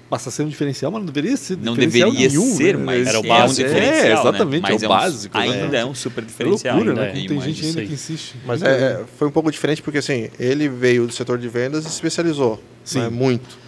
passa 0.09 0.29
a 0.29 0.33
ser 0.33 0.43
um 0.43 0.49
diferencial, 0.49 0.91
mas 0.93 1.01
não 1.05 1.07
deveria 1.13 1.37
ser 1.37 1.57
Não 1.57 1.75
deveria 1.75 2.29
nenhum, 2.29 2.55
ser, 2.57 2.77
né? 2.77 2.85
mas 2.85 3.07
Era 3.09 3.21
o 3.21 3.25
é 3.25 3.29
básico. 3.29 3.69
um 3.69 3.73
É, 3.73 3.75
diferencial, 3.75 4.25
né? 4.25 4.31
exatamente, 4.31 4.63
Mas 4.63 4.83
é 4.83 4.87
o 4.87 4.89
um- 4.89 4.95
básico, 4.95 5.39
né? 5.39 5.45
Ainda 5.63 5.77
é 5.79 5.85
um 5.85 5.95
super 5.95 6.23
É 6.23 6.27
diferencial. 6.27 6.77
loucura, 6.77 7.03
ainda, 7.03 7.13
né? 7.15 7.25
é 7.25 7.29
tem 7.29 7.41
gente 7.41 7.65
ainda 7.67 7.85
que 7.85 7.93
insiste. 7.93 8.35
Mas 8.47 8.63
é, 8.63 8.69
é, 8.69 9.01
foi 9.19 9.27
um 9.29 9.31
pouco 9.33 9.51
diferente 9.51 9.83
porque 9.83 9.99
assim, 9.99 10.29
ele 10.39 10.69
veio 10.69 11.07
do 11.07 11.13
setor 11.13 11.39
de 11.39 11.49
vendas 11.49 11.85
e 11.85 11.89
se 11.89 11.95
especializou 11.95 12.63
Sim. 12.85 13.01
né, 13.01 13.09
muito. 13.09 13.65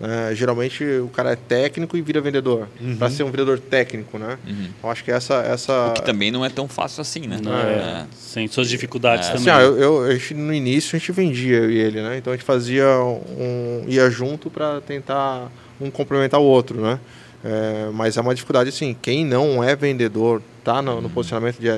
né? 0.00 0.34
geralmente 0.34 0.82
o 0.82 1.08
cara 1.08 1.32
é 1.32 1.36
técnico 1.36 1.94
e 1.94 2.00
vira 2.00 2.22
vendedor. 2.22 2.68
Para 2.98 3.10
ser 3.10 3.22
um 3.22 3.30
vendedor 3.30 3.58
técnico, 3.58 4.16
né? 4.18 4.38
Uhum. 4.48 4.68
Eu 4.82 4.90
acho 4.90 5.04
que 5.04 5.10
essa. 5.10 5.34
essa 5.42 5.88
O 5.88 5.92
que 5.92 6.02
também 6.02 6.30
não 6.30 6.42
é 6.42 6.48
tão 6.48 6.66
fácil 6.66 7.02
assim, 7.02 7.20
né? 7.26 7.38
não, 7.42 7.52
é, 7.54 8.06
sem 8.16 8.48
suas 8.48 8.70
dificuldades 8.70 9.28
É. 9.28 9.32
também. 9.32 9.52
Assim, 9.52 9.62
ó, 9.62 9.66
eu, 9.66 9.76
eu- 9.78 10.02
a 10.04 10.12
gente, 10.14 10.32
no 10.32 10.54
início 10.54 10.96
a 10.96 10.98
gente 10.98 11.12
vendia 11.12 11.56
eu 11.58 11.70
e 11.70 11.76
ele, 11.78 12.00
né? 12.00 12.16
Então 12.16 12.32
a 12.32 12.36
gente 12.36 12.46
fazia 12.46 12.86
um. 12.98 13.84
ia 13.88 14.08
junto 14.08 14.48
para 14.48 14.80
tentar 14.80 15.50
um 15.80 15.90
complementar 15.90 16.40
o 16.40 16.44
outro, 16.44 16.80
né? 16.80 16.98
É, 17.42 17.88
mas 17.94 18.16
é 18.18 18.20
uma 18.20 18.34
dificuldade 18.34 18.68
assim, 18.68 18.94
quem 19.00 19.24
não 19.24 19.64
é 19.64 19.74
vendedor, 19.74 20.42
tá 20.62 20.82
no, 20.82 21.00
no 21.00 21.08
posicionamento 21.08 21.58
de 21.58 21.68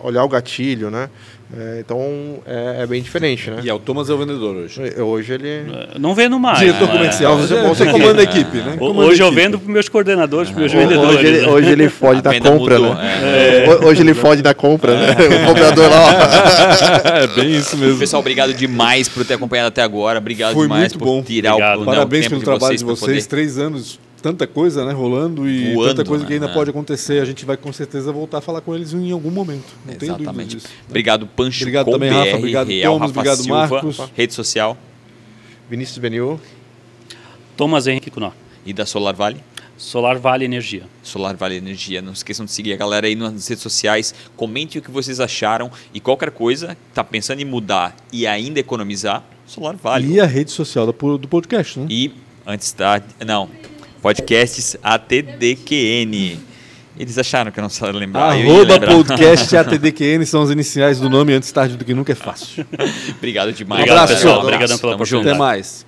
olhar 0.00 0.22
o 0.22 0.28
gatilho, 0.28 0.90
né? 0.92 1.10
É, 1.56 1.78
então 1.80 2.00
é, 2.46 2.82
é 2.82 2.86
bem 2.86 3.02
diferente, 3.02 3.50
né? 3.50 3.60
E 3.64 3.68
é 3.70 3.74
o 3.74 3.78
Thomas 3.80 4.08
é 4.10 4.12
o 4.12 4.18
vendedor 4.18 4.54
hoje. 4.54 4.80
Hoje 5.00 5.32
ele. 5.32 5.48
É, 5.48 5.98
Não 5.98 6.14
vendo 6.14 6.38
mais. 6.38 6.58
Diretor 6.60 6.86
né? 6.86 6.92
comercial, 6.92 7.32
É, 7.36 7.40
você, 7.40 7.54
é, 7.56 7.62
você 7.68 7.82
é, 7.84 7.90
comanda 7.90 8.20
a 8.20 8.20
é, 8.20 8.24
equipe, 8.24 8.58
né? 8.58 8.76
Comanda 8.78 9.08
Hoje 9.08 9.22
a 9.22 9.24
eu 9.24 9.28
equipe. 9.28 9.42
vendo 9.42 9.58
para 9.58 9.72
meus 9.72 9.88
coordenadores, 9.88 10.50
para 10.50 10.60
meus 10.60 10.72
Hoje 10.72 10.82
vendedores. 10.86 11.18
ele, 11.24 11.40
né? 11.40 11.48
hoje 11.48 11.70
ele 11.70 11.88
fode 11.90 12.18
A 12.18 12.22
da 12.22 12.34
compra, 12.40 12.78
mudou, 12.78 12.94
né? 12.94 13.64
é. 13.64 13.68
Ho- 13.70 13.86
Hoje 13.88 14.02
ele 14.02 14.14
fode 14.14 14.42
da 14.42 14.54
compra, 14.54 14.94
né? 14.94 15.10
O 15.42 15.46
comprador 15.48 15.88
lá. 15.90 16.04
ó. 16.04 17.08
é 17.18 17.26
bem 17.26 17.56
isso 17.56 17.76
mesmo. 17.76 17.98
Pessoal, 17.98 18.20
obrigado 18.20 18.52
demais 18.54 19.08
por 19.08 19.24
ter 19.24 19.34
acompanhado 19.34 19.68
até 19.68 19.82
agora. 19.82 20.18
Obrigado 20.18 20.52
Foi 20.54 20.62
demais 20.62 20.92
muito 20.92 20.98
por 21.00 21.04
bom. 21.06 21.22
tirar 21.22 21.54
Obrigado. 21.54 21.76
o, 21.78 21.80
né, 21.80 21.90
o 21.90 21.94
Parabéns 21.94 22.24
tempo 22.28 22.40
pelo 22.40 22.44
trabalho 22.58 22.78
de 22.78 22.84
vocês. 22.84 23.00
poder- 23.00 23.26
Três 23.26 23.58
anos, 23.58 23.98
tanta 24.22 24.46
coisa 24.46 24.84
né, 24.84 24.92
rolando 24.92 25.48
e 25.48 25.74
Voando, 25.74 25.94
tanta 25.94 26.08
coisa 26.08 26.26
que 26.26 26.32
ainda 26.32 26.48
né? 26.48 26.54
pode 26.54 26.70
acontecer. 26.70 27.20
A 27.20 27.24
gente 27.24 27.44
vai 27.44 27.56
com 27.56 27.72
certeza 27.72 28.12
voltar 28.12 28.38
a 28.38 28.40
falar 28.40 28.60
com 28.60 28.74
eles 28.74 28.92
em 28.92 29.10
algum 29.10 29.30
momento. 29.30 29.74
Não 29.86 29.94
tenho 29.94 30.12
dúvida 30.12 30.30
Exatamente. 30.30 30.56
disso. 30.56 30.68
Obrigado, 30.88 31.26
Pancho 31.26 31.62
Obrigado 31.62 31.84
com 31.86 31.92
também, 31.92 32.10
BR, 32.10 32.16
Rafa. 32.16 32.36
Obrigado, 32.36 32.68
Real 32.68 32.92
Thomas. 32.94 33.08
Rafa 33.08 33.20
Obrigado, 33.20 33.42
Silva, 33.42 33.68
Marcos. 33.68 34.00
Rede 34.14 34.34
social 34.34 34.76
Vinícius 35.68 35.98
Benil. 35.98 36.40
Thomas 37.56 37.86
Henrique 37.86 38.10
Kunó. 38.10 38.30
e 38.64 38.72
da 38.72 38.86
Solar 38.86 39.14
Vale. 39.14 39.42
Solar 39.76 40.18
Vale 40.18 40.44
Energia. 40.44 40.82
Solar 41.02 41.36
Vale 41.36 41.56
Energia. 41.56 42.02
Não 42.02 42.12
esqueçam 42.12 42.44
de 42.44 42.52
seguir 42.52 42.72
a 42.72 42.76
galera 42.76 43.06
aí 43.06 43.14
nas 43.14 43.46
redes 43.46 43.62
sociais. 43.62 44.14
Comentem 44.36 44.80
o 44.80 44.82
que 44.82 44.90
vocês 44.90 45.20
acharam 45.20 45.70
e 45.94 46.00
qualquer 46.00 46.30
coisa, 46.30 46.76
tá 46.92 47.04
pensando 47.04 47.40
em 47.40 47.44
mudar 47.44 47.94
e 48.12 48.26
ainda 48.26 48.58
economizar, 48.58 49.22
Solar 49.46 49.76
Vale. 49.76 50.14
E 50.14 50.20
a 50.20 50.26
rede 50.26 50.50
social 50.50 50.84
do, 50.86 51.28
podcast, 51.28 51.78
né? 51.78 51.86
E 51.88 52.12
antes 52.46 52.72
da. 52.72 53.00
Não. 53.24 53.48
Podcasts 54.00 54.76
ATDQN. 54.82 56.38
Eles 56.98 57.16
acharam 57.16 57.52
que 57.52 57.60
eu 57.60 57.62
não 57.62 57.70
sabia 57.70 58.00
lembrar. 58.00 58.32
Arroba 58.32 58.72
lembrar. 58.74 58.92
podcast 58.92 59.54
ATDQN 59.56 60.26
são 60.26 60.42
as 60.42 60.50
iniciais 60.50 60.98
do 60.98 61.08
nome 61.08 61.32
antes 61.32 61.50
tarde 61.52 61.76
do 61.76 61.84
que 61.84 61.94
nunca 61.94 62.10
é 62.12 62.14
fácil. 62.14 62.66
Obrigado 63.16 63.52
demais. 63.52 63.82
Obrigado, 63.82 64.08
pessoal. 64.08 64.34
pessoal. 64.34 64.46
Obrigadão 64.46 64.78
pela 64.78 64.94
oportunidade. 64.94 65.30
Até 65.30 65.38
mais. 65.38 65.86